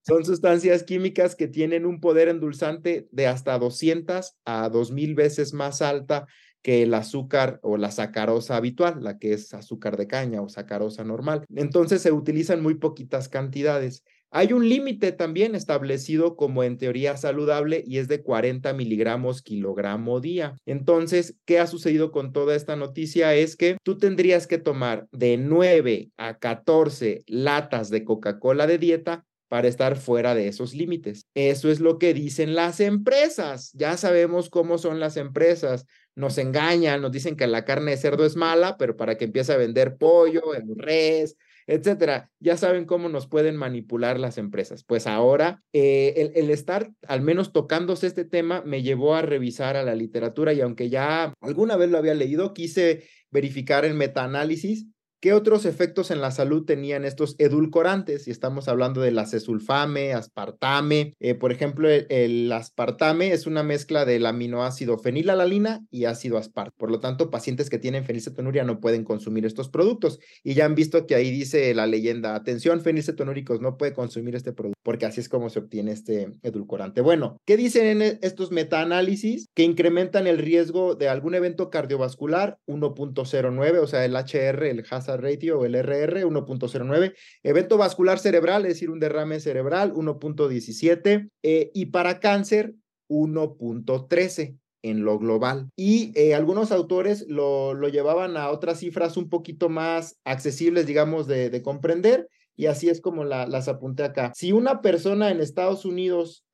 Son 0.00 0.24
sustancias 0.24 0.84
químicas 0.84 1.34
que 1.34 1.48
tienen 1.48 1.84
un 1.84 2.00
poder 2.00 2.28
endulzante 2.28 3.08
de 3.10 3.26
hasta 3.26 3.58
200 3.58 4.36
a 4.44 4.68
2000 4.68 5.16
veces 5.16 5.52
más 5.52 5.82
alta 5.82 6.28
que 6.62 6.84
el 6.84 6.94
azúcar 6.94 7.58
o 7.64 7.76
la 7.76 7.90
sacarosa 7.90 8.56
habitual, 8.56 9.02
la 9.02 9.18
que 9.18 9.32
es 9.32 9.52
azúcar 9.52 9.96
de 9.96 10.06
caña 10.06 10.42
o 10.42 10.48
sacarosa 10.48 11.02
normal. 11.02 11.44
Entonces 11.54 12.02
se 12.02 12.12
utilizan 12.12 12.62
muy 12.62 12.74
poquitas 12.74 13.28
cantidades. 13.28 14.04
Hay 14.30 14.52
un 14.52 14.68
límite 14.68 15.12
también 15.12 15.54
establecido 15.54 16.36
como 16.36 16.64
en 16.64 16.78
teoría 16.78 17.16
saludable 17.16 17.82
y 17.86 17.98
es 17.98 18.08
de 18.08 18.22
40 18.22 18.72
miligramos 18.72 19.42
kilogramo 19.42 20.20
día. 20.20 20.56
Entonces, 20.66 21.36
¿qué 21.44 21.58
ha 21.58 21.66
sucedido 21.66 22.10
con 22.10 22.32
toda 22.32 22.54
esta 22.54 22.76
noticia? 22.76 23.34
Es 23.34 23.56
que 23.56 23.78
tú 23.82 23.98
tendrías 23.98 24.46
que 24.46 24.58
tomar 24.58 25.06
de 25.12 25.36
9 25.36 26.10
a 26.16 26.38
14 26.38 27.22
latas 27.26 27.88
de 27.90 28.04
Coca-Cola 28.04 28.66
de 28.66 28.78
dieta 28.78 29.24
para 29.48 29.68
estar 29.68 29.96
fuera 29.96 30.34
de 30.34 30.48
esos 30.48 30.74
límites. 30.74 31.26
Eso 31.34 31.70
es 31.70 31.80
lo 31.80 31.98
que 31.98 32.14
dicen 32.14 32.54
las 32.54 32.80
empresas. 32.80 33.70
Ya 33.74 33.96
sabemos 33.96 34.50
cómo 34.50 34.76
son 34.76 34.98
las 34.98 35.16
empresas 35.16 35.86
nos 36.16 36.38
engañan, 36.38 37.02
nos 37.02 37.12
dicen 37.12 37.36
que 37.36 37.46
la 37.46 37.64
carne 37.64 37.92
de 37.92 37.96
cerdo 37.98 38.24
es 38.24 38.36
mala, 38.36 38.76
pero 38.78 38.96
para 38.96 39.16
que 39.16 39.26
empiece 39.26 39.52
a 39.52 39.58
vender 39.58 39.96
pollo, 39.98 40.54
el 40.54 40.64
res, 40.76 41.36
etcétera. 41.66 42.30
Ya 42.40 42.56
saben 42.56 42.84
cómo 42.84 43.08
nos 43.08 43.26
pueden 43.26 43.56
manipular 43.56 44.18
las 44.18 44.38
empresas. 44.38 44.84
Pues 44.84 45.06
ahora, 45.06 45.62
eh, 45.72 46.32
el, 46.34 46.50
estar 46.50 46.90
al 47.06 47.20
menos 47.20 47.52
tocándose 47.52 48.06
este 48.06 48.24
tema 48.24 48.62
me 48.64 48.82
llevó 48.82 49.14
a 49.14 49.22
revisar 49.22 49.76
a 49.76 49.82
la 49.82 49.94
literatura 49.94 50.52
y 50.52 50.60
aunque 50.60 50.88
ya 50.88 51.34
alguna 51.40 51.76
vez 51.76 51.90
lo 51.90 51.98
había 51.98 52.14
leído, 52.14 52.54
quise 52.54 53.04
verificar 53.30 53.84
el 53.84 53.94
metaanálisis 53.94 54.86
¿Qué 55.20 55.32
otros 55.32 55.64
efectos 55.64 56.10
en 56.10 56.20
la 56.20 56.30
salud 56.30 56.66
tenían 56.66 57.06
estos 57.06 57.36
edulcorantes? 57.38 58.28
Y 58.28 58.30
estamos 58.30 58.68
hablando 58.68 59.00
del 59.00 59.18
acesulfame, 59.18 60.12
aspartame. 60.12 61.14
Eh, 61.20 61.34
por 61.34 61.52
ejemplo, 61.52 61.88
el, 61.88 62.52
aspartame 62.52 63.32
es 63.32 63.46
una 63.46 63.62
mezcla 63.62 64.04
del 64.04 64.26
aminoácido 64.26 64.98
fenilalalina 64.98 65.86
y 65.90 66.04
ácido 66.04 66.36
aspartame. 66.36 66.76
Por 66.76 66.90
lo 66.90 67.00
tanto, 67.00 67.30
pacientes 67.30 67.70
que 67.70 67.78
tienen 67.78 68.04
fenilcetonuria 68.04 68.64
no 68.64 68.78
pueden 68.78 69.04
consumir 69.04 69.46
estos 69.46 69.70
productos. 69.70 70.18
Y 70.44 70.52
ya 70.52 70.66
han 70.66 70.74
visto 70.74 71.06
que 71.06 71.14
ahí 71.14 71.30
dice 71.30 71.74
la 71.74 71.86
leyenda, 71.86 72.34
atención, 72.34 72.82
fenilcetonúricos, 72.82 73.62
no 73.62 73.78
puede 73.78 73.94
consumir 73.94 74.36
este 74.36 74.52
producto, 74.52 74.75
porque 74.86 75.04
así 75.04 75.20
es 75.20 75.28
como 75.28 75.50
se 75.50 75.58
obtiene 75.58 75.90
este 75.90 76.28
edulcorante. 76.44 77.00
Bueno, 77.00 77.38
¿qué 77.44 77.56
dicen 77.56 77.86
en 77.86 78.02
e, 78.02 78.18
estos 78.22 78.52
metaanálisis? 78.52 79.48
Que 79.52 79.64
incrementan 79.64 80.28
el 80.28 80.38
riesgo 80.38 80.94
de 80.94 81.08
algún 81.08 81.34
evento 81.34 81.70
cardiovascular 81.70 82.60
1.09, 82.68 83.78
o 83.80 83.86
sea, 83.88 84.04
el 84.04 84.14
HR, 84.14 84.70
el 84.70 84.84
HAS 84.88 85.08
ratio 85.20 85.58
o 85.58 85.64
el 85.64 85.74
RR 85.74 86.24
1.09, 86.24 87.14
evento 87.42 87.78
vascular 87.78 88.20
cerebral, 88.20 88.64
es 88.64 88.74
decir, 88.74 88.90
un 88.90 89.00
derrame 89.00 89.40
cerebral 89.40 89.92
1.17 89.92 91.30
eh, 91.42 91.70
y 91.74 91.86
para 91.86 92.20
cáncer 92.20 92.74
1.13 93.08 94.56
en 94.82 95.04
lo 95.04 95.18
global. 95.18 95.68
Y 95.74 96.12
eh, 96.14 96.36
algunos 96.36 96.70
autores 96.70 97.26
lo, 97.28 97.74
lo, 97.74 97.88
llevaban 97.88 98.36
a 98.36 98.50
otras 98.50 98.78
cifras 98.78 99.16
un 99.16 99.30
poquito 99.30 99.68
más 99.68 100.16
accesibles, 100.24 100.86
digamos, 100.86 101.26
de, 101.26 101.50
de 101.50 101.60
comprender. 101.60 102.28
Y 102.56 102.66
así 102.66 102.88
es 102.88 103.00
como 103.00 103.24
la, 103.24 103.46
las 103.46 103.68
apunté 103.68 104.04
acá. 104.04 104.32
Si 104.34 104.52
una 104.52 104.80
persona 104.80 105.30
en 105.30 105.40
Estados 105.40 105.84
Unidos 105.84 106.44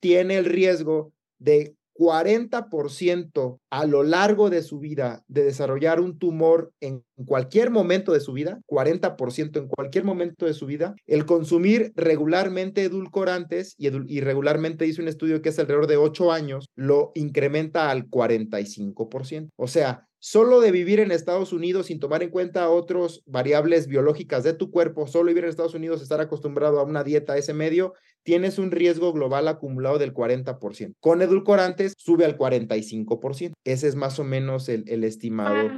tiene 0.00 0.38
el 0.38 0.44
riesgo 0.44 1.12
de 1.38 1.76
40% 1.98 3.58
a 3.70 3.86
lo 3.86 4.02
largo 4.02 4.50
de 4.50 4.62
su 4.62 4.78
vida 4.78 5.24
de 5.28 5.44
desarrollar 5.44 6.00
un 6.00 6.18
tumor 6.18 6.72
en 6.80 7.02
cualquier 7.26 7.70
momento 7.70 8.12
de 8.12 8.20
su 8.20 8.32
vida, 8.32 8.60
40% 8.66 9.58
en 9.58 9.68
cualquier 9.68 10.04
momento 10.04 10.46
de 10.46 10.54
su 10.54 10.66
vida, 10.66 10.94
el 11.06 11.24
consumir 11.24 11.92
regularmente 11.96 12.82
edulcorantes 12.82 13.74
y, 13.78 13.88
y 14.14 14.20
regularmente 14.20 14.86
hizo 14.86 15.02
un 15.02 15.08
estudio 15.08 15.40
que 15.42 15.48
es 15.48 15.58
alrededor 15.58 15.86
de 15.86 15.96
8 15.96 16.32
años, 16.32 16.66
lo 16.74 17.12
incrementa 17.14 17.90
al 17.90 18.08
45%. 18.08 19.48
O 19.56 19.66
sea, 19.66 20.06
solo 20.26 20.60
de 20.60 20.72
vivir 20.72 20.98
en 20.98 21.12
Estados 21.12 21.52
Unidos 21.52 21.86
sin 21.86 22.00
tomar 22.00 22.24
en 22.24 22.30
cuenta 22.30 22.68
otras 22.68 23.22
variables 23.26 23.86
biológicas 23.86 24.42
de 24.42 24.54
tu 24.54 24.72
cuerpo, 24.72 25.06
solo 25.06 25.28
vivir 25.28 25.44
en 25.44 25.50
Estados 25.50 25.74
Unidos, 25.74 26.02
estar 26.02 26.20
acostumbrado 26.20 26.80
a 26.80 26.82
una 26.82 27.04
dieta 27.04 27.34
a 27.34 27.38
ese 27.38 27.54
medio, 27.54 27.94
tienes 28.24 28.58
un 28.58 28.72
riesgo 28.72 29.12
global 29.12 29.46
acumulado 29.46 29.98
del 29.98 30.12
40%. 30.12 30.94
Con 30.98 31.22
edulcorantes 31.22 31.94
sube 31.96 32.24
al 32.24 32.36
45%. 32.36 33.52
Ese 33.62 33.86
es 33.86 33.94
más 33.94 34.18
o 34.18 34.24
menos 34.24 34.68
el, 34.68 35.04
estimado. 35.04 35.70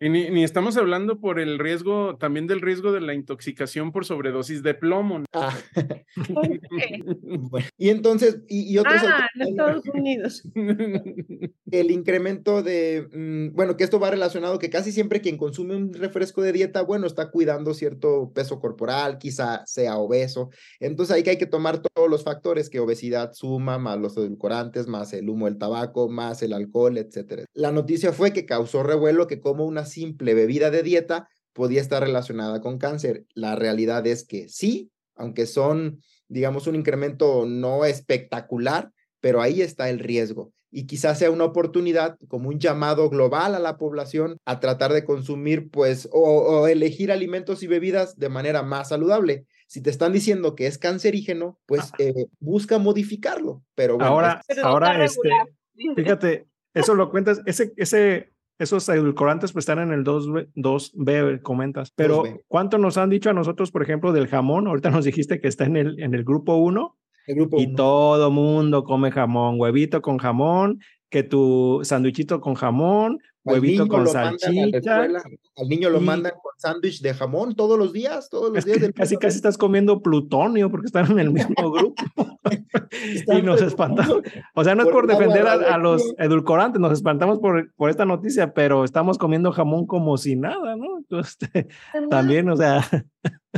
Y 0.00 0.08
ni, 0.08 0.42
estamos 0.42 0.78
hablando 0.78 1.20
por 1.20 1.38
el 1.38 1.58
riesgo, 1.58 2.16
también 2.16 2.46
del 2.46 2.62
riesgo 2.62 2.92
de 2.92 3.02
la 3.02 3.12
intoxicación 3.12 3.92
por 3.92 4.06
sobredosis 4.06 4.62
de 4.62 4.72
plomo. 4.72 5.22
Ah. 5.34 5.54
y 7.76 7.90
entonces, 7.90 8.40
y, 8.48 8.78
otros. 8.78 9.02
Ah, 9.06 9.28
en 9.34 9.48
Estados 9.48 9.84
Unidos. 9.92 10.42
El 11.70 11.90
incremento 11.90 12.62
de, 12.62 13.06
mm, 13.12 13.54
bueno, 13.54 13.76
que 13.76 13.84
esto 13.84 14.00
va 14.00 14.10
relacionado 14.10 14.58
que 14.58 14.70
casi 14.70 14.92
siempre 14.92 15.20
quien 15.20 15.36
consume 15.36 15.76
un 15.76 15.92
refresco 15.92 16.40
de 16.40 16.52
dieta, 16.52 16.82
bueno, 16.82 17.06
está 17.06 17.30
cuidando 17.30 17.74
cierto 17.74 18.32
peso 18.32 18.60
corporal, 18.60 19.18
quizá 19.18 19.62
sea 19.66 19.98
obeso. 19.98 20.50
Entonces 20.80 21.14
ahí 21.14 21.22
que 21.22 21.30
hay 21.30 21.38
que 21.38 21.46
tomar 21.46 21.80
todos 21.80 22.08
los 22.08 22.24
factores 22.24 22.70
que 22.70 22.80
obesidad 22.80 23.32
suma, 23.34 23.78
más 23.78 23.98
los 23.98 24.16
edulcorantes, 24.16 24.86
más 24.86 25.12
el 25.12 25.28
humo 25.28 25.46
del 25.46 25.58
tabaco, 25.58 26.08
más 26.08 26.42
el 26.42 26.52
alcohol, 26.52 26.96
etcétera. 26.96 27.44
La 27.52 27.72
noticia 27.72 28.12
fue 28.12 28.32
que 28.32 28.46
causó 28.46 28.82
revuelo 28.82 29.26
que 29.26 29.40
como 29.40 29.65
una 29.66 29.84
simple 29.84 30.34
bebida 30.34 30.70
de 30.70 30.82
dieta 30.82 31.28
podía 31.52 31.80
estar 31.80 32.02
relacionada 32.02 32.60
con 32.60 32.78
cáncer. 32.78 33.24
La 33.34 33.56
realidad 33.56 34.06
es 34.06 34.24
que 34.24 34.48
sí, 34.48 34.90
aunque 35.16 35.46
son, 35.46 36.02
digamos, 36.28 36.66
un 36.66 36.74
incremento 36.74 37.46
no 37.46 37.84
espectacular, 37.84 38.92
pero 39.20 39.40
ahí 39.40 39.62
está 39.62 39.88
el 39.88 39.98
riesgo. 39.98 40.52
Y 40.70 40.86
quizás 40.86 41.18
sea 41.18 41.30
una 41.30 41.44
oportunidad 41.44 42.18
como 42.28 42.50
un 42.50 42.58
llamado 42.58 43.08
global 43.08 43.54
a 43.54 43.58
la 43.58 43.78
población 43.78 44.36
a 44.44 44.60
tratar 44.60 44.92
de 44.92 45.04
consumir, 45.04 45.70
pues, 45.70 46.08
o, 46.12 46.68
elegir 46.68 47.10
alimentos 47.10 47.62
y 47.62 47.66
bebidas 47.66 48.18
de 48.18 48.28
manera 48.28 48.62
más 48.62 48.90
saludable. 48.90 49.46
Si 49.68 49.80
te 49.80 49.90
están 49.90 50.12
diciendo 50.12 50.54
que 50.54 50.66
es 50.66 50.76
cancerígeno, 50.76 51.58
pues 51.66 51.90
eh, 51.98 52.26
busca 52.38 52.78
modificarlo. 52.78 53.64
Pero 53.74 54.00
ahora, 54.02 54.42
ahora, 54.62 55.02
este, 55.02 55.30
fíjate, 55.96 56.46
eso 56.74 56.94
lo 56.94 57.10
cuentas, 57.10 57.40
ese, 57.46 57.72
ese 57.76 58.35
esos 58.58 58.88
edulcorantes 58.88 59.52
pues 59.52 59.64
están 59.64 59.78
en 59.78 59.92
el 59.92 60.04
2B, 60.04 60.48
2B 60.54 61.42
comentas. 61.42 61.90
Pero 61.92 62.24
¿cuánto 62.48 62.78
nos 62.78 62.96
han 62.96 63.10
dicho 63.10 63.30
a 63.30 63.34
nosotros, 63.34 63.70
por 63.70 63.82
ejemplo, 63.82 64.12
del 64.12 64.28
jamón? 64.28 64.66
Ahorita 64.66 64.90
nos 64.90 65.04
dijiste 65.04 65.40
que 65.40 65.48
está 65.48 65.64
en 65.64 65.76
el, 65.76 66.00
en 66.00 66.14
el 66.14 66.24
grupo 66.24 66.56
1. 66.56 66.96
y 67.58 67.74
todo 67.74 68.30
mundo 68.30 68.84
come 68.84 69.10
jamón, 69.10 69.56
huevito 69.58 70.00
con 70.00 70.18
jamón, 70.18 70.80
que 71.10 71.22
tu 71.22 71.80
sandwichito 71.82 72.40
con 72.40 72.54
jamón, 72.54 73.18
huevito 73.46 73.88
con 73.88 74.06
salchicha. 74.06 75.06
Al 75.56 75.68
niño 75.68 75.90
lo 75.90 76.00
mandan 76.00 76.32
con 76.32 76.52
sándwich 76.58 77.00
de 77.00 77.14
jamón 77.14 77.54
todos 77.54 77.78
los 77.78 77.92
días, 77.92 78.28
todos 78.28 78.52
los 78.52 78.64
días. 78.64 78.78
casi, 78.94 79.16
casi 79.16 79.36
estás 79.36 79.56
comiendo 79.56 80.02
plutonio 80.02 80.70
porque 80.70 80.86
están 80.86 81.10
en 81.12 81.18
el 81.20 81.32
mismo 81.32 81.54
grupo. 81.72 82.02
y 83.32 83.42
nos 83.42 83.62
espantamos. 83.62 84.22
O 84.54 84.64
sea, 84.64 84.74
no 84.74 84.82
es 84.82 84.88
por, 84.90 85.06
defender 85.06 85.46
a, 85.46 85.78
los 85.78 86.14
edulcorantes, 86.18 86.80
nos 86.80 86.92
espantamos 86.92 87.38
por, 87.38 87.72
por 87.74 87.90
esta 87.90 88.04
noticia, 88.04 88.52
pero 88.52 88.84
estamos 88.84 89.18
comiendo 89.18 89.52
jamón 89.52 89.86
como 89.86 90.16
si 90.18 90.36
nada, 90.36 90.76
¿no? 90.76 90.98
Entonces, 90.98 91.38
también, 92.10 92.48
o 92.50 92.56
sea. 92.56 92.82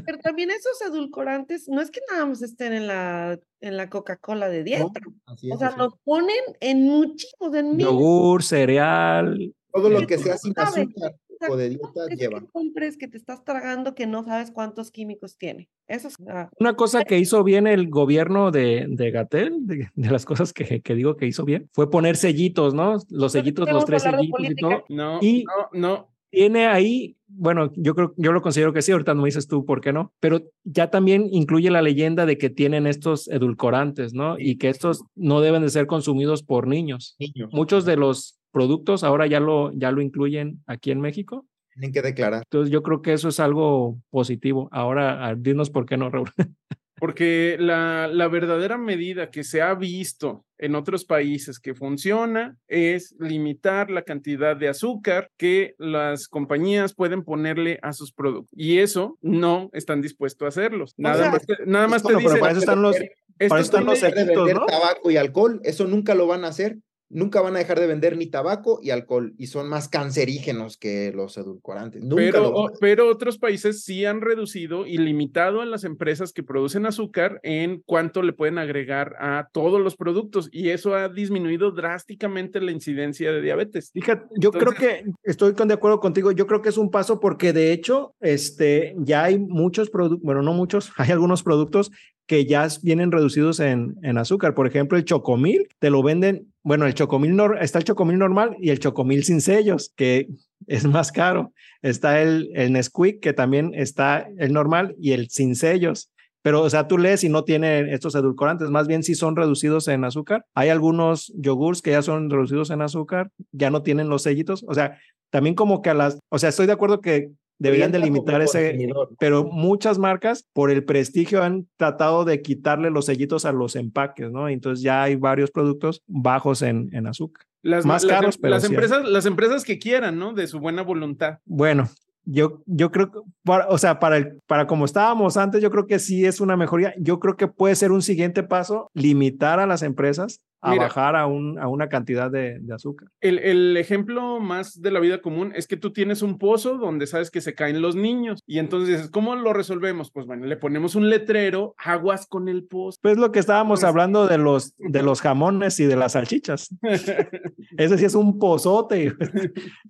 Pero 0.05 0.19
también 0.19 0.51
esos 0.51 0.81
edulcorantes, 0.83 1.69
no 1.69 1.81
es 1.81 1.91
que 1.91 2.01
nada 2.11 2.27
más 2.27 2.43
estén 2.43 2.73
en 2.73 2.87
la, 2.87 3.39
en 3.61 3.77
la 3.77 3.91
Coca-Cola 3.91 4.49
de 4.49 4.65
dieta. 4.65 5.01
o 5.27 5.59
sea, 5.59 5.75
los 5.77 5.95
ponen 6.05 6.43
en 6.61 6.85
muchísimos, 6.85 7.55
en 7.55 7.79
Yogur, 7.79 8.43
cereal. 8.43 9.55
Todo 9.73 9.91
lo 9.91 10.07
que 10.07 10.19
sea 10.19 10.37
sin 10.39 10.55
azúcar 10.57 11.15
o 11.49 11.57
de 11.57 11.69
dieta 11.71 12.07
lleva. 12.17 12.41
Que 12.41 12.47
compres 12.47 12.97
que 12.97 13.09
te 13.09 13.17
estás 13.17 13.45
tragando 13.45 13.95
que 13.95 14.07
no 14.07 14.25
sabes 14.25 14.51
cuántos 14.51 14.91
químicos 14.91 15.37
tiene. 15.37 15.69
Eso 15.87 16.09
es 16.09 16.17
una 16.59 16.75
cosa 16.75 17.05
que 17.05 17.19
hizo 17.19 17.45
bien 17.45 17.67
el 17.67 17.89
gobierno 17.89 18.51
de, 18.51 18.87
de 18.89 19.11
Gatel, 19.11 19.67
de, 19.67 19.91
las 19.95 20.25
cosas 20.25 20.53
que, 20.53 20.81
que, 20.81 20.95
digo 20.95 21.17
que 21.17 21.27
hizo 21.27 21.45
bien, 21.45 21.69
fue 21.73 21.91
poner 21.91 22.17
sellitos, 22.17 22.75
¿no? 22.75 22.99
Los 23.11 23.33
sellitos, 23.33 23.71
los 23.71 23.85
tres 23.85 24.03
sellitos 24.03 24.51
y 24.51 24.55
todo. 24.55 24.85
No, 24.89 25.19
y 25.23 25.45
no, 25.45 25.69
no 25.73 26.18
tiene 26.31 26.67
ahí, 26.67 27.17
bueno, 27.27 27.73
yo 27.77 27.95
creo, 27.95 28.15
yo 28.17 28.33
lo 28.33 28.43
considero 28.43 28.73
que 28.73 28.83
sí, 28.83 28.93
ahorita 28.93 29.15
no 29.15 29.23
me 29.23 29.29
dices 29.29 29.47
tú 29.47 29.65
por 29.65 29.81
qué 29.81 29.93
no, 29.93 30.13
pero 30.21 30.43
ya 30.65 30.91
también 30.91 31.29
incluye 31.31 31.71
la 31.71 31.83
leyenda 31.83 32.27
de 32.27 32.39
que 32.39 32.51
tienen 32.51 32.87
estos 32.87 33.29
edulcorantes, 33.29 34.15
¿no? 34.15 34.39
Y 34.39 34.57
que 34.57 34.69
estos 34.69 35.05
no 35.15 35.41
deben 35.41 35.63
de 35.63 35.71
ser 35.71 35.87
consumidos 35.87 36.43
por 36.43 36.67
niños. 36.67 37.17
Muchos 37.53 37.85
de 37.85 37.97
los 37.97 38.39
productos 38.51 39.05
ahora 39.05 39.27
ya 39.27 39.41
lo, 39.41 39.73
ya 39.73 39.93
lo 39.93 40.01
incluyen 40.01 40.63
aquí 40.67 40.91
en 40.91 41.01
México. 41.01 41.47
Tienen 41.79 41.93
que 41.93 42.03
declarar. 42.03 42.43
Entonces 42.45 42.73
yo 42.73 42.83
creo 42.83 43.03
que 43.03 43.13
eso 43.13 43.29
es 43.29 43.39
algo 43.39 44.01
positivo. 44.11 44.69
Ahora, 44.73 45.35
dinos 45.39 45.71
por 45.71 45.87
qué 45.87 45.97
no, 45.97 46.11
Raúl. 46.11 46.31
Porque 47.01 47.57
la, 47.61 48.09
la, 48.09 48.27
verdadera 48.27 48.77
medida 48.77 49.31
que 49.31 49.45
se 49.45 49.63
ha 49.63 49.73
visto 49.75 50.45
en 50.59 50.75
otros 50.75 51.05
países 51.05 51.61
que 51.61 51.77
funciona 51.77 52.57
es 52.67 53.15
limitar 53.21 53.89
la 53.89 54.03
cantidad 54.03 54.57
de 54.57 54.67
azúcar 54.67 55.31
que 55.37 55.77
las 55.79 56.27
compañías 56.27 56.95
pueden 56.95 57.23
ponerle 57.23 57.79
a 57.83 57.93
sus 57.93 58.13
productos. 58.13 58.51
Y 58.53 58.79
eso 58.79 59.17
no 59.23 59.71
están 59.73 60.03
dispuestos 60.03 60.45
a 60.45 60.49
hacerlos. 60.49 60.95
Nada 60.97 61.19
sea, 61.19 61.31
más, 61.31 61.47
te, 61.47 61.55
nada 61.67 61.87
más 61.87 62.03
bueno, 62.03 62.19
te 62.19 62.25
dicen. 62.25 62.41
para 62.41 62.51
eso 62.51 62.61
están 62.61 62.83
los, 62.83 62.97
para 62.97 63.47
eso 63.47 63.57
están 63.59 63.85
los 63.85 64.01
vender 64.01 64.57
¿no? 64.57 64.67
tabaco 64.67 65.11
y 65.13 65.17
alcohol, 65.17 65.61
eso 65.63 65.87
nunca 65.87 66.17
lo 66.17 66.27
van 66.27 66.45
a 66.45 66.49
hacer. 66.49 66.79
Nunca 67.11 67.41
van 67.41 67.57
a 67.57 67.59
dejar 67.61 67.81
de 67.81 67.87
vender 67.87 68.17
ni 68.17 68.27
tabaco 68.27 68.81
y 68.83 68.91
alcohol 68.91 69.35
y 69.39 69.47
son 69.47 69.69
más 69.69 69.89
cancerígenos 69.89 70.77
que 70.77 71.13
los 71.15 71.37
edulcorantes. 71.39 72.03
Nunca 72.03 72.17
Pero, 72.17 72.43
lo 72.51 72.71
pero 72.81 73.09
otros 73.11 73.39
países 73.39 73.83
sí 73.83 74.05
han 74.05 74.21
reducido 74.21 74.87
y 74.87 74.99
limitado 74.99 75.63
a 75.63 75.67
las 75.67 75.85
empresas 75.85 76.33
que 76.33 76.43
producen 76.43 76.85
azúcar 76.85 77.41
en 77.43 77.83
cuánto 77.87 78.23
le 78.23 78.33
pueden 78.33 78.59
agregar 78.59 79.15
a 79.21 79.49
todos 79.53 79.81
los 79.81 79.97
productos 79.97 80.49
y 80.53 80.71
eso 80.71 80.95
ha 80.95 81.09
disminuido 81.09 81.71
drásticamente 81.71 82.61
la 82.61 82.73
incidencia 82.73 83.33
de 83.33 83.41
diabetes. 83.41 83.91
Fíjate, 83.93 84.27
yo 84.39 84.51
Entonces- 84.53 84.75
creo 84.79 85.03
que 85.05 85.11
estoy 85.23 85.55
con 85.55 85.69
de 85.69 85.75
acuerdo 85.75 86.01
contigo. 86.01 86.33
Yo 86.33 86.47
creo 86.47 86.63
que 86.63 86.69
es 86.69 86.79
un 86.79 86.91
paso 86.91 87.21
porque 87.21 87.53
de 87.53 87.73
hecho, 87.73 88.15
este, 88.21 88.95
ya 88.99 89.25
hay 89.25 89.39
muchos 89.39 89.91
productos, 89.91 90.23
bueno, 90.23 90.43
no 90.43 90.53
muchos, 90.53 90.93
hay 90.99 91.11
algunos 91.11 91.43
productos 91.43 91.91
que 92.29 92.45
ya 92.45 92.69
vienen 92.83 93.11
reducidos 93.11 93.59
en, 93.59 93.97
en 94.03 94.19
azúcar. 94.19 94.55
Por 94.55 94.67
ejemplo, 94.67 94.99
el 94.99 95.07
chocomil 95.07 95.67
te 95.79 95.89
lo 95.89 96.03
venden, 96.03 96.53
bueno, 96.63 96.87
el 96.87 96.93
chocomil 96.93 97.35
está 97.59 97.79
el 97.79 97.85
chocomil 97.85 98.19
normal 98.19 98.55
y 98.61 98.69
el 98.69 98.79
chocomil 98.79 99.25
sin 99.25 99.41
sellos, 99.41 99.93
que 99.97 100.29
es 100.67 100.85
más 100.85 101.11
caro. 101.11 101.53
Está 101.81 102.21
el, 102.21 102.51
el 102.55 102.73
Nesquik, 102.73 103.21
que 103.21 103.33
también 103.33 103.73
está 103.75 104.29
el 104.37 104.53
normal 104.53 104.95
y 105.01 105.13
el 105.13 105.31
sin 105.31 105.57
sellos. 105.57 106.13
Pero, 106.43 106.63
o 106.63 106.71
sea, 106.71 106.87
tú 106.87 106.99
lees 106.99 107.25
y 107.25 107.31
no 107.31 107.45
tiene 107.45 107.93
estos 107.93 108.15
edulcorantes, 108.15 108.71
más 108.71 108.87
bien 108.87 109.03
sí 109.03 109.15
son 109.15 109.35
reducidos 109.35 109.89
en 109.89 110.05
azúcar. 110.05 110.45
Hay 110.55 110.69
algunos 110.69 111.33
yogurts 111.35 111.83
que 111.83 111.93
ya 111.93 112.03
son 112.03 112.31
reducidos 112.31 112.71
en 112.71 112.83
azúcar, 112.83 113.31
ya 113.53 113.71
no 113.71 113.83
tienen 113.83 114.09
los 114.11 114.23
sellitos. 114.23 114.65
O 114.69 114.75
sea, 114.75 114.99
también 115.31 115.55
como 115.55 115.81
que 115.81 115.91
a 115.91 115.95
las, 115.95 116.19
o 116.29 116.39
sea, 116.39 116.51
estoy 116.51 116.67
de 116.67 116.73
acuerdo 116.73 117.01
que 117.01 117.31
deberían 117.59 117.91
de 117.93 117.99
Orienta 117.99 118.21
como 118.21 118.37
limitar 118.39 118.43
ese, 118.43 118.89
pero 119.19 119.45
muchas 119.45 119.99
marcas 119.99 120.47
por 120.53 120.71
el 120.71 120.85
prestigio 120.85 121.43
han 121.43 121.67
tratado 121.77 122.25
de 122.25 122.41
quitarle 122.43 122.91
los 122.91 123.07
sellitos 123.07 123.45
a 123.45 123.53
los 123.53 123.77
empaques, 123.77 124.31
¿no? 124.31 124.49
Entonces 124.49 124.83
ya 124.83 125.03
hay 125.03 125.17
varios 125.17 125.51
productos 125.51 126.03
bajos 126.07 126.63
en, 126.63 126.89
en 126.93 127.07
azúcar. 127.07 127.45
Las, 127.63 127.85
Más 127.85 128.05
las- 128.05 128.13
caros, 128.13 128.39
pero 128.39 128.53
las 128.55 128.63
sí 128.63 128.73
empresas, 128.73 129.05
las 129.05 129.27
empresas 129.27 129.65
que 129.65 129.79
quieran, 129.79 130.19
¿no? 130.19 130.33
De 130.33 130.47
su 130.47 130.61
buena 130.61 130.83
voluntad. 130.83 131.39
Bueno, 131.45 131.89
yo, 132.25 132.63
yo 132.67 132.91
creo 132.93 133.11
que, 133.11 133.19
para- 133.43 133.67
o 133.69 133.79
sea, 133.79 133.99
para, 133.99 134.17
el, 134.19 134.41
para 134.47 134.67
como 134.67 134.85
estábamos 134.85 135.37
antes, 135.37 135.61
yo 135.61 135.71
creo 135.71 135.87
que 135.87 135.99
sí 135.99 136.25
es 136.25 136.41
una 136.41 136.57
mejoría. 136.57 136.95
Yo 136.99 137.19
creo 137.19 137.37
que 137.37 137.49
puede 137.49 137.75
ser 137.75 137.91
un 137.91 138.03
siguiente 138.03 138.43
paso 138.45 138.91
limitar 138.95 139.59
a 139.59 139.67
las 139.67 139.83
empresas 139.83 140.41
a 140.61 140.73
Mira. 140.73 140.85
bajar 140.85 141.17
a, 141.17 141.27
un, 141.27 141.59
a 141.59 141.69
una 141.69 141.89
cantidad 141.89 142.31
de, 142.31 142.59
de 142.61 142.75
azúcar. 142.75 143.09
El, 143.21 143.39
el 143.39 143.77
ejemplo 143.77 144.41
más 144.41 144.81
de 144.81 144.91
la 144.91 145.01
vida 145.01 145.21
común 145.21 145.53
es 145.55 145.67
que 145.67 145.77
tú 145.77 145.93
tienes 145.93 146.23
un 146.23 146.39
pozo 146.39 146.79
donde 146.79 147.07
sabes 147.07 147.31
que 147.31 147.41
se 147.41 147.55
caen 147.55 147.81
los 147.81 147.95
niños 147.97 148.41
y 148.47 148.59
entonces 148.59 148.89
dices, 148.97 149.11
¿cómo 149.11 149.37
lo 149.37 149.53
resolvemos? 149.53 150.11
Pues 150.11 150.27
bueno, 150.27 150.47
le 150.47 150.57
ponemos 150.57 150.95
un 150.95 151.09
letrero, 151.11 151.75
aguas 151.79 152.27
con 152.27 152.49
el 152.49 152.65
pozo. 152.65 152.99
Pues 153.03 153.17
lo 153.19 153.31
que 153.33 153.39
estábamos 153.39 153.81
Pues- 153.81 153.89
hablando 153.89 154.27
de 154.27 154.39
los, 154.39 154.75
de 154.79 155.03
los 155.03 155.21
jamones 155.21 155.79
y 155.81 155.87
de 155.87 155.97
las 155.97 156.13
salchichas. 156.13 156.69
Ese 157.77 157.99
sí 157.99 158.05
es 158.05 158.15
un 158.15 158.39
pozote 158.39 159.15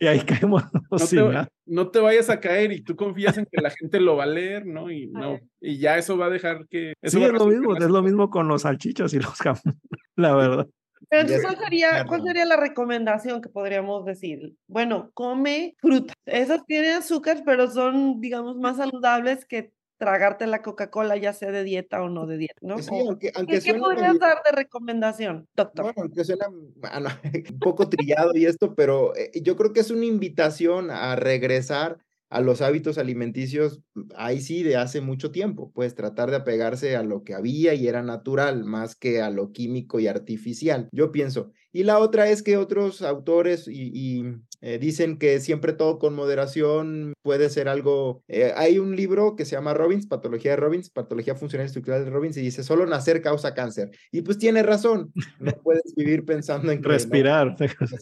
y, 0.01 0.07
ahí 0.07 0.21
caemos 0.21 0.65
no, 0.73 0.99
te, 0.99 1.49
no 1.67 1.89
te 1.91 2.01
vayas 2.01 2.31
a 2.31 2.41
caer 2.41 2.73
y 2.73 2.83
tú 2.83 2.97
confías 2.97 3.39
en 3.39 3.47
que 3.51 3.61
la 3.61 3.71
gente 3.71 4.01
lo 4.01 4.17
va 4.17 4.25
a 4.25 4.27
leer, 4.27 4.67
¿no? 4.67 4.91
Y 4.91 5.07
no, 5.09 5.39
y 5.61 5.79
ya 5.79 5.99
eso 5.99 6.17
va 6.17 6.27
a 6.27 6.31
dejar 6.31 6.67
que... 6.69 6.95
eso 7.03 7.19
Sí, 7.19 7.25
es 7.25 7.33
lo 7.33 7.47
mismo, 7.47 7.77
es 7.77 7.85
lo 7.91 8.03
mismo 8.03 8.31
con 8.31 8.49
los 8.49 8.63
salchichas 8.63 9.13
y 9.15 9.19
los 9.21 9.35
jamones, 9.39 9.75
la 10.17 10.35
verdad. 10.35 10.67
Pero 11.11 11.23
entonces, 11.23 11.45
¿cuál 11.47 11.59
sería. 11.65 12.05
¿cuál 12.07 12.23
sería 12.25 12.45
la 12.45 12.57
recomendación 12.57 13.41
que 13.41 13.49
podríamos 13.49 14.05
decir? 14.05 14.55
Bueno, 14.67 15.11
come 15.15 15.77
fruta. 15.79 16.13
Esas 16.27 16.67
tienen 16.67 16.97
azúcar, 16.97 17.43
pero 17.47 17.71
son, 17.71 18.21
digamos, 18.21 18.57
más 18.57 18.77
saludables 18.79 19.45
que 19.45 19.73
tragarte 19.97 20.47
la 20.47 20.61
Coca-Cola, 20.63 21.17
ya 21.17 21.33
sea 21.33 21.51
de 21.51 21.65
dieta 21.65 22.03
o 22.03 22.09
no 22.09 22.27
de 22.27 22.37
dieta, 22.39 22.55
¿no? 22.63 22.79
Sí, 22.79 22.91
O- 22.93 23.09
aunque, 23.11 23.31
¿Qué, 23.33 23.39
aunque 23.39 23.61
qué 23.61 23.75
podrías 23.75 24.15
medio- 24.15 24.19
dar 24.21 24.43
de 24.45 24.53
recomendación, 24.57 25.49
doctor? 25.57 25.85
Bueno, 25.87 26.03
aunque 26.03 26.25
suena 26.25 26.47
ah, 26.85 27.01
no, 27.01 27.09
un 27.53 27.59
poco 27.59 27.89
trillado 27.89 28.33
y 28.37 28.47
esto, 28.47 28.75
pero 28.75 29.15
eh, 29.17 29.31
yo 29.43 29.57
creo 29.57 29.73
que 29.73 29.81
es 29.81 29.91
una 29.91 30.05
invitación 30.05 30.91
a 30.91 31.17
regresar 31.17 31.99
a 32.29 32.41
los 32.41 32.61
hábitos 32.61 32.99
alimenticios, 32.99 33.81
ahí 34.17 34.41
sí, 34.41 34.63
de 34.63 34.77
hace 34.77 35.01
mucho 35.01 35.31
tiempo, 35.31 35.73
pues 35.75 35.95
tratar 35.95 36.31
de 36.31 36.37
apegarse 36.37 36.97
a 36.97 37.03
lo 37.03 37.25
que 37.25 37.35
había 37.35 37.75
y 37.75 37.89
era 37.89 38.03
natural, 38.03 38.65
más 38.65 38.95
que 38.95 39.23
a 39.23 39.31
lo 39.31 39.53
químico 39.53 39.99
y 39.99 40.07
artificial, 40.07 40.89
yo 40.93 41.11
pienso. 41.11 41.53
Y 41.73 41.85
la 41.85 41.99
otra 41.99 42.29
es 42.29 42.43
que 42.43 42.57
otros 42.57 43.03
autores 43.03 43.69
y, 43.69 43.91
y, 43.95 44.25
eh, 44.61 44.79
dicen 44.79 45.19
que 45.19 45.41
siempre 45.41 45.73
todo 45.73 45.99
con 45.99 46.15
moderación 46.15 47.13
puede 47.23 47.49
ser 47.51 47.69
algo. 47.69 48.23
eh, 48.29 48.53
hay 48.57 48.79
un 48.79 48.97
libro 48.97 49.37
que 49.37 49.45
se 49.45 49.53
llama 49.57 49.75
Robbins, 49.75 50.07
Patología 50.07 50.53
de 50.53 50.57
Robbins, 50.57 50.91
Patología 50.91 51.35
Funcional 51.35 51.67
y 51.67 51.69
Estructural 51.69 52.05
de 52.05 52.11
Robbins, 52.11 52.37
y 52.37 52.43
dice, 52.43 52.63
solo 52.63 52.87
nacer 52.87 53.23
causa 53.23 53.55
cáncer. 53.55 53.91
Y 54.13 54.23
pues 54.23 54.39
tiene 54.39 54.63
razón, 54.63 55.13
no 55.39 55.53
puedes 55.63 55.95
vivir 55.97 56.25
pensando 56.25 56.73
en 56.73 56.79
que, 56.81 56.89
no, 56.89 56.95
Respirar. 56.95 57.57
el 57.59 57.75
cáncer, 57.77 58.01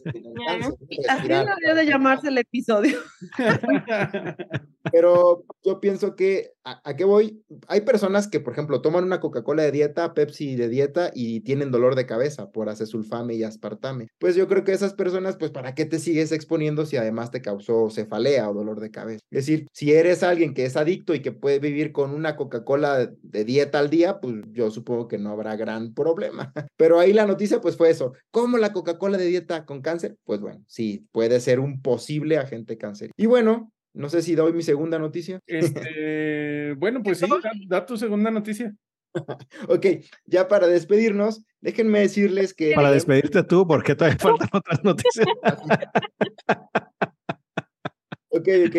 Así 1.09 1.29
debería 1.29 1.75
de 1.75 1.87
llamarse 1.87 2.29
el 2.29 2.39
episodio. 2.39 2.99
Pero 4.93 5.45
yo 5.65 5.81
pienso 5.81 6.15
que, 6.15 6.53
¿a, 6.65 6.81
a 6.89 6.95
qué 6.97 7.05
voy? 7.05 7.43
Hay 7.67 7.81
personas 7.83 8.29
que, 8.29 8.41
por 8.41 8.53
ejemplo, 8.53 8.81
toman 8.81 9.05
una 9.05 9.21
Coca-Cola 9.21 9.65
de 9.65 9.73
dieta, 9.73 10.15
Pepsi 10.15 10.55
de 10.55 10.69
dieta 10.69 11.11
y 11.13 11.41
tienen 11.41 11.71
dolor 11.73 11.97
de 11.97 12.07
cabeza 12.07 12.51
por 12.53 12.69
acesulfame 12.69 13.35
y 13.35 13.43
aspartame. 13.43 14.07
Pues 14.19 14.37
yo 14.37 14.47
creo 14.47 14.63
que 14.65 14.73
esas 14.73 14.95
personas, 14.95 15.37
pues, 15.37 15.51
¿para 15.51 15.75
qué 15.75 15.85
te 15.85 15.99
sigues 15.99 16.31
exponiendo 16.33 16.46
si 16.87 16.97
además 16.97 17.31
te 17.31 17.43
causó 17.43 17.91
cefalea 17.91 18.49
o 18.51 18.55
dolor 18.55 18.81
de 18.81 18.91
cabeza? 18.91 19.25
Es 19.31 19.47
decir, 19.47 19.67
si 19.73 19.93
eres 19.93 20.23
alguien 20.23 20.55
que 20.55 20.65
es 20.65 20.77
adicto 20.77 21.15
y 21.15 21.21
que 21.21 21.33
puede 21.33 21.59
vivir 21.59 21.93
con 21.93 22.13
una 22.13 22.37
Coca-Cola 22.37 23.11
de 23.23 23.45
dieta 23.45 23.79
al 23.79 23.91
día, 23.91 24.21
pues 24.21 24.35
yo 24.53 24.71
supongo 24.71 25.09
que 25.09 25.19
no 25.19 25.31
habrá 25.31 25.57
gran 25.57 25.95
problema. 25.95 26.53
Pero 26.77 26.99
ahí 26.99 27.13
la 27.13 27.27
noticia, 27.27 27.61
pues, 27.61 27.77
fue 27.77 27.91
eso. 27.91 28.13
¿Cómo 28.31 28.59
la 28.59 28.73
Coca-Cola 28.73 29.19
de 29.19 29.27
dieta 29.27 29.65
con 29.65 29.83
cáncer? 29.83 30.17
Pues 30.25 30.41
bueno, 30.41 30.63
sí, 30.67 31.07
puede 31.13 31.41
ser 31.41 31.61
un 31.61 31.83
posible 31.83 32.39
agente 32.39 32.79
cáncer. 32.79 33.11
Y 33.17 33.27
bueno, 33.27 33.73
no 33.93 34.09
sé 34.09 34.23
si 34.23 34.35
doy 34.35 34.53
mi 34.53 34.63
segunda 34.63 34.99
noticia. 34.99 35.41
Este, 35.47 36.75
bueno, 36.75 37.03
pues 37.03 37.19
sí, 37.19 37.27
da, 37.29 37.53
da 37.69 37.87
tu 37.87 37.97
segunda 37.97 38.31
noticia. 38.31 38.75
Ok, 39.69 39.87
ya 40.27 40.49
para 40.49 40.67
despedirnos, 40.67 41.43
déjenme 41.61 42.01
decirles 42.01 42.55
que... 42.55 42.75
Para 42.75 42.91
despedirte 42.91 43.43
tú, 43.43 43.67
porque 43.67 43.95
todavía 43.95 44.19
faltan 44.19 44.49
otras 44.53 44.85
noticias. 44.85 45.27
Ok, 48.39 48.49
ok, 48.69 48.77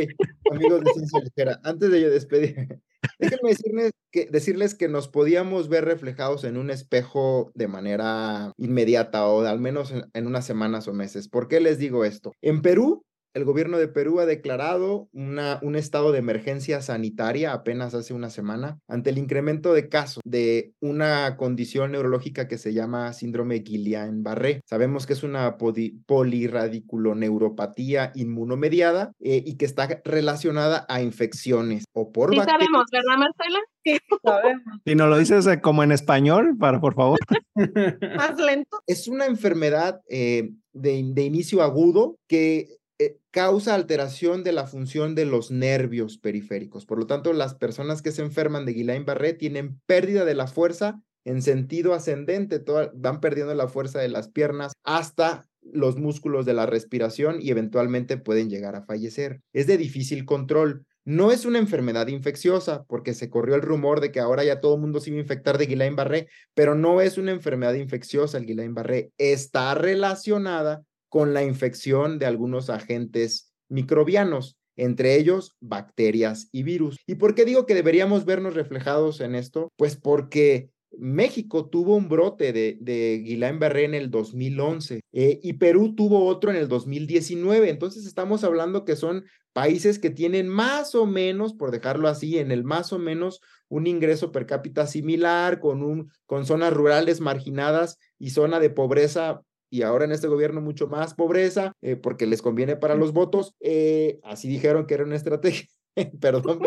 amigos 0.51 0.81
de 0.83 0.91
Ciencia 0.93 1.19
Ligera, 1.19 1.59
antes 1.63 1.89
de 1.89 1.99
yo 1.99 2.11
despedir, 2.11 2.79
déjenme 3.19 3.49
decirles 3.49 3.91
que, 4.11 4.27
decirles 4.27 4.75
que 4.75 4.87
nos 4.87 5.07
podíamos 5.07 5.67
ver 5.67 5.83
reflejados 5.83 6.43
en 6.43 6.57
un 6.57 6.69
espejo 6.69 7.51
de 7.55 7.67
manera 7.67 8.53
inmediata 8.57 9.25
o 9.27 9.41
al 9.41 9.59
menos 9.59 9.91
en, 9.91 10.03
en 10.13 10.27
unas 10.27 10.45
semanas 10.45 10.87
o 10.87 10.93
meses. 10.93 11.27
¿Por 11.27 11.47
qué 11.47 11.59
les 11.59 11.79
digo 11.79 12.05
esto? 12.05 12.33
En 12.43 12.61
Perú, 12.61 13.03
el 13.37 13.45
gobierno 13.45 13.77
de 13.77 13.87
Perú 13.87 14.19
ha 14.19 14.25
declarado 14.25 15.07
una, 15.13 15.59
un 15.61 15.75
estado 15.75 16.11
de 16.11 16.17
emergencia 16.17 16.81
sanitaria 16.81 17.53
apenas 17.53 17.93
hace 17.93 18.15
una 18.15 18.31
semana 18.31 18.79
ante 18.87 19.11
el 19.11 19.19
incremento 19.19 19.75
de 19.75 19.89
casos 19.89 20.23
de 20.25 20.73
una 20.81 21.37
condición 21.37 21.91
neurológica 21.91 22.47
que 22.47 22.57
se 22.57 22.73
llama 22.73 23.13
síndrome 23.13 23.63
Guillain-Barré. 23.63 24.61
Sabemos 24.65 25.05
que 25.05 25.13
es 25.13 25.21
una 25.21 25.57
polirradiculoneuropatía 25.57 28.11
inmunomediada 28.15 29.11
eh, 29.19 29.43
y 29.45 29.57
que 29.57 29.65
está 29.65 30.01
relacionada 30.03 30.87
a 30.89 31.03
infecciones 31.03 31.83
o 31.93 32.11
por 32.11 32.31
Sí 32.31 32.37
bacterias. 32.37 32.65
sabemos, 32.65 32.85
¿verdad, 32.91 33.17
Marcela? 33.19 33.59
Sabemos. 34.23 34.63
Si 34.83 34.95
nos 34.95 35.09
lo 35.09 35.17
dices 35.19 35.45
eh, 35.45 35.61
como 35.61 35.83
en 35.83 35.91
español, 35.91 36.57
para 36.59 36.81
por 36.81 36.95
favor. 36.95 37.19
Más 38.17 38.35
lento. 38.39 38.79
Es 38.87 39.07
una 39.07 39.27
enfermedad 39.27 40.01
eh, 40.09 40.49
de, 40.73 41.03
de 41.13 41.23
inicio 41.23 41.61
agudo 41.61 42.17
que 42.27 42.77
eh, 42.99 43.17
causa 43.31 43.75
alteración 43.75 44.43
de 44.43 44.51
la 44.51 44.65
función 44.65 45.13
de 45.15 45.25
los 45.25 45.51
nervios 45.51 46.17
periféricos. 46.17 46.85
Por 46.85 46.97
lo 46.99 47.07
tanto, 47.07 47.33
las 47.33 47.53
personas 47.55 48.01
que 48.01 48.11
se 48.11 48.21
enferman 48.23 48.65
de 48.65 48.73
Guillain-Barré 48.73 49.33
tienen 49.33 49.79
pérdida 49.85 50.25
de 50.25 50.35
la 50.35 50.47
fuerza 50.47 50.99
en 51.25 51.41
sentido 51.41 51.93
ascendente, 51.93 52.59
toda- 52.59 52.91
van 52.95 53.19
perdiendo 53.19 53.53
la 53.53 53.67
fuerza 53.67 53.99
de 53.99 54.07
las 54.07 54.29
piernas 54.29 54.71
hasta 54.83 55.45
los 55.61 55.97
músculos 55.97 56.45
de 56.45 56.53
la 56.53 56.65
respiración 56.65 57.39
y 57.41 57.49
eventualmente 57.49 58.17
pueden 58.17 58.49
llegar 58.49 58.75
a 58.77 58.85
fallecer. 58.85 59.41
Es 59.51 59.67
de 59.67 59.77
difícil 59.77 60.23
control. 60.23 60.85
No 61.03 61.31
es 61.33 61.45
una 61.45 61.59
enfermedad 61.59 62.07
infecciosa, 62.07 62.83
porque 62.87 63.13
se 63.13 63.29
corrió 63.29 63.55
el 63.55 63.61
rumor 63.61 63.99
de 63.99 64.11
que 64.11 64.21
ahora 64.21 64.43
ya 64.45 64.61
todo 64.61 64.75
el 64.75 64.81
mundo 64.81 64.99
se 65.01 65.09
iba 65.09 65.19
a 65.19 65.21
infectar 65.21 65.57
de 65.57 65.67
Guillain-Barré, 65.67 66.27
pero 66.53 66.75
no 66.75 67.01
es 67.01 67.17
una 67.17 67.31
enfermedad 67.31 67.73
infecciosa 67.75 68.37
el 68.37 68.45
Guillain-Barré. 68.45 69.11
Está 69.17 69.73
relacionada 69.75 70.83
con 71.17 71.33
la 71.33 71.43
infección 71.43 72.19
de 72.19 72.27
algunos 72.27 72.69
agentes 72.69 73.51
microbianos. 73.69 74.55
entre 74.75 75.15
ellos 75.15 75.55
bacterias 75.59 76.49
y 76.51 76.61
virus. 76.61 76.99
¿Y 77.07 77.15
por 77.15 77.33
qué 77.33 77.43
digo 77.43 77.65
que 77.65 77.73
deberíamos 77.73 78.23
vernos 78.25 78.53
reflejados 78.53 79.19
en 79.21 79.33
esto? 79.33 79.69
Pues 79.75 79.95
porque 79.95 80.69
México 80.95 81.67
tuvo 81.71 81.95
un 81.95 82.07
brote 82.07 82.53
de, 82.53 82.77
de 82.79 83.23
Guillain-Barré 83.25 83.85
en 83.85 83.95
el 83.95 84.11
2011 84.11 85.01
eh, 85.11 85.39
y 85.41 85.53
Perú 85.53 85.95
tuvo 85.95 86.27
otro 86.27 86.51
en 86.51 86.57
el 86.57 86.67
2019. 86.67 87.67
Entonces 87.71 88.05
estamos 88.05 88.43
hablando 88.43 88.85
que 88.85 88.95
son 88.95 89.25
países 89.51 89.97
que 89.97 90.11
tienen 90.11 90.47
más 90.47 90.93
o 90.93 91.07
menos, 91.07 91.55
por 91.55 91.71
dejarlo 91.71 92.09
así, 92.09 92.37
en 92.37 92.51
el 92.51 92.63
más 92.63 92.93
o 92.93 92.99
menos 92.99 93.41
un 93.69 93.87
ingreso 93.87 94.31
per 94.31 94.45
cápita 94.45 94.85
similar, 94.85 95.59
con, 95.59 95.81
un, 95.81 96.11
con 96.27 96.45
zonas 96.45 96.71
rurales 96.71 97.21
marginadas 97.21 97.97
y 98.19 98.29
zona 98.29 98.59
de 98.59 98.69
pobreza 98.69 99.41
y 99.69 99.81
ahora 99.81 100.05
en 100.05 100.11
este 100.11 100.27
gobierno 100.27 100.61
mucho 100.61 100.87
más 100.87 101.13
pobreza, 101.13 101.73
eh, 101.81 101.95
porque 101.95 102.25
les 102.27 102.41
conviene 102.41 102.75
para 102.75 102.95
los 102.95 103.13
votos. 103.13 103.53
Eh, 103.59 104.19
así 104.23 104.47
dijeron 104.47 104.85
que 104.85 104.93
era 104.93 105.03
una 105.03 105.15
estrategia. 105.15 105.67
Perdón, 106.21 106.59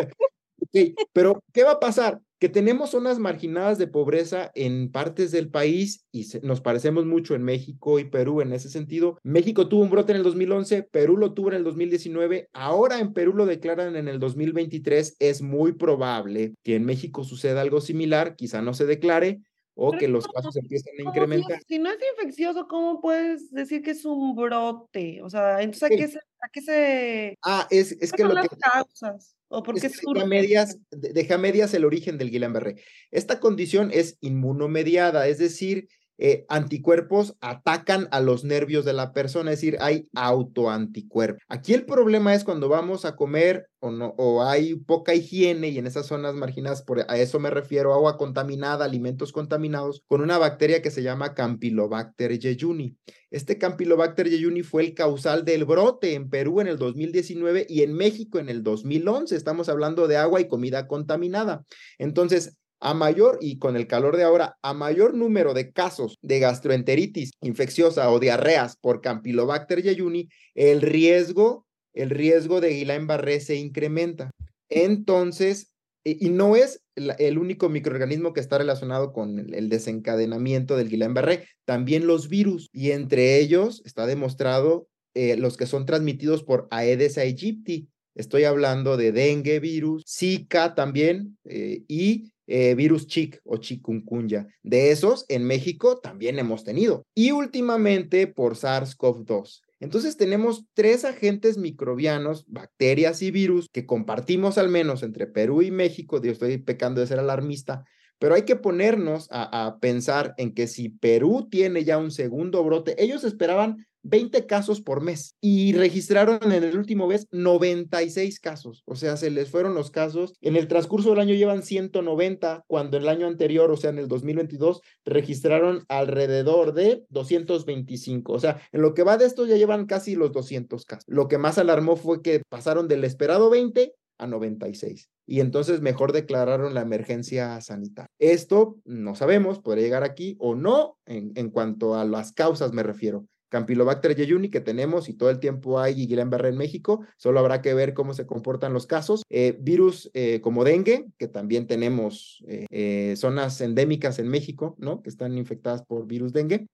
pero 1.13 1.43
¿qué 1.53 1.63
va 1.63 1.71
a 1.71 1.79
pasar? 1.79 2.19
Que 2.39 2.49
tenemos 2.49 2.91
zonas 2.91 3.19
marginadas 3.19 3.77
de 3.77 3.87
pobreza 3.87 4.51
en 4.55 4.91
partes 4.91 5.31
del 5.31 5.49
país 5.49 6.05
y 6.11 6.25
nos 6.41 6.61
parecemos 6.61 7.05
mucho 7.05 7.35
en 7.35 7.43
México 7.43 7.99
y 7.99 8.05
Perú 8.05 8.41
en 8.41 8.51
ese 8.51 8.69
sentido. 8.69 9.19
México 9.23 9.67
tuvo 9.67 9.83
un 9.83 9.91
brote 9.91 10.11
en 10.11 10.17
el 10.17 10.23
2011, 10.23 10.83
Perú 10.83 11.17
lo 11.17 11.33
tuvo 11.33 11.49
en 11.49 11.57
el 11.57 11.63
2019, 11.63 12.49
ahora 12.53 12.99
en 12.99 13.13
Perú 13.13 13.33
lo 13.33 13.45
declaran 13.45 13.95
en 13.95 14.07
el 14.07 14.19
2023. 14.19 15.17
Es 15.19 15.41
muy 15.41 15.73
probable 15.73 16.55
que 16.63 16.75
en 16.75 16.85
México 16.85 17.23
suceda 17.23 17.61
algo 17.61 17.79
similar, 17.79 18.35
quizá 18.35 18.61
no 18.61 18.73
se 18.73 18.85
declare, 18.85 19.41
o 19.75 19.91
que 19.93 20.07
los 20.07 20.27
casos 20.27 20.55
empiecen 20.55 20.93
a 20.99 21.09
incrementar. 21.09 21.61
Si, 21.67 21.79
no 21.79 21.89
es 21.89 21.97
infeccioso, 22.17 22.67
¿cómo 22.67 23.01
puedes 23.01 23.51
decir 23.51 23.81
que 23.81 23.91
es 23.91 24.05
un 24.05 24.35
brote? 24.35 25.21
O 25.23 25.29
sea, 25.29 25.61
entonces, 25.61 25.83
¿a, 25.91 25.95
qué 25.95 26.07
se, 26.07 26.17
a 26.19 26.49
qué 26.51 26.61
se... 26.61 27.37
Ah, 27.43 27.67
es, 27.69 27.93
es 27.93 28.11
que 28.11 28.23
lo 28.23 28.33
las 28.33 28.49
que... 28.49 28.57
causas? 28.57 29.35
¿O 29.47 29.63
por 29.63 29.79
qué 29.79 29.87
Es 29.87 29.99
que 29.99 30.05
deja 30.13 30.25
medias, 30.25 30.77
de- 30.91 31.13
deja 31.13 31.37
medias 31.37 31.73
el 31.73 31.85
origen 31.85 32.17
del 32.17 32.31
Guillain-Barré. 32.31 32.81
Esta 33.11 33.39
condición 33.39 33.91
es 33.93 34.17
inmunomediada, 34.21 35.27
es 35.27 35.39
decir, 35.39 35.89
eh, 36.23 36.45
anticuerpos 36.49 37.35
atacan 37.41 38.07
a 38.11 38.19
los 38.19 38.43
nervios 38.43 38.85
de 38.85 38.93
la 38.93 39.11
persona, 39.11 39.51
es 39.51 39.57
decir, 39.57 39.77
hay 39.81 40.07
autoanticuerpos. 40.13 41.41
Aquí 41.47 41.73
el 41.73 41.83
problema 41.83 42.35
es 42.35 42.43
cuando 42.43 42.69
vamos 42.69 43.05
a 43.05 43.15
comer 43.15 43.67
o 43.79 43.89
no, 43.89 44.13
o 44.19 44.43
hay 44.43 44.75
poca 44.75 45.15
higiene 45.15 45.69
y 45.69 45.79
en 45.79 45.87
esas 45.87 46.05
zonas 46.05 46.35
marginadas, 46.35 46.83
por, 46.83 46.99
a 47.09 47.17
eso 47.17 47.39
me 47.39 47.49
refiero, 47.49 47.95
agua 47.95 48.17
contaminada, 48.17 48.85
alimentos 48.85 49.31
contaminados, 49.31 50.03
con 50.07 50.21
una 50.21 50.37
bacteria 50.37 50.83
que 50.83 50.91
se 50.91 51.01
llama 51.01 51.33
Campylobacter 51.33 52.39
jejuni. 52.39 52.95
Este 53.31 53.57
Campylobacter 53.57 54.29
jejuni 54.29 54.61
fue 54.61 54.83
el 54.83 54.93
causal 54.93 55.43
del 55.43 55.65
brote 55.65 56.13
en 56.13 56.29
Perú 56.29 56.61
en 56.61 56.67
el 56.67 56.77
2019 56.77 57.65
y 57.67 57.81
en 57.81 57.93
México 57.93 58.37
en 58.37 58.49
el 58.49 58.61
2011. 58.61 59.35
Estamos 59.35 59.69
hablando 59.69 60.07
de 60.07 60.17
agua 60.17 60.39
y 60.39 60.47
comida 60.47 60.85
contaminada. 60.87 61.63
Entonces, 61.97 62.59
a 62.81 62.93
mayor, 62.93 63.37
y 63.39 63.59
con 63.59 63.75
el 63.75 63.87
calor 63.87 64.17
de 64.17 64.23
ahora, 64.23 64.57
a 64.61 64.73
mayor 64.73 65.13
número 65.13 65.53
de 65.53 65.71
casos 65.71 66.17
de 66.21 66.39
gastroenteritis 66.39 67.31
infecciosa 67.41 68.11
o 68.11 68.19
diarreas 68.19 68.75
por 68.75 69.01
Campylobacter 69.01 69.83
jejuni, 69.83 70.29
el 70.55 70.81
riesgo, 70.81 71.65
el 71.93 72.09
riesgo 72.09 72.59
de 72.59 72.71
Guillain-Barré 72.71 73.39
se 73.39 73.55
incrementa. 73.55 74.31
Entonces, 74.69 75.71
y, 76.03 76.29
no 76.29 76.55
es 76.55 76.81
el 76.95 77.37
único 77.37 77.69
microorganismo 77.69 78.33
que 78.33 78.39
está 78.39 78.57
relacionado 78.57 79.13
con 79.13 79.53
el 79.53 79.69
desencadenamiento 79.69 80.75
del 80.75 80.89
Guillain-Barré, 80.89 81.47
también 81.65 82.07
los 82.07 82.27
virus, 82.27 82.67
y 82.73 82.91
entre 82.91 83.39
ellos 83.39 83.83
está 83.85 84.07
demostrado 84.07 84.87
eh, 85.13 85.37
los 85.37 85.57
que 85.57 85.67
son 85.67 85.85
transmitidos 85.85 86.43
por 86.43 86.67
Aedes 86.71 87.17
aegypti. 87.17 87.89
Estoy 88.15 88.43
hablando 88.45 88.97
de 88.97 89.11
dengue 89.11 89.59
virus, 89.59 90.03
Zika 90.07 90.73
también 90.73 91.37
eh, 91.45 91.83
y 91.87 92.30
eh, 92.51 92.75
virus 92.75 93.07
chic 93.07 93.39
o 93.45 93.57
chikungunya. 93.57 94.47
De 94.61 94.91
esos 94.91 95.25
en 95.29 95.45
México 95.45 95.99
también 95.99 96.37
hemos 96.37 96.63
tenido. 96.65 97.05
Y 97.15 97.31
últimamente 97.31 98.27
por 98.27 98.55
SARS-CoV-2. 98.55 99.61
Entonces 99.79 100.17
tenemos 100.17 100.65
tres 100.73 101.05
agentes 101.05 101.57
microbianos, 101.57 102.45
bacterias 102.47 103.21
y 103.21 103.31
virus 103.31 103.69
que 103.71 103.85
compartimos 103.85 104.57
al 104.57 104.69
menos 104.69 105.01
entre 105.01 105.27
Perú 105.27 105.61
y 105.61 105.71
México. 105.71 106.21
Yo 106.21 106.31
estoy 106.31 106.57
pecando 106.57 107.01
de 107.01 107.07
ser 107.07 107.19
alarmista, 107.19 107.85
pero 108.19 108.35
hay 108.35 108.43
que 108.43 108.57
ponernos 108.57 109.27
a, 109.31 109.65
a 109.65 109.79
pensar 109.79 110.35
en 110.37 110.53
que 110.53 110.67
si 110.67 110.89
Perú 110.89 111.47
tiene 111.49 111.83
ya 111.85 111.97
un 111.97 112.11
segundo 112.11 112.63
brote, 112.63 113.01
ellos 113.01 113.23
esperaban 113.23 113.87
20 114.03 114.45
casos 114.45 114.81
por 114.81 115.01
mes 115.01 115.35
y 115.41 115.73
registraron 115.73 116.51
en 116.51 116.63
el 116.63 116.77
último 116.77 117.07
mes 117.07 117.27
96 117.31 118.39
casos. 118.39 118.83
O 118.85 118.95
sea, 118.95 119.17
se 119.17 119.31
les 119.31 119.49
fueron 119.49 119.75
los 119.75 119.91
casos. 119.91 120.33
En 120.41 120.55
el 120.55 120.67
transcurso 120.67 121.09
del 121.11 121.19
año 121.19 121.33
llevan 121.33 121.63
190, 121.63 122.63
cuando 122.67 122.97
el 122.97 123.07
año 123.07 123.27
anterior, 123.27 123.71
o 123.71 123.77
sea, 123.77 123.89
en 123.91 123.99
el 123.99 124.07
2022, 124.07 124.81
registraron 125.05 125.85
alrededor 125.87 126.73
de 126.73 127.03
225. 127.09 128.33
O 128.33 128.39
sea, 128.39 128.61
en 128.71 128.81
lo 128.81 128.93
que 128.93 129.03
va 129.03 129.17
de 129.17 129.25
esto 129.25 129.45
ya 129.45 129.57
llevan 129.57 129.85
casi 129.85 130.15
los 130.15 130.31
200 130.31 130.85
casos. 130.85 131.05
Lo 131.07 131.27
que 131.27 131.37
más 131.37 131.57
alarmó 131.57 131.95
fue 131.95 132.21
que 132.21 132.41
pasaron 132.49 132.87
del 132.87 133.03
esperado 133.03 133.49
20 133.49 133.93
a 134.17 134.27
96. 134.27 135.09
Y 135.25 135.39
entonces 135.39 135.81
mejor 135.81 136.13
declararon 136.13 136.73
la 136.73 136.81
emergencia 136.81 137.59
sanitaria. 137.61 138.09
Esto 138.19 138.77
no 138.85 139.15
sabemos, 139.15 139.59
podría 139.59 139.85
llegar 139.85 140.03
aquí 140.03 140.35
o 140.39 140.55
no, 140.55 140.97
en, 141.05 141.31
en 141.35 141.49
cuanto 141.49 141.95
a 141.95 142.05
las 142.05 142.31
causas 142.31 142.73
me 142.73 142.83
refiero. 142.83 143.25
Campylobacter 143.51 144.15
jejuni 144.15 144.49
que 144.49 144.61
tenemos 144.61 145.09
y 145.09 145.13
todo 145.13 145.29
el 145.29 145.39
tiempo 145.39 145.79
hay 145.79 145.93
Guillain-Barré 145.93 146.49
en 146.49 146.57
México, 146.57 147.05
solo 147.17 147.39
habrá 147.39 147.61
que 147.61 147.73
ver 147.73 147.93
cómo 147.93 148.13
se 148.13 148.25
comportan 148.25 148.73
los 148.73 148.87
casos. 148.87 149.23
Eh, 149.29 149.57
virus 149.59 150.09
eh, 150.13 150.39
como 150.41 150.63
dengue, 150.63 151.07
que 151.17 151.27
también 151.27 151.67
tenemos 151.67 152.43
eh, 152.47 153.13
zonas 153.17 153.59
endémicas 153.59 154.19
en 154.19 154.29
México, 154.29 154.75
¿no? 154.79 155.01
Que 155.01 155.09
están 155.09 155.37
infectadas 155.37 155.83
por 155.83 156.07
virus 156.07 156.31
dengue. 156.31 156.65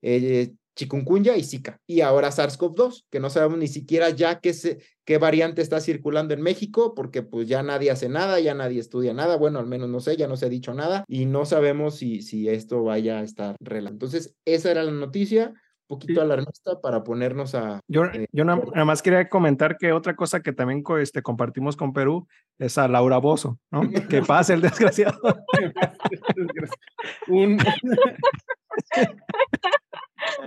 Chikungunya 0.77 1.35
y 1.35 1.43
Zika. 1.43 1.81
Y 1.87 2.01
ahora 2.01 2.29
SARS-CoV-2, 2.29 3.05
que 3.09 3.19
no 3.19 3.31
sabemos 3.31 3.57
ni 3.57 3.67
siquiera 3.67 4.11
ya 4.11 4.39
qué, 4.39 4.53
se, 4.53 4.77
qué 5.05 5.17
variante 5.17 5.63
está 5.63 5.81
circulando 5.81 6.35
en 6.35 6.41
México, 6.41 6.93
porque 6.93 7.23
pues 7.23 7.47
ya 7.47 7.63
nadie 7.63 7.89
hace 7.89 8.07
nada, 8.07 8.39
ya 8.39 8.53
nadie 8.53 8.79
estudia 8.79 9.13
nada, 9.13 9.37
bueno, 9.37 9.57
al 9.57 9.65
menos 9.65 9.89
no 9.89 9.99
sé, 9.99 10.15
ya 10.15 10.27
no 10.27 10.37
se 10.37 10.45
ha 10.45 10.49
dicho 10.49 10.75
nada, 10.75 11.03
y 11.07 11.25
no 11.25 11.45
sabemos 11.45 11.95
si, 11.95 12.21
si 12.21 12.47
esto 12.47 12.83
vaya 12.83 13.19
a 13.19 13.23
estar 13.23 13.55
relajado. 13.59 13.95
Entonces, 13.95 14.35
esa 14.45 14.69
era 14.69 14.83
la 14.83 14.91
noticia, 14.91 15.53
poquito 15.87 16.13
Sí. 16.15 16.19
alarmista 16.19 16.79
para 16.81 17.03
ponernos 17.03 17.55
a... 17.55 17.79
Yo, 17.87 18.05
eh, 18.05 18.27
yo 18.31 18.45
na- 18.45 18.57
nada 18.57 18.85
más 18.85 19.01
quería 19.01 19.27
comentar 19.29 19.77
que 19.77 19.91
otra 19.93 20.15
cosa 20.15 20.41
que 20.41 20.53
también 20.53 20.83
este, 20.99 21.21
compartimos 21.21 21.75
con 21.75 21.93
Perú 21.93 22.27
es 22.59 22.77
a 22.77 22.87
Laura 22.87 23.17
Bozo, 23.17 23.59
¿no? 23.71 23.81
Que 24.09 24.21
pase 24.21 24.53
el 24.53 24.61
desgraciado. 24.61 25.19
un, 27.27 27.57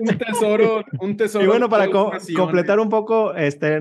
un 0.01 0.19
tesoro, 0.19 0.85
un 1.01 1.17
tesoro. 1.17 1.45
Y 1.45 1.49
bueno, 1.49 1.69
para 1.69 1.91
co- 1.91 2.13
completar 2.37 2.81
un 2.81 2.89
poco, 2.89 3.35
este, 3.35 3.81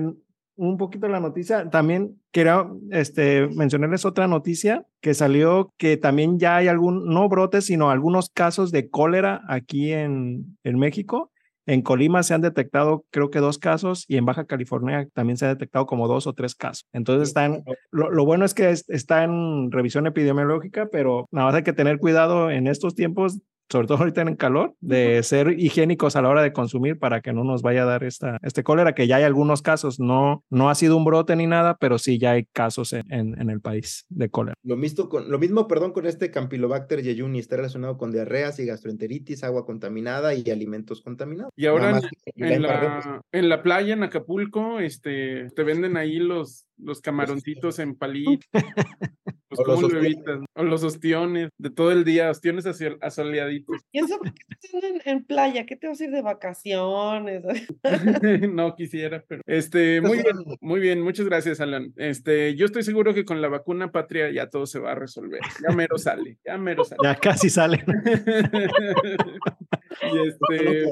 un 0.56 0.76
poquito 0.76 1.08
la 1.08 1.20
noticia, 1.20 1.68
también 1.70 2.20
quería 2.32 2.66
este, 2.90 3.48
mencionarles 3.48 4.04
otra 4.04 4.26
noticia 4.28 4.86
que 5.00 5.14
salió 5.14 5.72
que 5.78 5.96
también 5.96 6.38
ya 6.38 6.56
hay 6.56 6.68
algún, 6.68 7.06
no 7.06 7.28
brotes, 7.28 7.66
sino 7.66 7.90
algunos 7.90 8.28
casos 8.30 8.70
de 8.70 8.90
cólera 8.90 9.42
aquí 9.48 9.92
en, 9.92 10.56
en 10.64 10.78
México. 10.78 11.30
En 11.70 11.82
Colima 11.82 12.24
se 12.24 12.34
han 12.34 12.40
detectado, 12.40 13.04
creo 13.10 13.30
que 13.30 13.38
dos 13.38 13.58
casos, 13.58 14.04
y 14.08 14.16
en 14.16 14.24
Baja 14.24 14.44
California 14.44 15.06
también 15.14 15.36
se 15.36 15.44
ha 15.46 15.48
detectado 15.50 15.86
como 15.86 16.08
dos 16.08 16.26
o 16.26 16.32
tres 16.32 16.56
casos. 16.56 16.84
Entonces 16.92 17.28
están, 17.28 17.62
lo, 17.92 18.10
lo 18.10 18.24
bueno 18.24 18.44
es 18.44 18.54
que 18.54 18.70
es- 18.70 18.88
está 18.88 19.22
en 19.22 19.70
revisión 19.70 20.08
epidemiológica, 20.08 20.88
pero 20.90 21.28
nada 21.30 21.46
más 21.46 21.54
hay 21.54 21.62
que 21.62 21.72
tener 21.72 21.98
cuidado 21.98 22.50
en 22.50 22.66
estos 22.66 22.96
tiempos, 22.96 23.38
sobre 23.70 23.86
todo 23.86 23.98
ahorita 23.98 24.22
en 24.22 24.36
calor, 24.36 24.74
de 24.80 25.22
ser 25.22 25.58
higiénicos 25.58 26.16
a 26.16 26.22
la 26.22 26.28
hora 26.28 26.42
de 26.42 26.52
consumir 26.52 26.98
para 26.98 27.20
que 27.20 27.32
no 27.32 27.44
nos 27.44 27.62
vaya 27.62 27.82
a 27.82 27.86
dar 27.86 28.04
esta, 28.04 28.38
este 28.42 28.62
cólera, 28.62 28.94
que 28.94 29.06
ya 29.06 29.16
hay 29.16 29.24
algunos 29.24 29.62
casos, 29.62 30.00
no, 30.00 30.44
no 30.50 30.70
ha 30.70 30.74
sido 30.74 30.96
un 30.96 31.04
brote 31.04 31.36
ni 31.36 31.46
nada, 31.46 31.76
pero 31.78 31.98
sí 31.98 32.18
ya 32.18 32.32
hay 32.32 32.44
casos 32.46 32.92
en, 32.92 33.04
en, 33.12 33.40
en 33.40 33.50
el 33.50 33.60
país 33.60 34.06
de 34.08 34.28
cólera. 34.28 34.54
Lo 34.62 34.76
mismo, 34.76 35.08
con, 35.08 35.30
lo 35.30 35.38
mismo, 35.38 35.68
perdón, 35.68 35.92
con 35.92 36.06
este 36.06 36.30
Campylobacter 36.30 37.02
jejuni, 37.02 37.38
está 37.38 37.56
relacionado 37.56 37.96
con 37.96 38.10
diarreas 38.10 38.58
y 38.58 38.66
gastroenteritis, 38.66 39.44
agua 39.44 39.64
contaminada 39.64 40.34
y 40.34 40.48
alimentos 40.50 41.00
contaminados. 41.02 41.52
Y 41.56 41.66
ahora 41.66 41.86
en, 41.86 41.92
más 41.92 42.02
que 42.02 42.32
en 42.34 42.46
Guillain-Barré, 42.48 42.88
pues, 42.92 43.06
la, 43.06 43.20
en 43.32 43.48
la 43.48 43.62
playa, 43.62 43.94
en 43.94 44.02
Acapulco, 44.02 44.80
este, 44.80 45.48
te 45.54 45.62
venden 45.62 45.96
ahí 45.96 46.18
los, 46.18 46.66
los 46.76 47.00
camaroncitos 47.00 47.78
en 47.78 47.94
palitos. 47.94 48.48
Pues, 49.50 49.58
O 49.58 49.64
los 49.64 49.74
¿cómo 49.74 49.80
lo 49.80 49.86
ostiones. 49.88 50.12
evitas? 50.12 50.40
O 50.54 50.62
los 50.62 50.84
ostiones, 50.84 51.50
de 51.58 51.70
todo 51.70 51.90
el 51.90 52.04
día, 52.04 52.30
ostiones 52.30 52.66
asoleaditos. 53.00 53.80
¿Y 53.90 53.98
eso 53.98 54.16
por 54.18 54.32
qué 54.32 54.42
estás 54.48 54.70
haciendo 54.72 55.00
en, 55.04 55.16
en 55.16 55.24
playa? 55.24 55.66
¿Qué 55.66 55.74
te 55.74 55.88
vas 55.88 56.00
a 56.00 56.04
ir 56.04 56.12
de 56.12 56.22
vacaciones? 56.22 57.42
no 58.52 58.76
quisiera, 58.76 59.24
pero 59.26 59.42
este, 59.46 60.00
muy 60.00 60.18
bien, 60.18 60.36
muy 60.60 60.78
bien, 60.78 61.02
muchas 61.02 61.26
gracias, 61.26 61.60
Alan. 61.60 61.92
Este, 61.96 62.54
yo 62.54 62.64
estoy 62.66 62.84
seguro 62.84 63.12
que 63.12 63.24
con 63.24 63.42
la 63.42 63.48
vacuna 63.48 63.90
patria 63.90 64.30
ya 64.30 64.48
todo 64.48 64.66
se 64.66 64.78
va 64.78 64.92
a 64.92 64.94
resolver. 64.94 65.40
Ya 65.68 65.74
mero 65.74 65.98
sale, 65.98 66.38
ya 66.44 66.56
mero 66.56 66.84
sale. 66.84 67.00
Ya 67.02 67.16
casi 67.16 67.50
salen. 67.50 67.84
Y 70.02 70.18
este, 70.28 70.86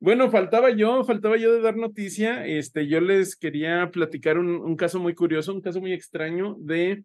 bueno, 0.00 0.30
faltaba 0.30 0.70
yo, 0.70 1.04
faltaba 1.04 1.36
yo 1.36 1.52
de 1.54 1.62
dar 1.62 1.76
noticia. 1.76 2.46
Este, 2.46 2.86
yo 2.86 3.00
les 3.00 3.36
quería 3.36 3.90
platicar 3.90 4.38
un, 4.38 4.48
un 4.48 4.76
caso 4.76 5.00
muy 5.00 5.14
curioso, 5.14 5.54
un 5.54 5.60
caso 5.62 5.80
muy 5.80 5.92
extraño 5.92 6.56
de 6.58 7.04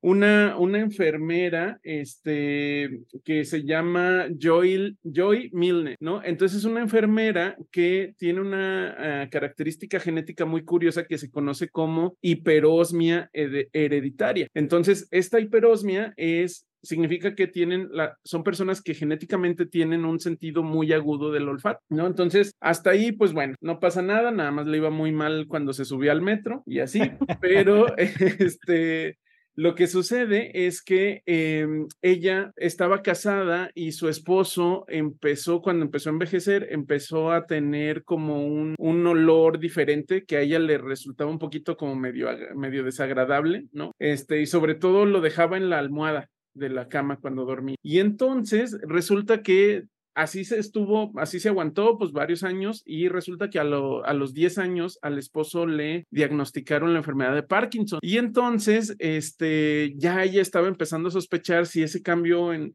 una, 0.00 0.56
una 0.58 0.78
enfermera 0.78 1.78
este, 1.82 3.00
que 3.24 3.44
se 3.44 3.64
llama 3.64 4.26
Joy, 4.38 4.96
Joy 5.02 5.50
Milne, 5.52 5.96
¿no? 6.00 6.22
Entonces 6.22 6.58
es 6.58 6.64
una 6.64 6.80
enfermera 6.80 7.56
que 7.70 8.14
tiene 8.18 8.40
una 8.40 8.96
uh, 9.26 9.30
característica 9.30 9.98
genética 10.00 10.44
muy 10.44 10.64
curiosa 10.64 11.04
que 11.04 11.18
se 11.18 11.30
conoce 11.30 11.68
como 11.68 12.16
hiperosmia 12.20 13.30
hereditaria. 13.32 14.48
Entonces, 14.54 15.08
esta 15.10 15.40
hiperosmia 15.40 16.14
es 16.16 16.66
significa 16.86 17.34
que 17.34 17.46
tienen 17.46 17.88
la, 17.90 18.16
son 18.24 18.44
personas 18.44 18.80
que 18.80 18.94
genéticamente 18.94 19.66
tienen 19.66 20.04
un 20.04 20.20
sentido 20.20 20.62
muy 20.62 20.92
agudo 20.92 21.32
del 21.32 21.48
olfato, 21.48 21.80
¿no? 21.88 22.06
Entonces, 22.06 22.54
hasta 22.60 22.90
ahí, 22.90 23.12
pues 23.12 23.32
bueno, 23.32 23.56
no 23.60 23.80
pasa 23.80 24.02
nada, 24.02 24.30
nada 24.30 24.52
más 24.52 24.66
le 24.66 24.76
iba 24.78 24.90
muy 24.90 25.12
mal 25.12 25.46
cuando 25.48 25.72
se 25.72 25.84
subía 25.84 26.12
al 26.12 26.22
metro 26.22 26.62
y 26.64 26.78
así, 26.78 27.00
pero 27.40 27.96
este, 27.96 29.18
lo 29.56 29.74
que 29.74 29.86
sucede 29.86 30.66
es 30.66 30.82
que 30.82 31.22
eh, 31.24 31.66
ella 32.02 32.52
estaba 32.56 33.00
casada 33.02 33.70
y 33.74 33.92
su 33.92 34.10
esposo 34.10 34.84
empezó, 34.86 35.62
cuando 35.62 35.84
empezó 35.86 36.10
a 36.10 36.12
envejecer, 36.12 36.68
empezó 36.70 37.32
a 37.32 37.46
tener 37.46 38.04
como 38.04 38.46
un, 38.46 38.74
un 38.78 39.06
olor 39.06 39.58
diferente 39.58 40.26
que 40.26 40.36
a 40.36 40.40
ella 40.42 40.58
le 40.58 40.76
resultaba 40.76 41.30
un 41.30 41.38
poquito 41.38 41.78
como 41.78 41.96
medio, 41.96 42.28
medio 42.54 42.84
desagradable, 42.84 43.66
¿no? 43.72 43.92
Este, 43.98 44.42
y 44.42 44.46
sobre 44.46 44.74
todo 44.74 45.06
lo 45.06 45.22
dejaba 45.22 45.56
en 45.56 45.70
la 45.70 45.78
almohada 45.78 46.28
de 46.52 46.68
la 46.68 46.88
cama 46.88 47.18
cuando 47.18 47.46
dormía. 47.46 47.76
Y 47.82 48.00
entonces 48.00 48.78
resulta 48.86 49.42
que 49.42 49.84
así 50.16 50.44
se 50.44 50.58
estuvo, 50.58 51.12
así 51.16 51.38
se 51.38 51.50
aguantó 51.50 51.98
pues 51.98 52.10
varios 52.10 52.42
años 52.42 52.82
y 52.84 53.08
resulta 53.08 53.50
que 53.50 53.60
a, 53.60 53.64
lo, 53.64 54.04
a 54.04 54.14
los 54.14 54.34
10 54.34 54.58
años 54.58 54.98
al 55.02 55.18
esposo 55.18 55.66
le 55.66 56.06
diagnosticaron 56.10 56.92
la 56.92 56.98
enfermedad 56.98 57.34
de 57.34 57.42
Parkinson 57.42 58.00
y 58.02 58.16
entonces 58.16 58.96
este 58.98 59.94
ya 59.96 60.24
ella 60.24 60.42
estaba 60.42 60.68
empezando 60.68 61.08
a 61.08 61.12
sospechar 61.12 61.66
si 61.66 61.82
ese 61.82 62.02
cambio 62.02 62.52
en 62.52 62.72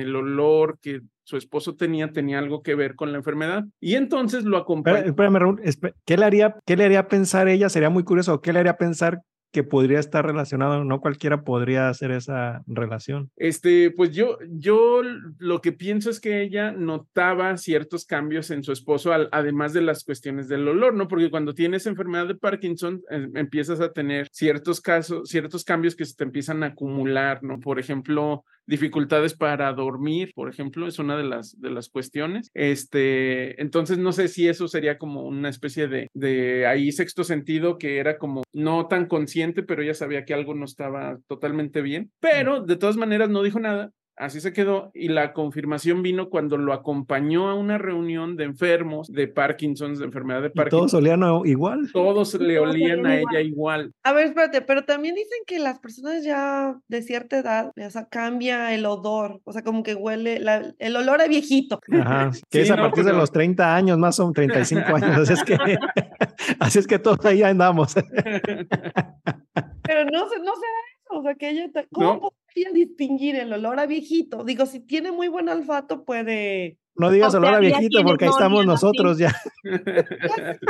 el 0.00 0.16
olor 0.16 0.78
que 0.80 1.00
su 1.24 1.36
esposo 1.36 1.74
tenía 1.74 2.12
tenía 2.12 2.38
algo 2.38 2.62
que 2.62 2.74
ver 2.74 2.94
con 2.94 3.10
la 3.12 3.18
enfermedad 3.18 3.64
y 3.80 3.94
entonces 3.94 4.44
lo 4.44 4.58
acompañó. 4.58 4.98
Espérame, 4.98 5.36
Raúl, 5.36 5.60
¿qué 6.04 6.16
le 6.16 6.24
haría, 6.24 6.54
qué 6.66 6.76
le 6.76 6.84
haría 6.84 7.08
pensar 7.08 7.48
ella? 7.48 7.68
Sería 7.68 7.90
muy 7.90 8.04
curioso, 8.04 8.40
¿qué 8.40 8.52
le 8.52 8.60
haría 8.60 8.76
pensar 8.76 9.20
que 9.54 9.62
podría 9.62 10.00
estar 10.00 10.26
relacionado, 10.26 10.84
no 10.84 11.00
cualquiera 11.00 11.44
podría 11.44 11.88
hacer 11.88 12.10
esa 12.10 12.64
relación. 12.66 13.30
Este, 13.36 13.92
pues 13.92 14.10
yo, 14.10 14.36
yo 14.50 15.00
lo 15.38 15.60
que 15.60 15.70
pienso 15.70 16.10
es 16.10 16.18
que 16.18 16.42
ella 16.42 16.72
notaba 16.72 17.56
ciertos 17.56 18.04
cambios 18.04 18.50
en 18.50 18.64
su 18.64 18.72
esposo, 18.72 19.12
al, 19.12 19.28
además 19.30 19.72
de 19.72 19.82
las 19.82 20.02
cuestiones 20.02 20.48
del 20.48 20.66
olor, 20.66 20.94
¿no? 20.94 21.06
Porque 21.06 21.30
cuando 21.30 21.54
tienes 21.54 21.86
enfermedad 21.86 22.26
de 22.26 22.34
Parkinson, 22.34 23.02
eh, 23.08 23.28
empiezas 23.34 23.80
a 23.80 23.92
tener 23.92 24.26
ciertos 24.32 24.80
casos, 24.80 25.28
ciertos 25.28 25.62
cambios 25.62 25.94
que 25.94 26.04
se 26.04 26.16
te 26.16 26.24
empiezan 26.24 26.64
a 26.64 26.66
acumular, 26.66 27.44
¿no? 27.44 27.60
Por 27.60 27.78
ejemplo, 27.78 28.44
dificultades 28.66 29.34
para 29.34 29.72
dormir, 29.72 30.32
por 30.34 30.48
ejemplo, 30.48 30.86
es 30.86 30.98
una 30.98 31.16
de 31.16 31.24
las, 31.24 31.60
de 31.60 31.70
las 31.70 31.88
cuestiones. 31.88 32.50
Este, 32.54 33.60
entonces 33.60 33.98
no 33.98 34.12
sé 34.12 34.28
si 34.28 34.48
eso 34.48 34.68
sería 34.68 34.98
como 34.98 35.22
una 35.22 35.48
especie 35.48 35.88
de, 35.88 36.08
de 36.14 36.66
ahí 36.66 36.92
sexto 36.92 37.24
sentido 37.24 37.78
que 37.78 37.98
era 37.98 38.18
como 38.18 38.42
no 38.52 38.86
tan 38.86 39.06
consciente 39.06 39.62
pero 39.62 39.82
ella 39.82 39.94
sabía 39.94 40.24
que 40.24 40.34
algo 40.34 40.54
no 40.54 40.64
estaba 40.64 41.18
totalmente 41.26 41.82
bien. 41.82 42.10
Pero 42.20 42.62
de 42.62 42.76
todas 42.76 42.96
maneras 42.96 43.28
no 43.30 43.42
dijo 43.42 43.60
nada, 43.60 43.90
Así 44.16 44.40
se 44.40 44.52
quedó 44.52 44.92
y 44.94 45.08
la 45.08 45.32
confirmación 45.32 46.02
vino 46.02 46.30
cuando 46.30 46.56
lo 46.56 46.72
acompañó 46.72 47.48
a 47.48 47.54
una 47.54 47.78
reunión 47.78 48.36
de 48.36 48.44
enfermos 48.44 49.08
de 49.08 49.26
Parkinson, 49.26 49.94
de 49.94 50.04
enfermedad 50.04 50.40
de 50.40 50.50
Parkinson. 50.50 50.80
todos 50.80 50.94
olían 50.94 51.22
igual. 51.44 51.90
Todos 51.92 52.34
le 52.34 52.60
olían 52.60 53.04
a 53.06 53.16
ella 53.16 53.40
igual. 53.40 53.92
A 54.04 54.12
ver, 54.12 54.26
espérate, 54.26 54.62
pero 54.62 54.84
también 54.84 55.16
dicen 55.16 55.38
que 55.46 55.58
las 55.58 55.80
personas 55.80 56.24
ya 56.24 56.78
de 56.86 57.02
cierta 57.02 57.38
edad, 57.38 57.72
o 57.76 57.90
sea, 57.90 58.06
cambia 58.08 58.72
el 58.72 58.86
odor, 58.86 59.40
o 59.42 59.52
sea, 59.52 59.62
como 59.62 59.82
que 59.82 59.96
huele 59.96 60.40
el 60.78 60.96
olor 60.96 61.20
a 61.20 61.26
viejito. 61.26 61.80
Ajá, 61.92 62.30
que 62.50 62.62
es 62.62 62.70
a 62.70 62.76
partir 62.76 63.04
de 63.04 63.12
los 63.12 63.32
30 63.32 63.74
años, 63.74 63.98
más 63.98 64.14
son 64.14 64.32
35 64.32 64.86
años, 64.94 65.18
así 65.18 65.32
es 65.32 65.42
que, 65.42 65.58
así 66.60 66.78
es 66.78 66.86
que 66.86 67.00
todos 67.00 67.24
ahí 67.24 67.42
andamos. 67.42 67.94
pero 67.94 70.04
no, 70.04 70.20
no 70.20 70.28
será 70.28 70.38
eso, 70.38 71.03
o 71.18 71.22
sea, 71.22 71.34
que 71.34 71.50
ella, 71.50 71.70
¿cómo 71.92 72.32
distinguir 72.72 73.36
el 73.36 73.52
olor 73.52 73.78
a 73.80 73.86
viejito. 73.86 74.44
Digo, 74.44 74.66
si 74.66 74.80
tiene 74.80 75.12
muy 75.12 75.28
buen 75.28 75.48
olfato, 75.48 76.04
puede. 76.04 76.78
No 76.96 77.10
digas 77.10 77.34
olor 77.34 77.54
a 77.54 77.58
viejito 77.58 78.02
porque 78.04 78.26
ahí 78.26 78.30
estamos 78.30 78.64
nosotros 78.64 79.18
ya. 79.18 79.34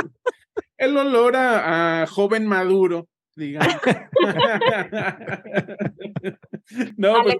el 0.77 0.97
olor 0.97 1.35
a, 1.35 2.07
joven 2.07 2.47
maduro, 2.47 3.07
digamos. 3.35 3.75
no, 6.97 7.13
pues, 7.23 7.37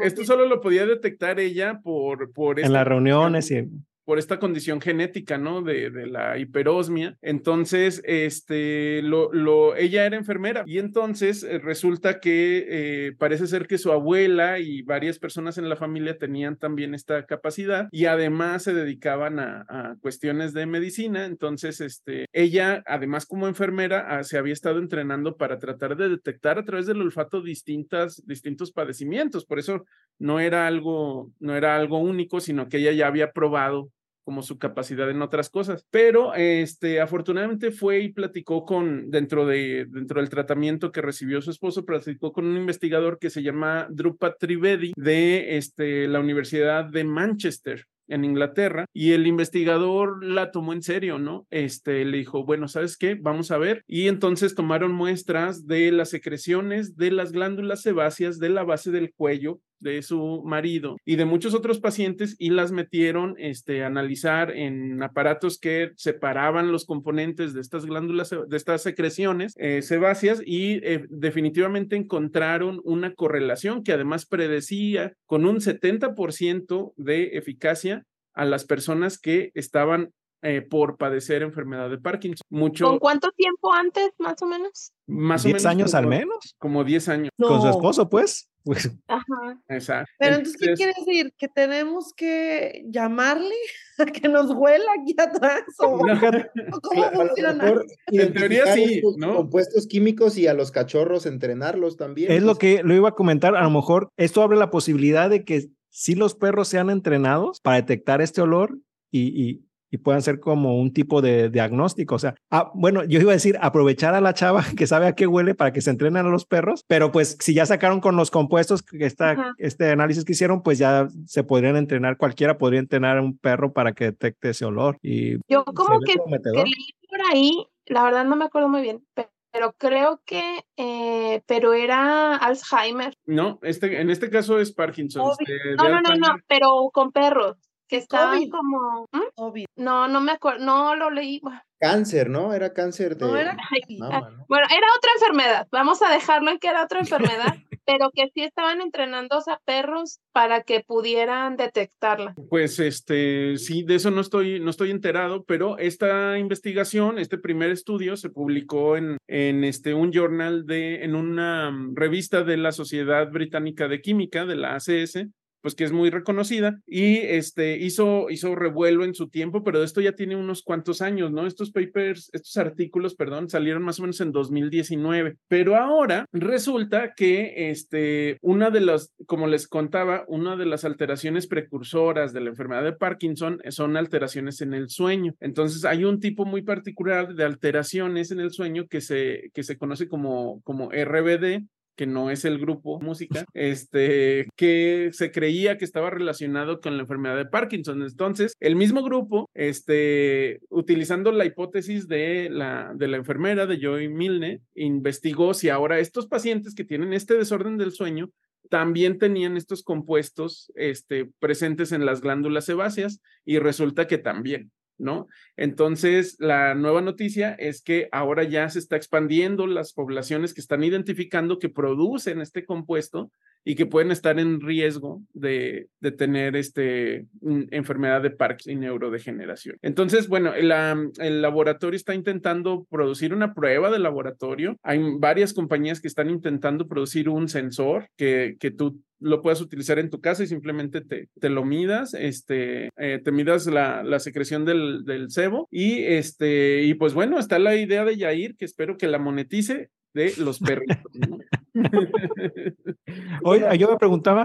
esto, 0.00 0.24
solo 0.24 0.46
lo 0.46 0.60
podía 0.60 0.86
detectar 0.86 1.38
ella 1.38 1.80
por, 1.82 2.32
por 2.32 2.60
en 2.60 2.72
las 2.72 2.86
reuniones 2.86 3.50
y 3.50 3.68
por 4.12 4.18
esta 4.18 4.38
condición 4.38 4.82
genética, 4.82 5.38
¿no? 5.38 5.62
De, 5.62 5.88
la 6.06 6.36
hiperosmia. 6.36 7.16
Entonces, 7.22 8.02
este, 8.04 9.00
lo, 9.00 9.32
lo, 9.32 9.74
ella 9.74 10.04
era 10.04 10.18
enfermera 10.18 10.64
y 10.66 10.80
entonces 10.80 11.42
eh, 11.42 11.58
resulta 11.58 12.20
que 12.20 12.66
eh, 12.68 13.12
parece 13.18 13.46
ser 13.46 13.66
que 13.66 13.78
su 13.78 13.90
abuela 13.90 14.58
y 14.58 14.82
varias 14.82 15.18
personas 15.18 15.56
en 15.56 15.70
la 15.70 15.76
familia 15.76 16.18
tenían 16.18 16.58
también 16.58 16.94
esta 16.94 17.24
capacidad 17.24 17.88
y 17.90 18.04
además 18.04 18.64
se 18.64 18.74
dedicaban 18.74 19.38
a, 19.38 19.64
a 19.66 19.96
cuestiones 20.02 20.52
de 20.52 20.66
medicina. 20.66 21.24
Entonces, 21.24 21.80
este, 21.80 22.26
ella, 22.34 22.82
además 22.84 23.24
como 23.24 23.48
enfermera, 23.48 24.18
ah, 24.18 24.24
se 24.24 24.36
había 24.36 24.52
estado 24.52 24.78
entrenando 24.78 25.38
para 25.38 25.58
tratar 25.58 25.96
de 25.96 26.10
detectar 26.10 26.58
a 26.58 26.66
través 26.66 26.84
del 26.84 27.00
olfato 27.00 27.40
distintas, 27.40 28.22
distintos 28.26 28.72
padecimientos. 28.72 29.46
Por 29.46 29.58
eso 29.58 29.86
no 30.18 30.38
era 30.38 30.66
algo, 30.66 31.32
no 31.40 31.56
era 31.56 31.76
algo 31.76 31.98
único, 31.98 32.40
sino 32.40 32.68
que 32.68 32.76
ella 32.76 32.92
ya 32.92 33.06
había 33.06 33.32
probado 33.32 33.90
como 34.24 34.42
su 34.42 34.58
capacidad 34.58 35.10
en 35.10 35.22
otras 35.22 35.50
cosas. 35.50 35.86
Pero 35.90 36.34
este, 36.34 37.00
afortunadamente 37.00 37.70
fue 37.70 38.00
y 38.00 38.12
platicó 38.12 38.64
con, 38.64 39.10
dentro, 39.10 39.46
de, 39.46 39.86
dentro 39.88 40.20
del 40.20 40.30
tratamiento 40.30 40.92
que 40.92 41.02
recibió 41.02 41.40
su 41.40 41.50
esposo, 41.50 41.84
platicó 41.84 42.32
con 42.32 42.46
un 42.46 42.56
investigador 42.56 43.18
que 43.18 43.30
se 43.30 43.42
llama 43.42 43.86
Drupa 43.90 44.36
Trivedi 44.36 44.92
de 44.96 45.56
este, 45.56 46.08
la 46.08 46.20
Universidad 46.20 46.84
de 46.84 47.04
Manchester 47.04 47.86
en 48.08 48.24
Inglaterra 48.24 48.86
y 48.92 49.12
el 49.12 49.26
investigador 49.26 50.24
la 50.24 50.50
tomó 50.50 50.72
en 50.72 50.82
serio, 50.82 51.18
¿no? 51.18 51.46
Este 51.50 52.04
le 52.04 52.18
dijo, 52.18 52.44
bueno, 52.44 52.68
¿sabes 52.68 52.96
qué? 52.96 53.14
Vamos 53.14 53.50
a 53.50 53.58
ver. 53.58 53.84
Y 53.86 54.08
entonces 54.08 54.54
tomaron 54.54 54.92
muestras 54.92 55.66
de 55.66 55.90
las 55.92 56.10
secreciones 56.10 56.96
de 56.96 57.10
las 57.10 57.32
glándulas 57.32 57.82
sebáceas 57.82 58.38
de 58.38 58.50
la 58.50 58.64
base 58.64 58.90
del 58.90 59.12
cuello 59.14 59.60
de 59.82 60.02
su 60.02 60.42
marido 60.44 60.96
y 61.04 61.16
de 61.16 61.24
muchos 61.24 61.54
otros 61.54 61.80
pacientes 61.80 62.36
y 62.38 62.50
las 62.50 62.72
metieron 62.72 63.34
este, 63.38 63.82
a 63.82 63.88
analizar 63.88 64.50
en 64.50 65.02
aparatos 65.02 65.58
que 65.58 65.90
separaban 65.96 66.72
los 66.72 66.86
componentes 66.86 67.52
de 67.52 67.60
estas 67.60 67.84
glándulas, 67.84 68.30
de 68.30 68.56
estas 68.56 68.82
secreciones 68.82 69.54
eh, 69.56 69.82
sebáceas 69.82 70.42
y 70.44 70.74
eh, 70.84 71.06
definitivamente 71.10 71.96
encontraron 71.96 72.80
una 72.84 73.14
correlación 73.14 73.82
que 73.82 73.92
además 73.92 74.26
predecía 74.26 75.12
con 75.26 75.44
un 75.44 75.56
70% 75.56 76.92
de 76.96 77.36
eficacia 77.36 78.04
a 78.34 78.44
las 78.44 78.64
personas 78.64 79.18
que 79.18 79.50
estaban 79.54 80.12
eh, 80.44 80.60
por 80.60 80.96
padecer 80.96 81.42
enfermedad 81.42 81.88
de 81.88 81.98
Parkinson. 81.98 82.42
Mucho, 82.50 82.86
¿Con 82.86 82.98
cuánto 82.98 83.30
tiempo 83.30 83.72
antes, 83.72 84.10
más 84.18 84.42
o 84.42 84.46
menos? 84.46 84.92
Más 85.06 85.44
o 85.44 85.48
menos. 85.48 85.66
años 85.66 85.94
al 85.94 86.08
menos? 86.08 86.56
Como 86.58 86.82
10 86.82 87.08
años. 87.10 87.30
Con 87.38 87.62
su 87.62 87.68
esposo, 87.68 88.08
pues. 88.08 88.50
pues. 88.64 88.90
Ajá. 89.06 89.62
Exacto. 89.68 90.10
Pero 90.18 90.36
entonces, 90.36 90.60
¿qué 90.60 90.74
quiere 90.74 90.94
decir? 90.98 91.32
¿Que 91.38 91.46
tenemos 91.46 92.12
que 92.16 92.82
llamarle 92.88 93.54
a 93.98 94.04
que 94.12 94.28
nos 94.28 94.50
huela 94.50 94.90
aquí 95.00 95.14
atrás? 95.16 95.62
¿O, 95.78 95.98
cómo 95.98 97.04
funciona? 97.12 97.74
En 98.08 98.32
teoría 98.32 98.74
sí, 98.74 99.00
¿no? 99.18 99.36
Compuestos 99.36 99.86
químicos 99.86 100.36
y 100.38 100.48
a 100.48 100.54
los 100.54 100.72
cachorros 100.72 101.24
entrenarlos 101.24 101.96
también. 101.96 102.32
Es 102.32 102.42
lo 102.42 102.56
que 102.56 102.82
lo 102.82 102.94
iba 102.94 103.10
a 103.10 103.14
comentar. 103.14 103.54
A 103.54 103.62
lo 103.62 103.70
mejor 103.70 104.08
esto 104.16 104.42
abre 104.42 104.58
la 104.58 104.70
posibilidad 104.70 105.30
de 105.30 105.44
que 105.44 105.68
si 105.88 106.16
los 106.16 106.34
perros 106.34 106.66
sean 106.66 106.90
entrenados 106.90 107.60
para 107.60 107.76
detectar 107.76 108.20
este 108.22 108.40
olor 108.40 108.78
y, 109.12 109.40
y 109.40 109.66
puedan 109.98 110.22
ser 110.22 110.40
como 110.40 110.78
un 110.78 110.92
tipo 110.92 111.22
de 111.22 111.50
diagnóstico. 111.50 112.14
O 112.14 112.18
sea, 112.18 112.34
ah, 112.50 112.70
bueno, 112.74 113.04
yo 113.04 113.20
iba 113.20 113.32
a 113.32 113.34
decir 113.34 113.58
aprovechar 113.60 114.14
a 114.14 114.20
la 114.20 114.34
chava 114.34 114.62
que 114.76 114.86
sabe 114.86 115.06
a 115.06 115.14
qué 115.14 115.26
huele 115.26 115.54
para 115.54 115.72
que 115.72 115.80
se 115.80 115.90
entrenen 115.90 116.26
a 116.26 116.30
los 116.30 116.46
perros, 116.46 116.84
pero 116.86 117.12
pues 117.12 117.36
si 117.40 117.54
ya 117.54 117.66
sacaron 117.66 118.00
con 118.00 118.16
los 118.16 118.30
compuestos 118.30 118.82
que 118.82 119.04
esta, 119.04 119.54
este 119.58 119.90
análisis 119.90 120.24
que 120.24 120.32
hicieron, 120.32 120.62
pues 120.62 120.78
ya 120.78 121.08
se 121.26 121.44
podrían 121.44 121.76
entrenar, 121.76 122.16
cualquiera 122.16 122.58
podría 122.58 122.80
entrenar 122.80 123.18
a 123.18 123.22
un 123.22 123.36
perro 123.38 123.72
para 123.72 123.92
que 123.92 124.04
detecte 124.06 124.50
ese 124.50 124.64
olor. 124.64 124.98
Y 125.02 125.38
yo 125.48 125.64
como 125.64 126.00
que, 126.00 126.14
que 126.14 126.50
leí 126.52 126.94
por 127.08 127.20
ahí, 127.30 127.66
la 127.86 128.04
verdad 128.04 128.24
no 128.24 128.36
me 128.36 128.44
acuerdo 128.44 128.68
muy 128.68 128.82
bien, 128.82 129.04
pero 129.14 129.30
pero 129.52 129.74
creo 129.76 130.22
que, 130.24 130.64
eh, 130.78 131.42
pero 131.46 131.74
era 131.74 132.36
Alzheimer. 132.36 133.14
No, 133.26 133.58
este, 133.62 134.00
en 134.00 134.08
este 134.08 134.30
caso 134.30 134.58
es 134.58 134.72
Parkinson. 134.72 135.30
Este, 135.38 135.76
No, 135.76 135.90
no, 135.90 136.00
no, 136.00 136.14
no, 136.16 136.36
pero 136.48 136.88
con 136.92 137.12
perros, 137.12 137.58
que 137.88 137.96
estaban 137.96 138.38
COVID. 138.38 138.50
como, 138.50 139.06
¿Mm? 139.12 139.64
No, 139.76 140.08
no 140.08 140.20
me 140.20 140.32
acuerdo, 140.32 140.64
no 140.64 140.96
lo 140.96 141.10
leí. 141.10 141.40
Bueno, 141.40 141.60
Cáncer, 141.82 142.30
¿no? 142.30 142.54
Era 142.54 142.72
cáncer 142.72 143.16
de 143.16 143.26
No 143.26 143.36
era 143.36 143.56
Ay, 143.72 143.98
mama, 143.98 144.30
¿no? 144.30 144.46
Bueno, 144.48 144.68
era 144.70 144.86
otra 144.96 145.10
enfermedad, 145.16 145.66
vamos 145.72 146.00
a 146.00 146.12
dejarlo 146.12 146.52
en 146.52 146.60
que 146.60 146.68
era 146.68 146.84
otra 146.84 147.00
enfermedad, 147.40 147.56
pero 147.84 148.10
que 148.14 148.30
sí 148.32 148.44
estaban 148.44 148.80
entrenando 148.80 149.36
a 149.36 149.60
perros 149.64 150.20
para 150.30 150.62
que 150.62 150.84
pudieran 150.86 151.56
detectarla. 151.56 152.36
Pues 152.48 152.78
este, 152.78 153.56
sí, 153.56 153.82
de 153.82 153.96
eso 153.96 154.12
no 154.12 154.20
estoy, 154.20 154.60
no 154.60 154.70
estoy 154.70 154.92
enterado, 154.92 155.42
pero 155.42 155.76
esta 155.76 156.38
investigación, 156.38 157.18
este 157.18 157.36
primer 157.36 157.70
estudio 157.70 158.16
se 158.16 158.30
publicó 158.30 158.96
en, 158.96 159.16
en 159.26 159.64
este, 159.64 159.92
un 159.92 160.12
journal 160.12 160.64
de, 160.66 161.02
en 161.02 161.16
una 161.16 161.72
mm, 161.72 161.96
revista 161.96 162.44
de 162.44 162.58
la 162.58 162.70
Sociedad 162.70 163.28
Británica 163.28 163.88
de 163.88 164.00
Química, 164.00 164.46
de 164.46 164.54
la 164.54 164.76
ACS, 164.76 165.26
pues 165.62 165.74
que 165.74 165.84
es 165.84 165.92
muy 165.92 166.10
reconocida 166.10 166.80
y 166.86 167.16
este 167.18 167.78
hizo 167.78 168.28
hizo 168.30 168.54
revuelo 168.54 169.04
en 169.04 169.14
su 169.14 169.28
tiempo, 169.28 169.62
pero 169.64 169.82
esto 169.82 170.00
ya 170.00 170.12
tiene 170.12 170.36
unos 170.36 170.62
cuantos 170.62 171.00
años, 171.00 171.32
¿no? 171.32 171.46
Estos 171.46 171.70
papers, 171.70 172.30
estos 172.32 172.56
artículos, 172.56 173.14
perdón, 173.14 173.48
salieron 173.48 173.82
más 173.82 173.98
o 173.98 174.02
menos 174.02 174.20
en 174.20 174.32
2019, 174.32 175.36
pero 175.48 175.76
ahora 175.76 176.26
resulta 176.32 177.14
que 177.14 177.70
este 177.70 178.38
una 178.42 178.70
de 178.70 178.80
las 178.80 179.12
como 179.26 179.46
les 179.46 179.68
contaba, 179.68 180.24
una 180.28 180.56
de 180.56 180.66
las 180.66 180.84
alteraciones 180.84 181.46
precursoras 181.46 182.32
de 182.32 182.40
la 182.40 182.50
enfermedad 182.50 182.84
de 182.84 182.92
Parkinson 182.92 183.60
son 183.70 183.96
alteraciones 183.96 184.60
en 184.60 184.74
el 184.74 184.88
sueño. 184.88 185.34
Entonces, 185.40 185.84
hay 185.84 186.04
un 186.04 186.20
tipo 186.20 186.44
muy 186.44 186.62
particular 186.62 187.34
de 187.34 187.44
alteraciones 187.44 188.30
en 188.30 188.40
el 188.40 188.50
sueño 188.50 188.86
que 188.88 189.00
se 189.00 189.50
que 189.54 189.62
se 189.62 189.78
conoce 189.78 190.08
como 190.08 190.60
como 190.62 190.90
RBD 190.90 191.62
que 191.96 192.06
no 192.06 192.30
es 192.30 192.44
el 192.44 192.58
grupo 192.58 193.00
música, 193.00 193.44
este, 193.54 194.48
que 194.56 195.10
se 195.12 195.30
creía 195.30 195.78
que 195.78 195.84
estaba 195.84 196.10
relacionado 196.10 196.80
con 196.80 196.96
la 196.96 197.02
enfermedad 197.02 197.36
de 197.36 197.46
Parkinson. 197.46 198.02
Entonces, 198.02 198.54
el 198.60 198.76
mismo 198.76 199.02
grupo, 199.02 199.48
este, 199.54 200.60
utilizando 200.70 201.32
la 201.32 201.44
hipótesis 201.44 202.08
de 202.08 202.48
la, 202.50 202.92
de 202.94 203.08
la 203.08 203.16
enfermera, 203.16 203.66
de 203.66 203.78
Joy 203.80 204.08
Milne, 204.08 204.60
investigó 204.74 205.54
si 205.54 205.68
ahora 205.68 205.98
estos 205.98 206.26
pacientes 206.26 206.74
que 206.74 206.84
tienen 206.84 207.12
este 207.12 207.34
desorden 207.34 207.76
del 207.78 207.92
sueño 207.92 208.30
también 208.70 209.18
tenían 209.18 209.56
estos 209.56 209.82
compuestos 209.82 210.72
este, 210.74 211.28
presentes 211.40 211.92
en 211.92 212.06
las 212.06 212.20
glándulas 212.20 212.64
sebáceas 212.64 213.20
y 213.44 213.58
resulta 213.58 214.06
que 214.06 214.18
también. 214.18 214.70
¿No? 215.02 215.26
Entonces, 215.56 216.36
la 216.38 216.74
nueva 216.74 217.02
noticia 217.02 217.52
es 217.52 217.82
que 217.82 218.08
ahora 218.12 218.44
ya 218.44 218.68
se 218.68 218.78
está 218.78 218.96
expandiendo 218.96 219.66
las 219.66 219.92
poblaciones 219.92 220.54
que 220.54 220.60
están 220.60 220.84
identificando 220.84 221.58
que 221.58 221.68
producen 221.68 222.40
este 222.40 222.64
compuesto 222.64 223.30
y 223.64 223.74
que 223.76 223.86
pueden 223.86 224.10
estar 224.10 224.38
en 224.40 224.60
riesgo 224.60 225.22
de, 225.34 225.88
tener 226.18 226.56
este, 226.56 227.26
enfermedad 227.70 228.20
de 228.22 228.30
Parkinson 228.30 228.72
y 228.72 228.76
neurodegeneración. 228.76 229.76
Entonces, 229.82 230.28
bueno, 230.28 230.52
la- 230.60 230.98
el 231.18 231.42
laboratorio 231.42 231.96
está 231.96 232.14
intentando 232.14 232.86
producir 232.90 233.32
una 233.32 233.54
prueba 233.54 233.90
de 233.90 233.98
laboratorio. 234.00 234.76
Hay 234.82 235.00
varias 235.18 235.52
compañías 235.52 236.00
que 236.00 236.08
están 236.08 236.30
intentando 236.30 236.88
producir 236.88 237.28
un 237.28 237.48
sensor 237.48 238.08
que, 238.16 238.56
que 238.58 238.70
tú 238.72 239.00
lo 239.22 239.40
puedas 239.42 239.60
utilizar 239.60 239.98
en 239.98 240.10
tu 240.10 240.20
casa 240.20 240.42
y 240.42 240.46
simplemente 240.46 241.00
te, 241.00 241.28
te 241.40 241.48
lo 241.48 241.64
midas, 241.64 242.14
este, 242.14 242.90
eh, 242.96 243.20
te 243.22 243.32
midas 243.32 243.66
la, 243.66 244.02
la 244.02 244.18
secreción 244.20 244.64
del, 244.64 245.04
del 245.04 245.30
sebo 245.30 245.68
y 245.70 246.02
este, 246.02 246.82
y 246.82 246.94
pues 246.94 247.14
bueno, 247.14 247.38
está 247.38 247.58
la 247.58 247.74
idea 247.76 248.04
de 248.04 248.16
Yair, 248.16 248.56
que 248.56 248.64
espero 248.64 248.96
que 248.96 249.08
la 249.08 249.18
monetice 249.18 249.90
de 250.14 250.32
los 250.38 250.58
perritos. 250.58 250.98
¿no? 251.14 251.38
Oye, 253.44 253.78
yo 253.78 253.90
me 253.90 253.96
preguntaba, 253.96 254.42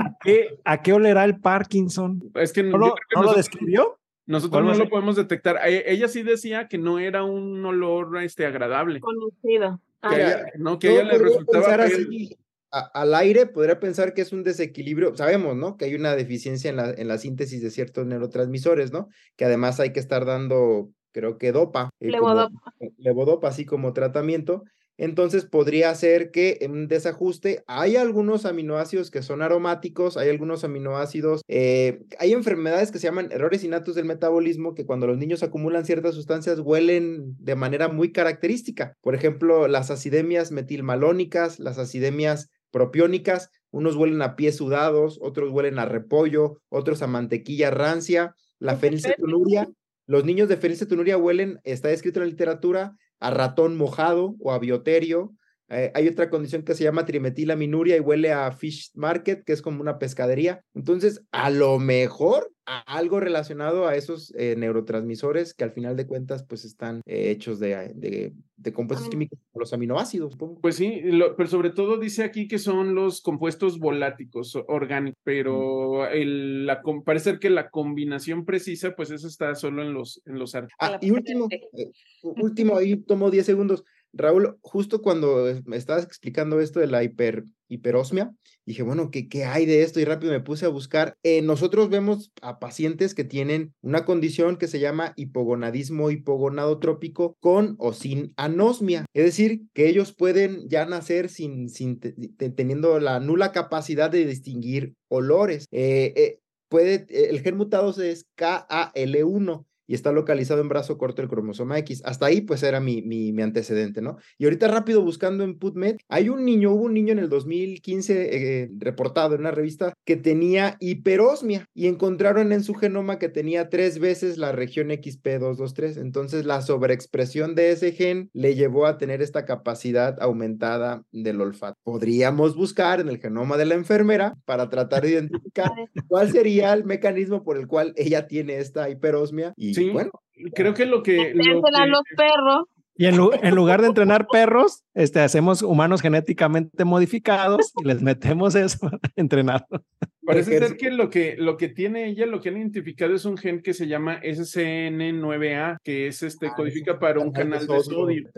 ¿a 0.00 0.16
qué, 0.22 0.58
a 0.64 0.82
qué 0.82 0.92
olerá 0.92 1.24
el 1.24 1.40
Parkinson? 1.40 2.22
es 2.34 2.52
que 2.52 2.62
¿No 2.62 2.78
lo, 2.78 2.94
que 2.94 3.00
no 3.16 3.22
lo 3.22 3.34
describió? 3.34 3.98
Nosotros 4.26 4.64
no 4.64 4.74
lo 4.74 4.88
podemos 4.88 5.14
detectar. 5.16 5.56
E- 5.66 5.84
Ella 5.86 6.08
sí 6.08 6.22
decía 6.22 6.66
que 6.68 6.78
no 6.78 6.98
era 6.98 7.22
un 7.24 7.64
olor 7.64 8.20
este, 8.22 8.44
agradable. 8.44 9.00
Conocido. 9.00 9.80
Que 10.02 10.08
Ah, 10.08 10.14
ella, 10.14 10.44
no, 10.58 10.78
que 10.78 10.88
a 10.88 10.90
Yo 10.92 11.00
ella 11.00 11.12
le 11.12 11.18
resultaba 11.18 11.74
así, 11.84 12.36
a- 12.72 12.90
al 12.94 13.14
aire, 13.14 13.46
podría 13.46 13.78
pensar 13.80 14.14
que 14.14 14.22
es 14.22 14.32
un 14.32 14.42
desequilibrio. 14.42 15.14
Sabemos, 15.16 15.56
¿no? 15.56 15.76
Que 15.76 15.86
hay 15.86 15.94
una 15.94 16.16
deficiencia 16.16 16.68
en 16.70 16.76
la, 16.76 16.90
en 16.90 17.08
la 17.08 17.18
síntesis 17.18 17.62
de 17.62 17.70
ciertos 17.70 18.06
neurotransmisores, 18.06 18.92
¿no? 18.92 19.08
Que 19.36 19.44
además 19.44 19.80
hay 19.80 19.92
que 19.92 20.00
estar 20.00 20.24
dando, 20.24 20.90
creo 21.12 21.38
que 21.38 21.52
dopa. 21.52 21.90
eh, 22.00 22.10
como- 22.10 22.28
Levodopa. 22.34 22.72
levodopa, 22.98 23.48
así 23.48 23.64
como 23.64 23.92
tratamiento. 23.92 24.62
Entonces 24.98 25.44
podría 25.44 25.94
ser 25.94 26.30
que 26.30 26.56
en 26.62 26.70
un 26.70 26.88
desajuste 26.88 27.62
hay 27.66 27.96
algunos 27.96 28.46
aminoácidos 28.46 29.10
que 29.10 29.22
son 29.22 29.42
aromáticos, 29.42 30.16
hay 30.16 30.30
algunos 30.30 30.64
aminoácidos, 30.64 31.42
eh, 31.48 32.00
hay 32.18 32.32
enfermedades 32.32 32.90
que 32.92 32.98
se 32.98 33.06
llaman 33.06 33.28
errores 33.30 33.62
innatos 33.62 33.94
del 33.94 34.06
metabolismo 34.06 34.72
que 34.74 34.86
cuando 34.86 35.06
los 35.06 35.18
niños 35.18 35.42
acumulan 35.42 35.84
ciertas 35.84 36.14
sustancias 36.14 36.60
huelen 36.60 37.36
de 37.38 37.56
manera 37.56 37.88
muy 37.88 38.10
característica. 38.10 38.94
Por 39.02 39.14
ejemplo, 39.14 39.68
las 39.68 39.90
acidemias 39.90 40.50
metilmalónicas, 40.50 41.58
las 41.58 41.76
acidemias 41.78 42.48
propiónicas, 42.76 43.50
unos 43.70 43.96
huelen 43.96 44.20
a 44.20 44.36
pies 44.36 44.56
sudados, 44.56 45.18
otros 45.22 45.50
huelen 45.50 45.78
a 45.78 45.86
repollo, 45.86 46.60
otros 46.68 47.00
a 47.00 47.06
mantequilla 47.06 47.70
rancia, 47.70 48.36
la 48.58 48.76
fenilcetonuria. 48.76 49.66
Los 50.06 50.26
niños 50.26 50.50
de 50.50 50.58
fenilcetonuria 50.58 51.16
huelen, 51.16 51.58
está 51.64 51.90
escrito 51.90 52.20
en 52.20 52.26
la 52.26 52.30
literatura, 52.30 52.98
a 53.18 53.30
ratón 53.30 53.78
mojado 53.78 54.36
o 54.40 54.52
a 54.52 54.58
bioterio. 54.58 55.32
Eh, 55.70 55.90
hay 55.94 56.06
otra 56.06 56.28
condición 56.28 56.64
que 56.64 56.74
se 56.74 56.84
llama 56.84 57.06
trimetilaminuria 57.06 57.96
y 57.96 58.00
huele 58.00 58.34
a 58.34 58.52
fish 58.52 58.90
market, 58.94 59.42
que 59.42 59.54
es 59.54 59.62
como 59.62 59.80
una 59.80 59.98
pescadería. 59.98 60.62
Entonces, 60.74 61.24
a 61.32 61.48
lo 61.48 61.78
mejor 61.78 62.52
a 62.66 62.80
algo 62.96 63.20
relacionado 63.20 63.86
a 63.86 63.94
esos 63.96 64.34
eh, 64.36 64.54
neurotransmisores 64.56 65.54
que 65.54 65.64
al 65.64 65.70
final 65.72 65.96
de 65.96 66.06
cuentas 66.06 66.44
pues 66.44 66.64
están 66.64 67.00
eh, 67.06 67.30
hechos 67.30 67.60
de, 67.60 67.92
de, 67.94 68.32
de 68.56 68.72
compuestos 68.72 69.08
químicos 69.08 69.38
como 69.52 69.60
los 69.60 69.72
aminoácidos, 69.72 70.32
supongo. 70.32 70.60
Pues 70.60 70.76
sí, 70.76 71.00
lo- 71.04 71.36
pero 71.36 71.48
sobre 71.48 71.70
todo 71.70 71.96
dice 71.98 72.24
aquí 72.24 72.48
que 72.48 72.58
son 72.58 72.94
los 72.94 73.20
compuestos 73.22 73.78
voláticos 73.78 74.56
orgánicos, 74.66 75.20
pero 75.22 76.06
el, 76.08 76.66
la, 76.66 76.82
com- 76.82 77.04
parece 77.04 77.38
que 77.38 77.50
la 77.50 77.70
combinación 77.70 78.44
precisa, 78.44 78.96
pues 78.96 79.10
eso 79.10 79.28
está 79.28 79.54
solo 79.54 79.82
en 79.82 79.92
los, 79.94 80.20
en 80.26 80.38
los 80.38 80.54
Ah, 80.54 80.98
y 81.00 81.10
último, 81.10 81.46
eh, 81.50 81.90
último, 82.22 82.76
ahí 82.76 82.96
tomo 82.96 83.30
10 83.30 83.46
segundos. 83.46 83.84
Raúl, 84.16 84.56
justo 84.62 85.02
cuando 85.02 85.44
me 85.66 85.76
estabas 85.76 86.04
explicando 86.04 86.60
esto 86.60 86.80
de 86.80 86.86
la 86.86 87.02
hiper, 87.04 87.44
hiperosmia, 87.68 88.32
dije, 88.64 88.82
bueno, 88.82 89.10
¿qué, 89.10 89.28
¿qué 89.28 89.44
hay 89.44 89.66
de 89.66 89.82
esto? 89.82 90.00
Y 90.00 90.04
rápido 90.04 90.32
me 90.32 90.40
puse 90.40 90.64
a 90.66 90.70
buscar. 90.70 91.16
Eh, 91.22 91.42
nosotros 91.42 91.90
vemos 91.90 92.30
a 92.40 92.58
pacientes 92.58 93.14
que 93.14 93.24
tienen 93.24 93.74
una 93.82 94.04
condición 94.04 94.56
que 94.56 94.68
se 94.68 94.80
llama 94.80 95.12
hipogonadismo 95.16 96.10
hipogonadotrópico 96.10 97.36
con 97.40 97.76
o 97.78 97.92
sin 97.92 98.32
anosmia. 98.36 99.04
Es 99.14 99.24
decir, 99.24 99.62
que 99.74 99.88
ellos 99.88 100.14
pueden 100.14 100.68
ya 100.68 100.86
nacer 100.86 101.28
sin, 101.28 101.68
sin 101.68 102.00
te- 102.00 102.12
te- 102.12 102.50
teniendo 102.50 102.98
la 103.00 103.20
nula 103.20 103.52
capacidad 103.52 104.10
de 104.10 104.24
distinguir 104.26 104.94
olores. 105.08 105.66
Eh, 105.70 106.12
eh, 106.16 106.38
puede, 106.68 107.06
el 107.30 107.40
gen 107.40 107.56
mutado 107.56 107.90
es 108.02 108.26
KAL1 108.36 109.66
y 109.86 109.94
está 109.94 110.12
localizado 110.12 110.60
en 110.60 110.68
brazo 110.68 110.98
corto 110.98 111.22
del 111.22 111.28
cromosoma 111.28 111.78
X. 111.78 112.02
Hasta 112.04 112.26
ahí, 112.26 112.40
pues 112.40 112.62
era 112.62 112.80
mi, 112.80 113.02
mi, 113.02 113.32
mi 113.32 113.42
antecedente, 113.42 114.02
¿no? 114.02 114.18
Y 114.38 114.44
ahorita 114.44 114.68
rápido 114.68 115.02
buscando 115.02 115.44
en 115.44 115.58
PubMed, 115.58 115.96
hay 116.08 116.28
un 116.28 116.44
niño, 116.44 116.72
hubo 116.72 116.84
un 116.84 116.94
niño 116.94 117.12
en 117.12 117.18
el 117.18 117.28
2015 117.28 118.62
eh, 118.62 118.70
reportado 118.78 119.34
en 119.34 119.40
una 119.40 119.50
revista 119.50 119.92
que 120.04 120.16
tenía 120.16 120.76
hiperosmia 120.80 121.66
y 121.74 121.86
encontraron 121.86 122.52
en 122.52 122.62
su 122.62 122.74
genoma 122.74 123.18
que 123.18 123.28
tenía 123.28 123.68
tres 123.68 123.98
veces 123.98 124.38
la 124.38 124.52
región 124.52 124.88
XP223. 124.88 125.98
Entonces, 126.00 126.44
la 126.44 126.62
sobreexpresión 126.62 127.54
de 127.54 127.70
ese 127.70 127.92
gen 127.92 128.30
le 128.32 128.54
llevó 128.54 128.86
a 128.86 128.98
tener 128.98 129.22
esta 129.22 129.44
capacidad 129.44 130.16
aumentada 130.20 131.02
del 131.12 131.40
olfato. 131.40 131.78
Podríamos 131.82 132.56
buscar 132.56 133.00
en 133.00 133.08
el 133.08 133.18
genoma 133.18 133.56
de 133.56 133.66
la 133.66 133.74
enfermera 133.74 134.34
para 134.44 134.68
tratar 134.68 135.02
de 135.02 135.10
identificar 135.10 135.70
cuál 136.08 136.30
sería 136.30 136.72
el 136.72 136.84
mecanismo 136.84 137.42
por 137.42 137.56
el 137.58 137.66
cual 137.66 137.92
ella 137.96 138.26
tiene 138.26 138.58
esta 138.58 138.88
hiperosmia 138.88 139.52
y 139.56 139.74
Sí. 139.80 139.90
bueno, 139.90 140.10
Creo 140.54 140.74
que 140.74 140.84
lo 140.86 141.02
que... 141.02 141.32
lo 141.34 141.42
los 141.54 142.02
perros. 142.16 142.64
Y 142.98 143.04
en, 143.06 143.16
lu- 143.18 143.32
en 143.42 143.54
lugar 143.54 143.82
de 143.82 143.88
entrenar 143.88 144.26
perros, 144.26 144.82
este, 144.94 145.20
hacemos 145.20 145.60
humanos 145.60 146.00
genéticamente 146.00 146.84
modificados 146.86 147.72
y 147.82 147.84
les 147.86 148.00
metemos 148.00 148.54
eso 148.54 148.78
para 148.80 148.98
entrenarlos. 149.16 149.82
Parece 150.24 150.52
ser 150.52 150.62
es- 150.62 150.74
que 150.74 150.90
lo 150.90 151.10
que 151.10 151.36
lo 151.38 151.58
que 151.58 151.68
tiene 151.68 152.06
ella, 152.06 152.24
lo 152.24 152.40
que 152.40 152.48
han 152.48 152.56
identificado 152.56 153.14
es 153.14 153.26
un 153.26 153.36
gen 153.36 153.60
que 153.60 153.74
se 153.74 153.86
llama 153.86 154.18
SCN9A, 154.22 155.76
que 155.84 156.06
es 156.06 156.22
este 156.22 156.46
Ah, 156.48 156.54
codifica 156.56 156.92
es 156.92 156.98
para 156.98 157.20
un 157.20 157.32
canal 157.32 157.66
de 157.66 157.80
sodio. 157.80 158.30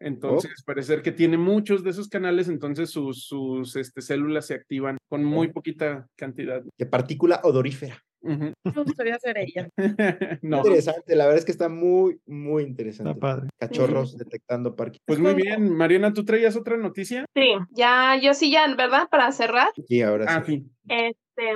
Entonces, 0.00 0.62
parece 0.64 0.88
ser 0.94 1.02
que 1.02 1.12
tiene 1.12 1.36
muchos 1.36 1.84
de 1.84 1.90
esos 1.90 2.08
canales, 2.08 2.48
entonces 2.48 2.90
sus, 2.90 3.24
sus 3.26 3.76
este, 3.76 4.00
células 4.00 4.46
se 4.46 4.54
activan 4.54 4.96
con 5.08 5.24
muy 5.24 5.48
poquita 5.48 6.06
cantidad. 6.16 6.62
de 6.78 6.86
partícula 6.86 7.40
odorífera. 7.44 8.02
Me 8.64 8.82
gustaría 8.84 9.18
ser 9.18 9.38
ella. 9.38 9.68
no. 10.42 10.58
Interesante, 10.58 11.16
la 11.16 11.24
verdad 11.24 11.38
es 11.38 11.44
que 11.44 11.52
está 11.52 11.68
muy, 11.68 12.20
muy 12.26 12.64
interesante. 12.64 13.12
Está 13.12 13.20
padre. 13.20 13.48
Cachorros 13.58 14.16
detectando 14.16 14.74
parques. 14.74 15.00
Pues 15.04 15.18
muy 15.18 15.34
bien, 15.34 15.74
Mariana, 15.74 16.12
¿tú 16.12 16.24
traías 16.24 16.56
otra 16.56 16.76
noticia? 16.76 17.24
Sí, 17.34 17.52
ya, 17.70 18.16
yo 18.20 18.34
sí 18.34 18.50
ya, 18.50 18.66
¿verdad? 18.74 19.08
Para 19.10 19.30
cerrar. 19.32 19.70
Y 19.88 20.02
ahora 20.02 20.26
Ah, 20.28 20.42
sí. 20.44 20.58
sí. 20.58 20.70
Este, 20.88 21.52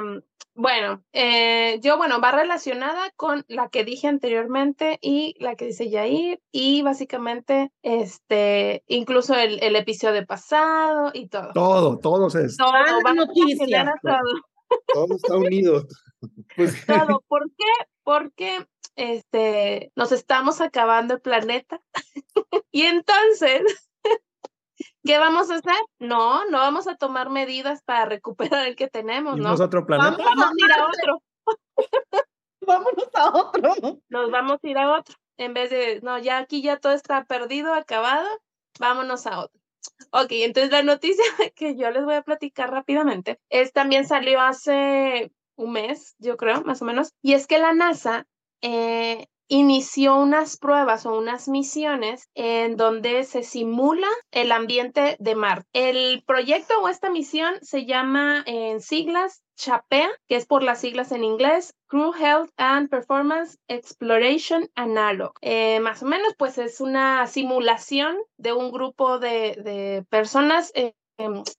bueno, 0.54 1.02
eh, 1.12 1.80
yo, 1.82 1.96
bueno, 1.96 2.20
va 2.20 2.30
relacionada 2.30 3.10
con 3.16 3.44
la 3.48 3.68
que 3.70 3.84
dije 3.84 4.06
anteriormente 4.06 4.98
y 5.00 5.34
la 5.40 5.56
que 5.56 5.66
dice 5.66 5.88
Yair, 5.88 6.40
y 6.52 6.82
básicamente, 6.82 7.70
este, 7.82 8.84
incluso 8.86 9.34
el, 9.34 9.62
el 9.62 9.76
episodio 9.76 10.26
pasado 10.26 11.10
y 11.14 11.28
todo. 11.28 11.52
Todo, 11.54 11.98
todo 11.98 12.28
se... 12.30 12.46
Todo, 12.56 12.70
Ah, 12.74 12.98
todo. 14.02 14.18
Todo 14.92 15.16
está 15.16 15.36
unido. 15.36 15.86
Pues 16.56 16.86
todo. 16.86 17.24
¿Por 17.28 17.50
qué? 17.56 17.86
Porque 18.02 18.66
este, 18.96 19.92
nos 19.96 20.12
estamos 20.12 20.60
acabando 20.60 21.14
el 21.14 21.20
planeta. 21.20 21.80
y 22.72 22.82
entonces, 22.82 23.62
¿qué 25.04 25.18
vamos 25.18 25.50
a 25.50 25.56
hacer? 25.56 25.74
No, 25.98 26.44
no 26.50 26.58
vamos 26.58 26.86
a 26.86 26.96
tomar 26.96 27.30
medidas 27.30 27.82
para 27.82 28.06
recuperar 28.06 28.66
el 28.66 28.76
que 28.76 28.88
tenemos, 28.88 29.38
¿no? 29.38 29.52
Otro 29.52 29.86
planeta. 29.86 30.16
Vamos. 30.16 30.26
Vamos 30.36 30.52
a 30.52 30.64
ir 30.64 30.72
a 30.72 30.86
otro. 30.86 31.22
Vámonos 32.64 33.08
a 33.14 33.30
otro. 33.30 34.00
Nos 34.08 34.30
vamos 34.30 34.58
a 34.62 34.68
ir 34.68 34.78
a 34.78 34.98
otro. 34.98 35.14
En 35.36 35.54
vez 35.54 35.70
de, 35.70 36.00
no, 36.02 36.18
ya 36.18 36.38
aquí 36.38 36.62
ya 36.62 36.78
todo 36.78 36.92
está 36.92 37.24
perdido, 37.24 37.74
acabado, 37.74 38.28
vámonos 38.78 39.26
a 39.26 39.40
otro. 39.40 39.60
Ok, 40.12 40.28
entonces 40.30 40.70
la 40.70 40.82
noticia 40.82 41.24
que 41.56 41.76
yo 41.76 41.90
les 41.90 42.04
voy 42.04 42.14
a 42.14 42.22
platicar 42.22 42.70
rápidamente 42.70 43.40
es 43.48 43.72
también 43.72 44.06
salió 44.06 44.40
hace 44.40 45.32
un 45.62 45.72
mes, 45.72 46.14
yo 46.18 46.36
creo, 46.36 46.62
más 46.62 46.82
o 46.82 46.84
menos, 46.84 47.10
y 47.22 47.34
es 47.34 47.46
que 47.46 47.58
la 47.58 47.72
NASA 47.72 48.26
eh, 48.62 49.26
inició 49.48 50.16
unas 50.16 50.56
pruebas 50.56 51.04
o 51.04 51.14
unas 51.14 51.46
misiones 51.46 52.30
en 52.34 52.76
donde 52.76 53.24
se 53.24 53.42
simula 53.42 54.08
el 54.30 54.50
ambiente 54.50 55.16
de 55.18 55.34
Marte. 55.34 55.68
El 55.74 56.22
proyecto 56.24 56.80
o 56.80 56.88
esta 56.88 57.10
misión 57.10 57.56
se 57.60 57.84
llama 57.84 58.42
en 58.46 58.80
siglas 58.80 59.42
CHAPEA, 59.56 60.08
que 60.26 60.36
es 60.36 60.46
por 60.46 60.62
las 60.62 60.80
siglas 60.80 61.12
en 61.12 61.22
inglés, 61.22 61.74
Crew 61.86 62.14
Health 62.14 62.50
and 62.56 62.88
Performance 62.88 63.58
Exploration 63.68 64.70
Analog. 64.74 65.34
Eh, 65.42 65.80
más 65.80 66.02
o 66.02 66.06
menos, 66.06 66.34
pues 66.38 66.56
es 66.56 66.80
una 66.80 67.26
simulación 67.26 68.16
de 68.38 68.54
un 68.54 68.72
grupo 68.72 69.18
de, 69.18 69.60
de 69.62 70.06
personas 70.08 70.72
eh, 70.74 70.94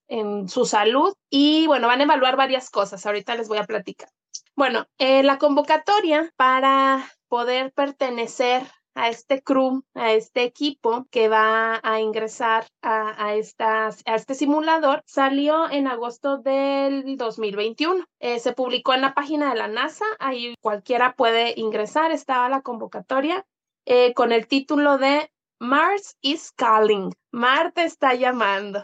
en, 0.07 0.49
su 0.49 0.65
salud 0.65 1.13
y 1.29 1.67
bueno, 1.67 1.87
van 1.87 2.01
a 2.01 2.03
evaluar 2.03 2.35
varias 2.35 2.69
cosas. 2.69 3.05
Ahorita 3.05 3.35
les 3.35 3.47
voy 3.47 3.57
a 3.57 3.65
platicar. 3.65 4.09
Bueno, 4.55 4.85
eh, 4.97 5.23
la 5.23 5.37
convocatoria 5.37 6.31
para 6.35 7.11
poder 7.27 7.73
pertenecer 7.73 8.63
a 8.95 9.09
este 9.09 9.41
crew, 9.41 9.83
a 9.95 10.11
este 10.11 10.43
equipo 10.43 11.07
que 11.09 11.27
va 11.27 11.79
a 11.83 11.99
ingresar 11.99 12.67
a, 12.81 13.09
a, 13.09 13.29
a 13.29 14.15
este 14.15 14.35
simulador, 14.35 15.01
salió 15.05 15.69
en 15.71 15.87
agosto 15.87 16.37
del 16.37 17.17
2021. 17.17 18.05
Eh, 18.19 18.39
se 18.39 18.53
publicó 18.53 18.93
en 18.93 19.01
la 19.01 19.13
página 19.13 19.49
de 19.49 19.57
la 19.57 19.67
NASA, 19.67 20.05
ahí 20.19 20.55
cualquiera 20.61 21.15
puede 21.15 21.53
ingresar, 21.57 22.11
estaba 22.11 22.49
la 22.49 22.61
convocatoria 22.61 23.45
eh, 23.85 24.13
con 24.13 24.31
el 24.31 24.47
título 24.47 24.97
de 24.97 25.29
Mars 25.63 26.15
is 26.21 26.51
calling, 26.57 27.13
Marte 27.31 27.85
está 27.85 28.13
llamando. 28.15 28.83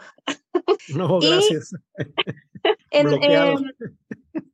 No, 0.94 1.18
gracias. 1.20 1.72
En- 2.90 3.06
Bloqueado. 3.06 3.58
en- 3.58 3.98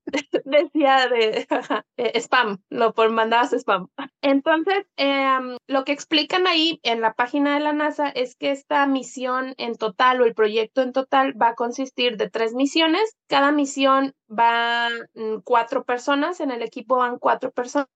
decía 0.45 1.09
de 1.09 1.47
eh, 1.97 2.21
spam, 2.21 2.59
lo 2.71 2.93
por 2.95 3.11
mandabas 3.11 3.53
spam. 3.53 3.89
Entonces, 4.23 4.87
em, 4.97 5.57
lo 5.67 5.85
que 5.85 5.93
explican 5.93 6.47
ahí 6.47 6.81
en 6.83 7.01
la 7.01 7.15
página 7.15 7.55
de 7.55 7.61
la 7.61 7.73
NASA 7.73 8.09
es 8.09 8.37
que 8.37 8.51
esta 8.51 8.87
misión 8.87 9.55
en 9.59 9.77
total 9.77 10.21
o 10.21 10.25
el 10.25 10.35
proyecto 10.35 10.83
en 10.83 10.93
total 10.93 11.41
va 11.41 11.49
a 11.51 11.55
consistir 11.55 12.17
de 12.17 12.31
tres 12.31 12.55
misiones. 12.55 13.17
Cada 13.29 13.53
misión 13.53 14.15
va 14.31 14.89
mm, 15.15 15.39
cuatro 15.45 15.85
personas, 15.85 16.41
en 16.41 16.51
el 16.51 16.63
equipo 16.63 16.97
van 16.97 17.19
cuatro 17.19 17.51
personas 17.51 17.89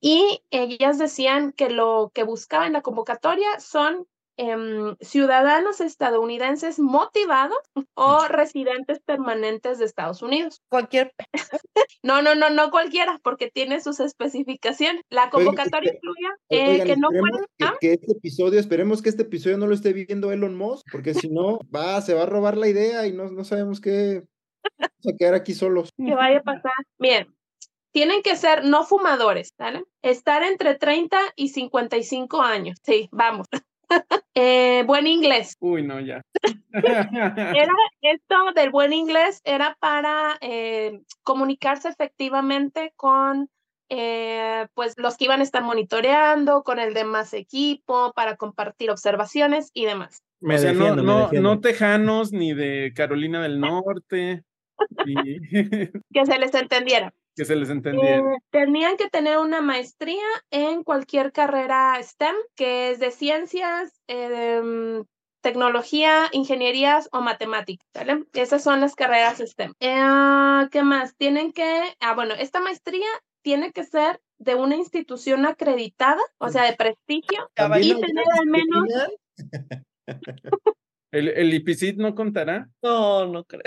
y 0.00 0.42
ellas 0.50 0.98
decían 0.98 1.52
que 1.52 1.70
lo 1.70 2.10
que 2.14 2.24
buscaban 2.24 2.68
en 2.68 2.72
la 2.74 2.82
convocatoria 2.82 3.60
son 3.60 4.06
em, 4.36 4.96
ciudadanos 5.00 5.80
estadounidenses 5.80 6.78
motivados 6.78 7.58
o 7.94 8.26
residentes 8.28 9.00
permanentes 9.04 9.78
de 9.78 9.84
Estados 9.84 10.22
Unidos. 10.22 10.60
Cualquier. 10.70 11.12
No, 12.04 12.20
no, 12.20 12.34
no, 12.34 12.50
no 12.50 12.72
cualquiera, 12.72 13.20
porque 13.22 13.48
tiene 13.48 13.80
sus 13.80 14.00
especificaciones. 14.00 15.02
La 15.08 15.30
convocatoria 15.30 15.92
espe- 15.92 15.96
incluía 15.98 16.28
O- 16.30 16.54
eh, 16.54 16.68
oigan, 16.72 16.86
que 16.88 16.96
no 16.96 17.08
fueran 17.10 17.46
que, 17.56 17.64
ah, 17.64 17.74
que 17.80 17.92
este 17.92 18.12
episodio, 18.12 18.58
esperemos 18.58 19.02
que 19.02 19.08
este 19.08 19.22
episodio 19.22 19.56
no 19.56 19.68
lo 19.68 19.74
esté 19.74 19.92
viendo 19.92 20.32
Elon 20.32 20.56
Musk, 20.56 20.84
porque 20.90 21.14
si 21.14 21.28
no, 21.28 21.60
va, 21.74 22.00
se 22.00 22.14
va 22.14 22.22
a 22.24 22.26
robar 22.26 22.56
la 22.56 22.66
idea 22.68 23.06
y 23.06 23.12
no, 23.12 23.30
no 23.30 23.44
sabemos 23.44 23.80
qué. 23.80 24.24
Vamos 24.80 25.14
a 25.14 25.16
quedar 25.16 25.34
aquí 25.34 25.54
solos. 25.54 25.90
que 25.96 26.12
vaya 26.14 26.38
a 26.38 26.42
pasar. 26.42 26.72
Bien, 26.98 27.32
tienen 27.92 28.22
que 28.22 28.34
ser 28.36 28.64
no 28.64 28.82
fumadores, 28.84 29.52
¿vale? 29.56 29.84
Estar 30.02 30.42
entre 30.42 30.74
30 30.74 31.20
y 31.36 31.50
55 31.50 32.42
años. 32.42 32.78
Sí, 32.82 33.08
vamos. 33.12 33.46
Eh, 34.34 34.82
buen 34.86 35.06
inglés. 35.06 35.56
Uy, 35.60 35.82
no, 35.82 36.00
ya. 36.00 36.22
Era 36.72 37.72
esto 38.00 38.36
del 38.54 38.70
buen 38.70 38.94
inglés 38.94 39.42
era 39.44 39.76
para 39.78 40.38
eh, 40.40 41.02
comunicarse 41.22 41.88
efectivamente 41.88 42.94
con 42.96 43.50
eh, 43.90 44.66
pues 44.72 44.94
los 44.96 45.18
que 45.18 45.26
iban 45.26 45.40
a 45.40 45.42
estar 45.42 45.62
monitoreando, 45.62 46.62
con 46.62 46.78
el 46.78 46.94
demás 46.94 47.34
equipo, 47.34 48.14
para 48.14 48.36
compartir 48.36 48.90
observaciones 48.90 49.70
y 49.74 49.84
demás. 49.84 50.22
Me 50.40 50.54
o 50.54 50.58
sea, 50.58 50.72
defiendo, 50.72 51.02
no, 51.02 51.28
me 51.30 51.40
no, 51.40 51.54
no 51.54 51.60
tejanos 51.60 52.32
ni 52.32 52.54
de 52.54 52.94
Carolina 52.96 53.42
del 53.42 53.60
Norte. 53.60 54.44
y 55.04 55.14
Que 56.10 56.26
se 56.26 56.38
les 56.38 56.54
entendiera. 56.54 57.12
Que 57.34 57.44
se 57.44 57.56
les 57.56 57.70
entendiera. 57.70 58.18
Eh, 58.18 58.38
tenían 58.50 58.96
que 58.96 59.08
tener 59.08 59.38
una 59.38 59.60
maestría 59.60 60.24
en 60.50 60.82
cualquier 60.82 61.32
carrera 61.32 61.98
STEM, 62.02 62.34
que 62.54 62.90
es 62.90 62.98
de 62.98 63.10
ciencias, 63.10 64.00
eh, 64.06 64.28
de, 64.28 64.62
mm, 64.62 65.04
tecnología, 65.42 66.28
ingenierías 66.32 67.08
o 67.12 67.20
matemáticas. 67.20 67.88
¿vale? 67.94 68.24
Esas 68.32 68.62
son 68.62 68.80
las 68.80 68.94
carreras 68.94 69.38
STEM. 69.38 69.72
Eh, 69.80 70.68
¿Qué 70.70 70.82
más? 70.82 71.16
Tienen 71.16 71.52
que, 71.52 71.96
ah, 72.00 72.14
bueno, 72.14 72.34
esta 72.34 72.60
maestría 72.60 73.06
tiene 73.42 73.72
que 73.72 73.84
ser 73.84 74.20
de 74.38 74.54
una 74.54 74.76
institución 74.76 75.46
acreditada, 75.46 76.20
o 76.38 76.48
sea, 76.48 76.64
de 76.64 76.76
prestigio, 76.76 77.50
y 77.80 77.94
tener 78.00 78.24
al 78.38 78.46
menos, 78.46 78.88
¿El, 81.12 81.28
el 81.28 81.54
IPCIT 81.54 81.98
no 81.98 82.14
contará? 82.14 82.70
No, 82.82 83.26
no 83.26 83.44
creo. 83.44 83.62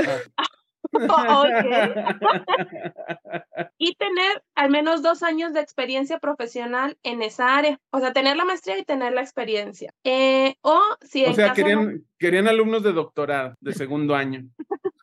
Oh, 0.93 1.45
y 3.77 3.95
tener 3.95 4.43
al 4.55 4.69
menos 4.69 5.01
dos 5.01 5.23
años 5.23 5.53
de 5.53 5.61
experiencia 5.61 6.19
profesional 6.19 6.97
en 7.03 7.21
esa 7.21 7.55
área. 7.55 7.79
O 7.91 7.99
sea, 7.99 8.13
tener 8.13 8.37
la 8.37 8.45
maestría 8.45 8.77
y 8.77 8.85
tener 8.85 9.13
la 9.13 9.21
experiencia. 9.21 9.91
Eh, 10.03 10.55
o 10.61 10.79
si 11.01 11.25
O 11.25 11.27
en 11.27 11.35
sea, 11.35 11.49
caso 11.49 11.61
no, 11.61 11.67
querían, 11.67 12.05
querían 12.17 12.47
alumnos 12.47 12.83
de 12.83 12.93
doctorado, 12.93 13.55
de 13.59 13.73
segundo 13.73 14.15
año. 14.15 14.43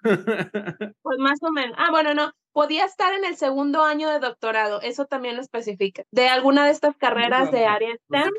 pues 1.03 1.19
más 1.19 1.43
o 1.43 1.53
menos. 1.53 1.77
Ah, 1.79 1.91
bueno, 1.91 2.15
no. 2.15 2.33
Podía 2.53 2.85
estar 2.85 3.15
en 3.15 3.25
el 3.25 3.37
segundo 3.37 3.83
año 3.83 4.11
de 4.11 4.19
doctorado, 4.19 4.83
eso 4.83 5.07
también 5.07 5.37
lo 5.37 5.43
especifica, 5.43 6.03
de 6.11 6.29
alguna 6.29 6.67
de 6.67 6.73
estas 6.73 6.95
carreras 6.99 7.51
de 7.51 7.65
área 7.65 7.95
STEM, 7.95 8.31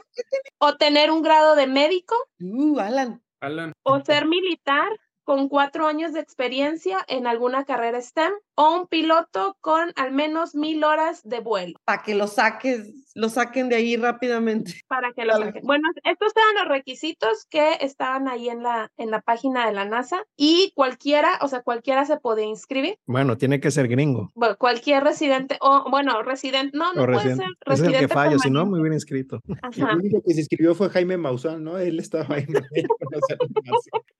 o 0.59 0.75
tener 0.75 1.09
un 1.09 1.23
grado 1.23 1.55
de 1.55 1.65
médico, 1.65 2.15
Uh, 2.39 2.79
Alan. 2.79 3.23
Alan, 3.41 3.73
o 3.81 3.99
ser 4.01 4.27
militar 4.27 4.91
con 5.23 5.49
cuatro 5.49 5.87
años 5.87 6.13
de 6.13 6.19
experiencia 6.19 6.99
en 7.07 7.27
alguna 7.27 7.65
carrera 7.65 8.01
STEM, 8.01 8.33
o 8.55 8.75
un 8.75 8.87
piloto 8.87 9.57
con 9.61 9.91
al 9.95 10.11
menos 10.11 10.55
mil 10.55 10.83
horas 10.83 11.21
de 11.23 11.39
vuelo. 11.39 11.79
Para 11.85 12.03
que 12.03 12.13
lo 12.13 12.27
saques, 12.27 13.11
lo 13.15 13.29
saquen 13.29 13.69
de 13.69 13.75
ahí 13.75 13.95
rápidamente. 13.97 14.73
para 14.87 15.11
que 15.13 15.25
lo 15.25 15.33
Vale. 15.33 15.45
saquen. 15.47 15.63
Bueno, 15.63 15.83
estos 16.03 16.33
eran 16.35 16.67
los 16.67 16.77
requisitos 16.77 17.45
que 17.49 17.77
estaban 17.81 18.27
ahí 18.27 18.49
en 18.49 18.61
la, 18.63 18.91
en 18.97 19.11
la 19.11 19.21
página 19.21 19.65
de 19.65 19.73
la 19.73 19.85
NASA 19.85 20.23
y 20.37 20.71
cualquiera, 20.75 21.39
o 21.41 21.47
sea, 21.47 21.61
cualquiera 21.61 22.05
se 22.05 22.17
puede 22.17 22.43
inscribir. 22.43 22.97
Bueno, 23.07 23.37
tiene 23.37 23.59
que 23.59 23.71
ser 23.71 23.87
gringo. 23.87 24.31
Bueno, 24.35 24.55
cualquier 24.57 25.03
residente, 25.03 25.57
o 25.61 25.89
bueno, 25.89 26.21
residente, 26.21 26.77
no, 26.77 26.93
no 26.93 27.03
o 27.03 27.05
puede 27.05 27.17
residente. 27.17 27.43
ser 27.43 27.45
Ese 27.45 27.73
es 27.73 27.79
el 27.79 27.85
residente 27.85 28.07
que 28.07 28.13
fallo, 28.13 28.39
si 28.39 28.49
no, 28.51 28.65
muy 28.65 28.81
bien 28.81 28.93
inscrito. 28.93 29.39
El 29.73 29.83
Ajá. 29.83 29.95
único 29.95 30.21
que 30.25 30.33
se 30.33 30.41
inscribió 30.41 30.75
fue 30.75 30.89
Jaime 30.89 31.17
Maussan, 31.17 31.63
¿no? 31.63 31.77
Él 31.77 31.99
estaba 31.99 32.35
ahí. 32.35 32.45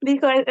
Dijo, 0.00 0.28
eh, 0.28 0.44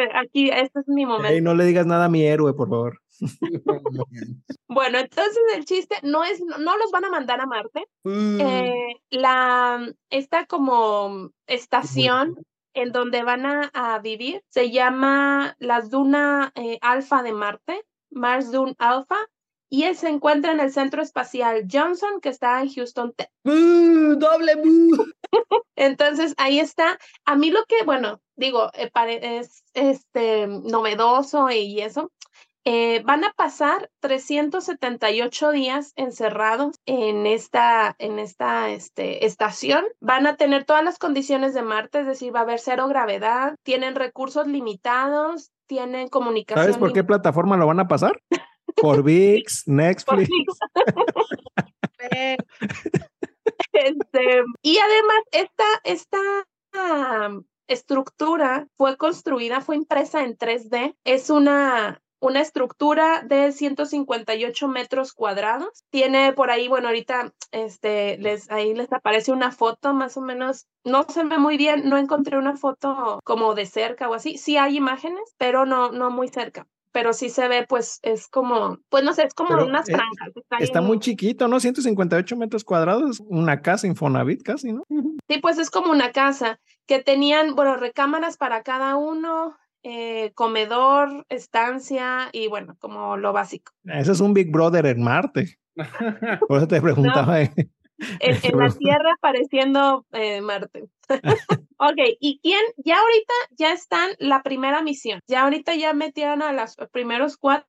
este 0.50 0.80
es 0.80 0.88
mi 0.88 1.06
momento. 1.06 1.40
No 1.42 1.54
le 1.54 1.64
digas 1.64 1.86
nada 1.86 2.06
a 2.06 2.08
mi 2.08 2.24
héroe, 2.24 2.54
por 2.54 2.68
favor. 2.68 3.00
Bueno, 4.68 4.98
entonces 4.98 5.38
el 5.54 5.64
chiste 5.64 5.96
no 6.02 6.24
es, 6.24 6.40
no, 6.40 6.58
no 6.58 6.76
los 6.76 6.90
van 6.90 7.04
a 7.04 7.10
mandar 7.10 7.40
a 7.40 7.46
Marte. 7.46 7.86
Mm, 8.02 8.40
Eh, 8.40 8.96
la, 9.10 9.86
esta 10.10 10.46
como 10.46 11.30
estación 11.46 12.34
en 12.74 12.90
donde 12.90 13.22
van 13.22 13.46
a, 13.46 13.70
a 13.72 14.00
vivir 14.00 14.42
se 14.48 14.70
llama 14.70 15.54
las 15.60 15.90
Duna 15.90 16.50
eh, 16.56 16.78
Alfa 16.80 17.22
de 17.22 17.32
Marte, 17.32 17.84
Mars 18.10 18.50
Dune 18.50 18.74
Alpha, 18.78 19.16
y 19.70 19.84
él 19.84 19.96
se 19.96 20.08
encuentra 20.08 20.52
en 20.52 20.60
el 20.60 20.72
Centro 20.72 21.02
Espacial 21.02 21.66
Johnson, 21.70 22.20
que 22.20 22.28
está 22.28 22.60
en 22.62 22.72
Houston, 22.72 23.12
Texas. 23.16 23.34
¡Bú! 23.44 24.16
¡Doble 24.16 24.54
bú! 24.56 25.06
Entonces, 25.76 26.34
ahí 26.36 26.60
está. 26.60 26.98
A 27.24 27.36
mí 27.36 27.50
lo 27.50 27.64
que, 27.64 27.84
bueno, 27.84 28.20
digo, 28.36 28.70
eh, 28.74 28.90
es 29.22 29.64
este 29.74 30.46
novedoso 30.46 31.50
y 31.50 31.80
eso. 31.80 32.12
eh, 32.66 33.02
van 33.04 33.24
a 33.24 33.32
pasar 33.32 33.90
378 34.00 35.50
días 35.50 35.92
encerrados 35.96 36.76
en 36.86 37.26
esta, 37.26 37.94
en 37.98 38.18
esta 38.18 38.70
este, 38.70 39.26
estación. 39.26 39.84
Van 40.00 40.26
a 40.26 40.36
tener 40.36 40.64
todas 40.64 40.82
las 40.82 40.98
condiciones 40.98 41.52
de 41.52 41.62
Marte, 41.62 42.00
es 42.00 42.06
decir, 42.06 42.34
va 42.34 42.40
a 42.40 42.42
haber 42.44 42.60
cero 42.60 42.88
gravedad, 42.88 43.56
tienen 43.64 43.94
recursos 43.94 44.46
limitados, 44.46 45.50
tienen 45.66 46.08
comunicación. 46.08 46.64
¿Sabes 46.64 46.78
por 46.78 46.92
qué 46.92 47.04
plataforma 47.04 47.56
lo 47.56 47.66
van 47.66 47.80
a 47.80 47.88
pasar? 47.88 48.22
Por 48.76 49.02
VIX, 49.02 49.62
Netflix. 49.66 50.28
Este, 53.72 54.42
y 54.62 54.78
además, 54.78 55.22
esta, 55.32 55.64
esta 55.82 56.20
estructura 57.66 58.68
fue 58.76 58.96
construida, 58.96 59.60
fue 59.60 59.76
impresa 59.76 60.22
en 60.22 60.36
3D. 60.36 60.96
Es 61.04 61.30
una, 61.30 62.00
una 62.20 62.40
estructura 62.40 63.22
de 63.22 63.52
158 63.52 64.68
metros 64.68 65.12
cuadrados. 65.12 65.84
Tiene 65.90 66.32
por 66.32 66.50
ahí, 66.50 66.68
bueno, 66.68 66.88
ahorita 66.88 67.32
este, 67.52 68.18
les, 68.18 68.50
ahí 68.50 68.74
les 68.74 68.92
aparece 68.92 69.32
una 69.32 69.52
foto 69.52 69.92
más 69.92 70.16
o 70.16 70.20
menos. 70.20 70.66
No 70.84 71.04
se 71.04 71.24
ve 71.24 71.38
muy 71.38 71.56
bien, 71.56 71.88
no 71.88 71.98
encontré 71.98 72.38
una 72.38 72.56
foto 72.56 73.20
como 73.24 73.54
de 73.54 73.66
cerca 73.66 74.08
o 74.08 74.14
así. 74.14 74.38
Sí 74.38 74.56
hay 74.56 74.76
imágenes, 74.76 75.34
pero 75.38 75.66
no, 75.66 75.92
no 75.92 76.10
muy 76.10 76.28
cerca. 76.28 76.66
Pero 76.94 77.12
sí 77.12 77.28
se 77.28 77.48
ve, 77.48 77.66
pues 77.68 77.98
es 78.02 78.28
como, 78.28 78.78
pues 78.88 79.02
no 79.02 79.12
sé, 79.12 79.24
es 79.24 79.34
como 79.34 79.48
Pero, 79.48 79.66
unas 79.66 79.88
eh, 79.88 79.94
franjas. 79.94 80.30
Está, 80.60 80.80
muy 80.80 81.00
chiquito, 81.00 81.48
¿no? 81.48 81.58
158 81.58 82.36
metros 82.36 82.62
cuadrados, 82.62 83.20
una 83.26 83.62
casa 83.62 83.88
Infonavit 83.88 84.44
casi, 84.44 84.72
¿no? 84.72 84.84
Sí, 85.28 85.40
pues 85.42 85.58
es 85.58 85.70
como 85.70 85.90
una 85.90 86.12
casa 86.12 86.60
que 86.86 87.00
tenían, 87.00 87.56
bueno, 87.56 87.76
recámaras 87.76 88.36
para 88.36 88.62
cada 88.62 88.94
uno, 88.94 89.56
eh, 89.82 90.30
comedor, 90.36 91.26
estancia 91.30 92.28
y 92.30 92.46
bueno, 92.46 92.76
como 92.78 93.16
lo 93.16 93.32
básico. 93.32 93.72
Ese 93.86 94.12
es 94.12 94.20
un 94.20 94.32
Big 94.32 94.52
Brother 94.52 94.86
en 94.86 95.02
Marte. 95.02 95.58
Por 96.48 96.58
eso 96.58 96.68
te 96.68 96.80
preguntaba. 96.80 97.42
eh. 97.42 97.52
En, 98.20 98.58
la 98.58 98.70
Tierra 98.70 99.16
pareciendo 99.20 100.06
eh, 100.12 100.40
Marte. 100.40 100.84
ok, 101.78 101.98
¿y 102.20 102.40
quién? 102.42 102.62
Ya 102.76 102.98
ahorita 102.98 103.34
ya 103.50 103.72
están 103.72 104.10
la 104.18 104.42
primera 104.42 104.82
misión. 104.82 105.20
Ya 105.26 105.42
ahorita 105.42 105.74
ya 105.74 105.92
metieron 105.92 106.42
a 106.42 106.52
los 106.52 106.76
primeros 106.90 107.36
cuatro. 107.36 107.68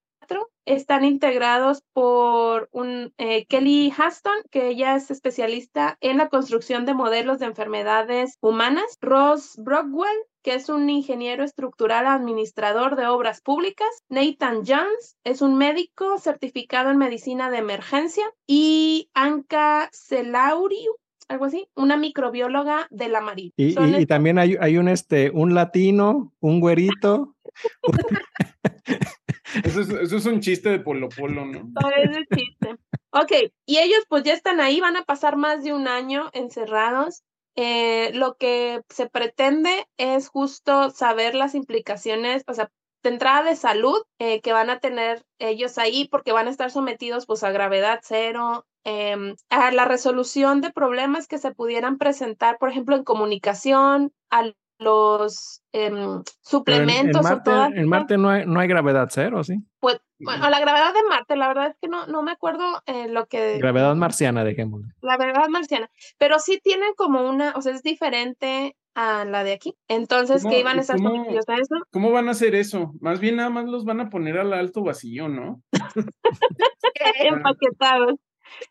Están 0.65 1.05
integrados 1.05 1.83
por 1.93 2.69
un 2.71 3.13
eh, 3.17 3.45
Kelly 3.45 3.93
Haston, 3.95 4.33
que 4.49 4.69
ella 4.69 4.95
es 4.95 5.11
especialista 5.11 5.97
en 6.01 6.17
la 6.17 6.29
construcción 6.29 6.85
de 6.85 6.95
modelos 6.95 7.39
de 7.39 7.45
enfermedades 7.45 8.37
humanas. 8.41 8.97
Ross 9.01 9.53
Brockwell, 9.57 10.17
que 10.45 10.53
es 10.53 10.69
un 10.69 10.87
ingeniero 10.91 11.43
estructural 11.43 12.05
administrador 12.05 12.95
de 12.95 13.07
obras 13.07 13.41
públicas. 13.41 13.87
Nathan 14.09 14.57
Jones 14.63 15.17
es 15.23 15.41
un 15.41 15.57
médico 15.57 16.19
certificado 16.19 16.91
en 16.91 16.99
medicina 16.99 17.49
de 17.49 17.57
emergencia. 17.57 18.23
Y 18.45 19.09
Anka 19.15 19.89
Selauriu, 19.91 20.97
algo 21.29 21.45
así, 21.45 21.67
una 21.73 21.97
microbióloga 21.97 22.85
de 22.91 23.09
la 23.09 23.21
marina. 23.21 23.53
Y, 23.57 24.05
también 24.05 24.37
hay, 24.37 24.55
hay 24.59 24.77
un, 24.77 24.87
este, 24.87 25.31
un 25.31 25.55
latino, 25.55 26.31
un 26.39 26.59
güerito. 26.59 27.35
Eso 29.63 29.79
es, 29.79 29.89
eso 29.89 30.17
es 30.17 30.25
un 30.25 30.41
chiste 30.41 30.67
de 30.69 30.79
Polo 30.79 31.07
Polo, 31.07 31.45
¿no? 31.45 31.71
Todo 31.79 31.91
ese 32.03 32.25
chiste. 32.35 32.75
Ok, 33.11 33.31
y 33.65 33.77
ellos 33.77 34.03
pues 34.09 34.23
ya 34.23 34.33
están 34.33 34.59
ahí, 34.59 34.81
van 34.81 34.97
a 34.97 35.05
pasar 35.05 35.37
más 35.37 35.63
de 35.63 35.71
un 35.71 35.87
año 35.87 36.29
encerrados. 36.33 37.23
Eh, 37.55 38.11
lo 38.13 38.35
que 38.35 38.81
se 38.89 39.09
pretende 39.09 39.87
es 39.97 40.27
justo 40.29 40.89
saber 40.89 41.35
las 41.35 41.55
implicaciones, 41.55 42.43
o 42.47 42.53
sea, 42.53 42.69
de 43.03 43.09
entrada 43.11 43.43
de 43.43 43.55
salud 43.55 44.01
eh, 44.19 44.41
que 44.41 44.51
van 44.51 44.69
a 44.69 44.79
tener 44.79 45.23
ellos 45.39 45.77
ahí, 45.77 46.07
porque 46.09 46.31
van 46.33 46.47
a 46.47 46.51
estar 46.51 46.71
sometidos 46.71 47.25
pues 47.25 47.43
a 47.43 47.51
gravedad 47.51 47.99
cero, 48.03 48.65
em, 48.83 49.35
a 49.49 49.71
la 49.71 49.85
resolución 49.85 50.61
de 50.61 50.71
problemas 50.71 51.27
que 51.27 51.37
se 51.37 51.53
pudieran 51.53 51.97
presentar, 51.97 52.57
por 52.57 52.69
ejemplo, 52.69 52.95
en 52.95 53.03
comunicación, 53.03 54.11
a 54.31 54.51
los 54.77 55.61
em, 55.71 55.93
Pero 55.93 56.05
en, 56.05 56.17
en 56.17 56.23
suplementos 56.41 57.19
o 57.19 57.23
Marte, 57.23 57.41
todas 57.51 57.71
en 57.73 57.87
Marte 57.87 58.17
no, 58.17 58.29
hay, 58.29 58.45
no 58.45 58.59
hay 58.59 58.67
gravedad 58.67 59.07
cero, 59.11 59.43
¿sí? 59.43 59.55
pues, 59.79 59.99
bueno, 60.19 60.49
la 60.49 60.59
gravedad 60.59 60.93
de 60.93 61.03
Marte, 61.09 61.35
la 61.35 61.47
verdad 61.47 61.67
es 61.67 61.75
que 61.81 61.87
no, 61.87 62.07
no 62.07 62.23
me 62.23 62.31
acuerdo 62.31 62.63
eh, 62.85 63.07
lo 63.09 63.25
que... 63.27 63.57
Gravedad 63.57 63.95
marciana, 63.95 64.43
dejémosle. 64.43 64.87
La 65.01 65.17
gravedad 65.17 65.49
marciana, 65.49 65.89
pero 66.17 66.39
sí 66.39 66.59
tienen 66.63 66.93
como 66.95 67.27
una, 67.29 67.53
o 67.55 67.61
sea, 67.61 67.73
es 67.73 67.83
diferente 67.83 68.75
a 68.95 69.25
la 69.25 69.43
de 69.43 69.51
aquí. 69.53 69.75
Entonces, 69.89 70.41
¿Cómo- 70.43 70.53
que 70.53 70.59
iban 70.61 70.77
a 70.77 70.81
estar 70.81 70.95
cómo- 70.95 71.25
a 71.29 71.55
eso. 71.55 71.75
¿Cómo 71.91 72.11
van 72.11 72.29
a 72.29 72.31
hacer 72.31 72.55
eso? 72.55 72.93
Más 73.01 73.19
bien 73.19 73.35
nada 73.35 73.49
más 73.49 73.65
los 73.65 73.83
van 73.83 73.99
a 73.99 74.09
poner 74.09 74.37
al 74.37 74.53
alto 74.53 74.83
vacío, 74.83 75.27
¿no? 75.27 75.61
empaquetados. 77.19 78.15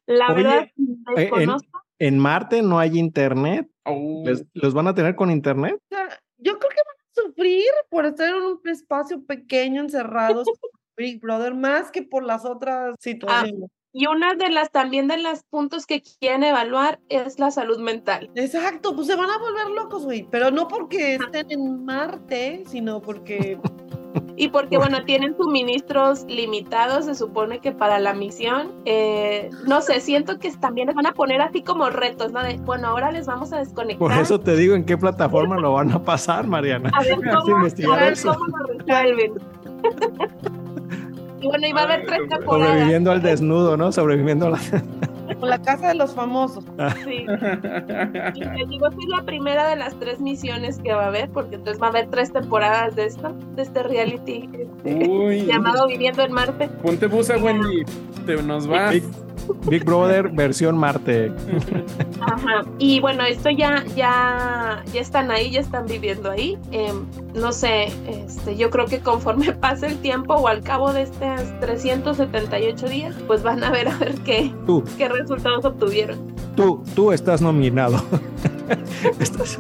La 0.06 0.28
Oye, 0.28 0.42
verdad, 0.42 0.62
eh, 0.62 0.72
en- 0.76 1.14
desconozco. 1.14 1.83
En 2.04 2.18
Marte 2.18 2.60
no 2.60 2.78
hay 2.78 2.98
internet. 2.98 3.66
Oh, 3.86 4.24
¿Les- 4.26 4.44
¿Los 4.52 4.74
van 4.74 4.88
a 4.88 4.94
tener 4.94 5.14
con 5.14 5.30
internet? 5.30 5.74
o 5.90 5.94
sea, 5.94 6.06
yo 6.36 6.58
creo 6.58 6.70
que 6.70 6.76
van 6.84 6.96
a 6.96 7.28
sufrir 7.28 7.64
por 7.88 8.04
estar 8.04 8.28
en 8.28 8.42
un 8.42 8.60
espacio 8.64 9.24
pequeño, 9.24 9.80
encerrados, 9.80 10.44
con 10.60 10.70
Big 10.98 11.18
Brother, 11.20 11.54
más 11.54 11.90
que 11.90 12.02
por 12.02 12.22
las 12.22 12.44
otras 12.44 12.94
situaciones. 13.00 13.70
Y 13.96 14.06
una 14.06 14.34
de 14.34 14.50
las, 14.50 14.70
también 14.70 15.08
de 15.08 15.16
los 15.18 15.44
puntos 15.44 15.86
que 15.86 16.02
quieren 16.02 16.42
evaluar 16.42 17.00
es 17.08 17.38
la 17.38 17.50
salud 17.50 17.78
mental. 17.78 18.28
Exacto, 18.34 18.94
pues 18.94 19.06
se 19.06 19.14
van 19.14 19.30
a 19.30 19.38
volver 19.38 19.70
locos, 19.70 20.04
güey. 20.04 20.26
Pero 20.30 20.50
no 20.50 20.66
porque 20.68 21.14
estén 21.14 21.50
en 21.52 21.84
Marte, 21.86 22.64
sino 22.66 23.00
porque 23.00 23.58
Y 24.36 24.48
porque, 24.48 24.78
bueno, 24.78 25.04
tienen 25.04 25.36
suministros 25.36 26.24
limitados, 26.24 27.04
se 27.04 27.14
supone 27.14 27.60
que 27.60 27.70
para 27.70 28.00
la 28.00 28.14
misión, 28.14 28.72
eh, 28.84 29.48
no 29.66 29.80
sé, 29.80 30.00
siento 30.00 30.38
que 30.38 30.50
también 30.56 30.88
les 30.88 30.96
van 30.96 31.06
a 31.06 31.12
poner 31.12 31.40
así 31.40 31.62
como 31.62 31.88
retos, 31.88 32.32
¿no? 32.32 32.42
De, 32.42 32.56
bueno, 32.56 32.88
ahora 32.88 33.12
les 33.12 33.26
vamos 33.26 33.52
a 33.52 33.58
desconectar. 33.58 33.98
Por 33.98 34.12
eso 34.12 34.40
te 34.40 34.56
digo 34.56 34.74
en 34.74 34.84
qué 34.84 34.98
plataforma 34.98 35.56
lo 35.58 35.74
van 35.74 35.92
a 35.92 36.02
pasar, 36.02 36.46
Mariana. 36.48 36.90
a 36.92 37.02
ver 37.02 37.14
cómo, 37.44 37.58
a 37.58 37.96
ver 37.96 38.14
cómo 38.22 38.46
lo 38.46 38.66
resuelven. 38.66 39.32
y 41.40 41.46
bueno, 41.46 41.66
iba 41.68 41.80
a 41.82 41.84
haber 41.84 42.06
tres 42.06 42.28
temporadas. 42.28 42.68
Sobreviviendo 42.68 43.12
al 43.12 43.22
desnudo, 43.22 43.76
¿no? 43.76 43.92
Sobreviviendo 43.92 44.46
a 44.46 44.50
la... 44.50 44.58
con 45.34 45.50
la 45.50 45.60
casa 45.60 45.88
de 45.88 45.94
los 45.94 46.14
famosos. 46.14 46.64
Sí. 47.04 47.26
Y 48.34 48.40
te 48.40 48.66
digo, 48.68 48.88
esta 48.88 49.00
es 49.00 49.08
la 49.08 49.22
primera 49.24 49.68
de 49.68 49.76
las 49.76 49.98
tres 49.98 50.20
misiones 50.20 50.78
que 50.78 50.92
va 50.92 51.04
a 51.04 51.08
haber, 51.08 51.28
porque 51.30 51.56
entonces 51.56 51.80
va 51.80 51.86
a 51.86 51.90
haber 51.90 52.08
tres 52.10 52.32
temporadas 52.32 52.96
de 52.96 53.06
esto, 53.06 53.34
de 53.54 53.62
este 53.62 53.82
reality 53.82 54.48
este, 54.52 55.08
Uy, 55.08 55.44
llamado 55.46 55.86
Viviendo 55.86 56.22
en 56.22 56.32
Marte. 56.32 56.68
ponte 56.82 57.06
busa, 57.06 57.36
Wendy. 57.36 57.84
Te 58.26 58.42
nos 58.42 58.66
vas. 58.66 58.96
Big, 59.66 59.84
Brother 59.84 60.28
versión 60.30 60.76
Marte. 60.76 61.32
Ajá. 62.20 62.64
Y 62.78 63.00
bueno, 63.00 63.24
esto 63.24 63.50
ya, 63.50 63.84
ya, 63.96 64.82
ya 64.92 65.00
están 65.00 65.30
ahí, 65.30 65.50
ya 65.50 65.60
están 65.60 65.86
viviendo 65.86 66.30
ahí. 66.30 66.58
Em, 66.70 67.06
no 67.34 67.52
sé, 67.52 67.86
este, 68.06 68.56
yo 68.56 68.70
creo 68.70 68.86
que 68.86 69.00
conforme 69.00 69.52
pase 69.60 69.86
el 69.86 69.98
tiempo 69.98 70.34
o 70.34 70.48
al 70.48 70.62
cabo 70.62 70.92
de 70.92 71.02
estos 71.02 71.60
378 71.60 72.88
días, 72.88 73.14
pues 73.26 73.42
van 73.42 73.62
a 73.64 73.70
ver 73.70 73.88
a 73.88 73.96
ver 73.98 74.14
qué, 74.20 74.52
Tú, 74.66 74.84
qué 74.96 75.08
resultados 75.08 75.64
obtuvieron. 75.64 76.18
tú, 76.56 76.82
tú 76.94 77.12
estás 77.12 77.40
nominado. 77.42 78.02
estás 79.20 79.58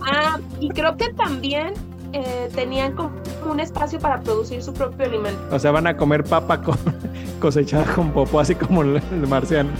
Ah, 0.00 0.38
y 0.60 0.68
creo 0.70 0.96
que 0.96 1.12
también 1.12 1.74
eh, 2.12 2.48
tenían 2.54 2.92
como 2.94 3.10
un 3.50 3.60
espacio 3.60 3.98
para 3.98 4.20
producir 4.20 4.62
su 4.62 4.72
propio 4.72 5.06
alimento. 5.06 5.40
O 5.50 5.58
sea, 5.58 5.70
van 5.70 5.86
a 5.86 5.96
comer 5.96 6.24
papa 6.24 6.60
con- 6.62 6.76
cosechada 7.40 7.84
con 7.94 8.10
popó, 8.12 8.40
así 8.40 8.54
como 8.54 8.82
el, 8.82 8.96
el 8.96 9.26
marciano. 9.26 9.70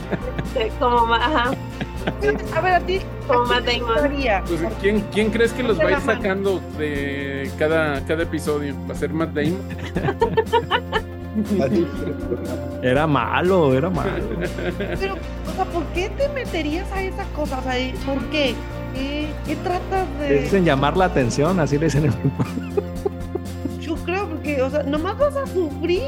eh, 0.57 0.71
Como, 0.79 1.15
ajá, 1.15 1.53
A 2.57 2.61
ver, 2.61 2.73
a 2.75 2.81
ti, 2.81 3.01
como 3.29 3.41
¿a 3.43 3.47
Matt 3.47 3.65
Damon. 3.67 4.45
Pues, 4.47 4.61
¿quién, 4.81 5.01
¿Quién 5.13 5.31
crees 5.31 5.53
que 5.53 5.63
los 5.63 5.79
va 5.79 5.85
a 5.85 5.91
ir 5.93 6.01
sacando 6.01 6.61
de 6.79 7.51
cada, 7.59 8.01
cada 8.07 8.23
episodio? 8.25 8.75
¿Va 8.89 8.95
a 8.95 8.97
ser 8.99 9.13
Matt 9.13 9.31
Damon? 9.35 9.61
Era 12.83 13.07
malo, 13.07 13.73
era 13.75 13.89
malo. 13.89 14.11
Pero, 15.01 15.15
o 15.15 15.55
sea, 15.57 15.65
¿por 15.73 15.83
qué 15.95 16.11
te 16.11 16.29
meterías 16.31 16.91
a 16.93 17.03
esa 17.03 17.25
cosa? 17.35 17.59
O 17.59 17.63
sea, 17.63 17.75
¿por 18.05 18.23
qué? 18.27 18.55
¿Qué, 18.95 19.29
qué 19.47 19.57
tratas 19.57 20.07
de...? 20.19 20.43
dicen 20.43 20.65
llamar 20.65 20.97
la 20.97 21.07
atención, 21.07 21.59
así 21.61 21.79
le 21.79 21.87
dicen. 21.87 22.05
en 22.07 22.13
el- 22.13 23.81
Yo 23.81 23.95
creo, 23.97 24.29
porque, 24.29 24.63
o 24.63 24.71
sea, 24.71 24.83
nomás 24.85 25.19
vas 25.19 25.37
a 25.37 25.47
sufrir 25.47 26.03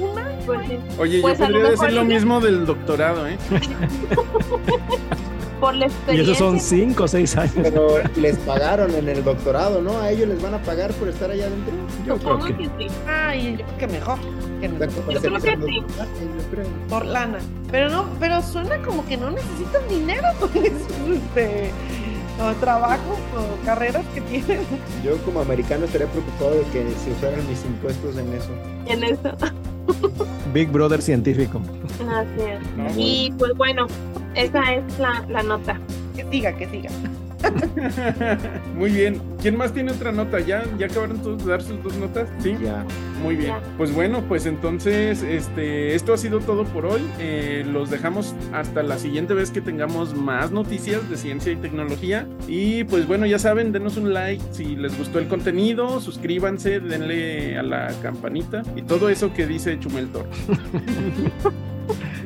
una... 0.00 0.28
Pues 0.46 0.68
sí. 0.68 0.78
Oye, 0.98 1.20
Pues, 1.20 1.38
yo 1.38 1.44
podría 1.46 1.70
decir 1.70 1.92
lo 1.92 2.04
mismo 2.04 2.40
del 2.40 2.64
doctorado, 2.66 3.26
¿eh? 3.26 3.36
por 5.60 5.74
la 5.74 5.86
Y 5.86 5.88
experiencia. 5.88 6.32
esos 6.34 6.38
son 6.38 6.60
cinco 6.60 7.04
o 7.04 7.08
seis 7.08 7.36
años. 7.36 7.54
Pero 7.62 7.98
les 8.16 8.36
pagaron 8.38 8.94
en 8.94 9.08
el 9.08 9.24
doctorado, 9.24 9.80
¿no? 9.80 9.98
A 9.98 10.10
ellos 10.10 10.28
les 10.28 10.40
van 10.42 10.54
a 10.54 10.62
pagar 10.62 10.92
por 10.94 11.08
estar 11.08 11.30
allá 11.30 11.46
adentro. 11.46 11.72
Yo 12.06 12.16
creo 12.18 12.38
que 12.40 12.56
que 12.56 12.64
sí. 12.88 12.94
Ay, 13.08 13.56
yo 13.58 13.64
creo 13.64 13.78
que 13.78 13.86
mejor. 13.88 14.18
Que 14.60 14.68
Yo 15.14 15.20
creo 15.20 15.40
que 15.40 15.56
sí. 15.66 15.82
por 16.88 17.04
lana. 17.06 17.38
Pero 17.70 17.88
no, 17.90 18.04
pero 18.20 18.42
suena 18.42 18.78
como 18.82 19.04
que 19.06 19.16
no 19.16 19.30
necesitan 19.30 19.82
dinero 19.88 20.28
esos 20.54 21.16
este, 21.16 21.70
o 22.40 22.52
trabajos 22.54 23.18
o 23.36 23.64
carreras 23.64 24.04
que 24.14 24.20
tienen. 24.22 24.60
Yo 25.04 25.16
como 25.24 25.40
americano 25.40 25.84
estaría 25.86 26.06
preocupado 26.08 26.50
de 26.52 26.62
que 26.72 26.84
se 27.04 27.12
usaran 27.12 27.46
mis 27.48 27.64
impuestos 27.64 28.16
en 28.16 28.32
eso. 28.32 28.50
En 28.86 29.04
eso. 29.04 29.36
Big 30.52 30.68
Brother 30.70 31.00
científico. 31.00 31.60
Así 32.10 32.40
es. 32.40 32.76
No, 32.76 32.86
Y 32.96 33.32
pues 33.38 33.54
bueno, 33.56 33.86
esa 34.34 34.74
es 34.74 34.98
la, 34.98 35.24
la 35.28 35.42
nota. 35.42 35.80
Que 36.14 36.24
siga, 36.30 36.52
que 36.56 36.68
siga. 36.68 36.90
Muy 38.74 38.90
bien. 38.90 39.20
¿Quién 39.40 39.56
más 39.56 39.72
tiene 39.72 39.92
otra 39.92 40.12
nota? 40.12 40.40
¿Ya, 40.40 40.64
ya 40.78 40.86
acabaron 40.86 41.18
todos 41.22 41.44
de 41.44 41.50
dar 41.50 41.62
sus 41.62 41.82
dos 41.82 41.96
notas? 41.96 42.28
Sí. 42.40 42.56
Ya. 42.62 42.84
Muy 43.22 43.36
bien. 43.36 43.50
Ya. 43.50 43.62
Pues 43.76 43.94
bueno, 43.94 44.22
pues 44.28 44.46
entonces, 44.46 45.22
este, 45.22 45.94
esto 45.94 46.12
ha 46.14 46.18
sido 46.18 46.40
todo 46.40 46.64
por 46.64 46.86
hoy. 46.86 47.02
Eh, 47.18 47.64
los 47.66 47.90
dejamos 47.90 48.34
hasta 48.52 48.82
la 48.82 48.98
siguiente 48.98 49.34
vez 49.34 49.50
que 49.50 49.60
tengamos 49.60 50.14
más 50.14 50.50
noticias 50.50 51.08
de 51.08 51.16
ciencia 51.16 51.52
y 51.52 51.56
tecnología. 51.56 52.26
Y 52.48 52.84
pues 52.84 53.06
bueno, 53.06 53.26
ya 53.26 53.38
saben, 53.38 53.72
denos 53.72 53.96
un 53.96 54.12
like 54.12 54.42
si 54.50 54.76
les 54.76 54.96
gustó 54.96 55.18
el 55.18 55.28
contenido, 55.28 56.00
suscríbanse, 56.00 56.80
denle 56.80 57.58
a 57.58 57.62
la 57.62 57.92
campanita 58.02 58.62
y 58.74 58.82
todo 58.82 59.08
eso 59.08 59.32
que 59.32 59.46
dice 59.46 59.78
Chumeltor. 59.78 60.26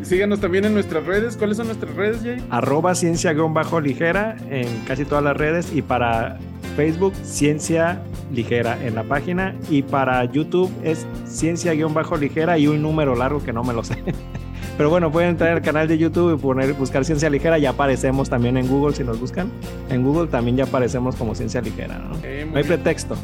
Síganos 0.03 0.41
también 0.41 0.65
en 0.65 0.75
nuestras 0.75 1.05
redes. 1.07 1.37
¿Cuáles 1.37 1.57
son 1.57 1.67
nuestras 1.67 1.95
redes, 1.95 2.23
Jay? 2.23 2.45
Arroba 2.51 2.95
ciencia 2.95 3.33
guion 3.33 3.55
bajo 3.55 3.81
ligera 3.81 4.37
en 4.49 4.67
casi 4.87 5.05
todas 5.05 5.23
las 5.23 5.37
redes 5.37 5.73
y 5.75 5.83
para 5.83 6.39
Facebook 6.77 7.15
ciencia 7.23 8.01
ligera 8.33 8.79
en 8.85 8.95
la 8.95 9.05
página 9.05 9.55
y 9.69 9.83
para 9.83 10.25
YouTube 10.25 10.71
es 10.85 11.07
ciencia 11.27 11.73
guion 11.73 11.95
bajo 11.95 12.17
ligera 12.17 12.59
y 12.59 12.67
un 12.67 12.81
número 12.81 13.15
largo 13.15 13.43
que 13.43 13.53
no 13.53 13.65
me 13.65 13.73
lo 13.73 13.85
sé. 13.85 13.97
Pero 14.77 14.89
bueno, 14.89 15.13
pueden 15.13 15.31
entrar 15.31 15.51
al 15.53 15.63
canal 15.63 15.89
de 15.89 15.99
YouTube 15.99 16.35
y 16.35 16.41
poner, 16.41 16.73
buscar 16.73 17.05
ciencia 17.05 17.29
ligera. 17.29 17.59
Ya 17.59 17.71
aparecemos 17.71 18.31
también 18.31 18.57
en 18.57 18.67
Google 18.67 18.95
si 18.95 19.05
nos 19.05 19.21
buscan. 19.21 19.51
En 19.91 20.03
Google 20.03 20.29
también 20.29 20.57
ya 20.57 20.65
aparecemos 20.65 21.17
como 21.17 21.35
ciencia 21.35 21.61
ligera. 21.61 21.99
¿no? 21.99 22.15
Hay 22.15 22.45
bien. 22.45 22.67
pretexto. 22.67 23.15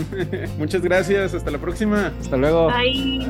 Muchas 0.58 0.80
gracias. 0.80 1.34
Hasta 1.34 1.50
la 1.50 1.58
próxima. 1.58 2.12
Hasta 2.18 2.38
luego. 2.38 2.70
Ahí. 2.70 3.28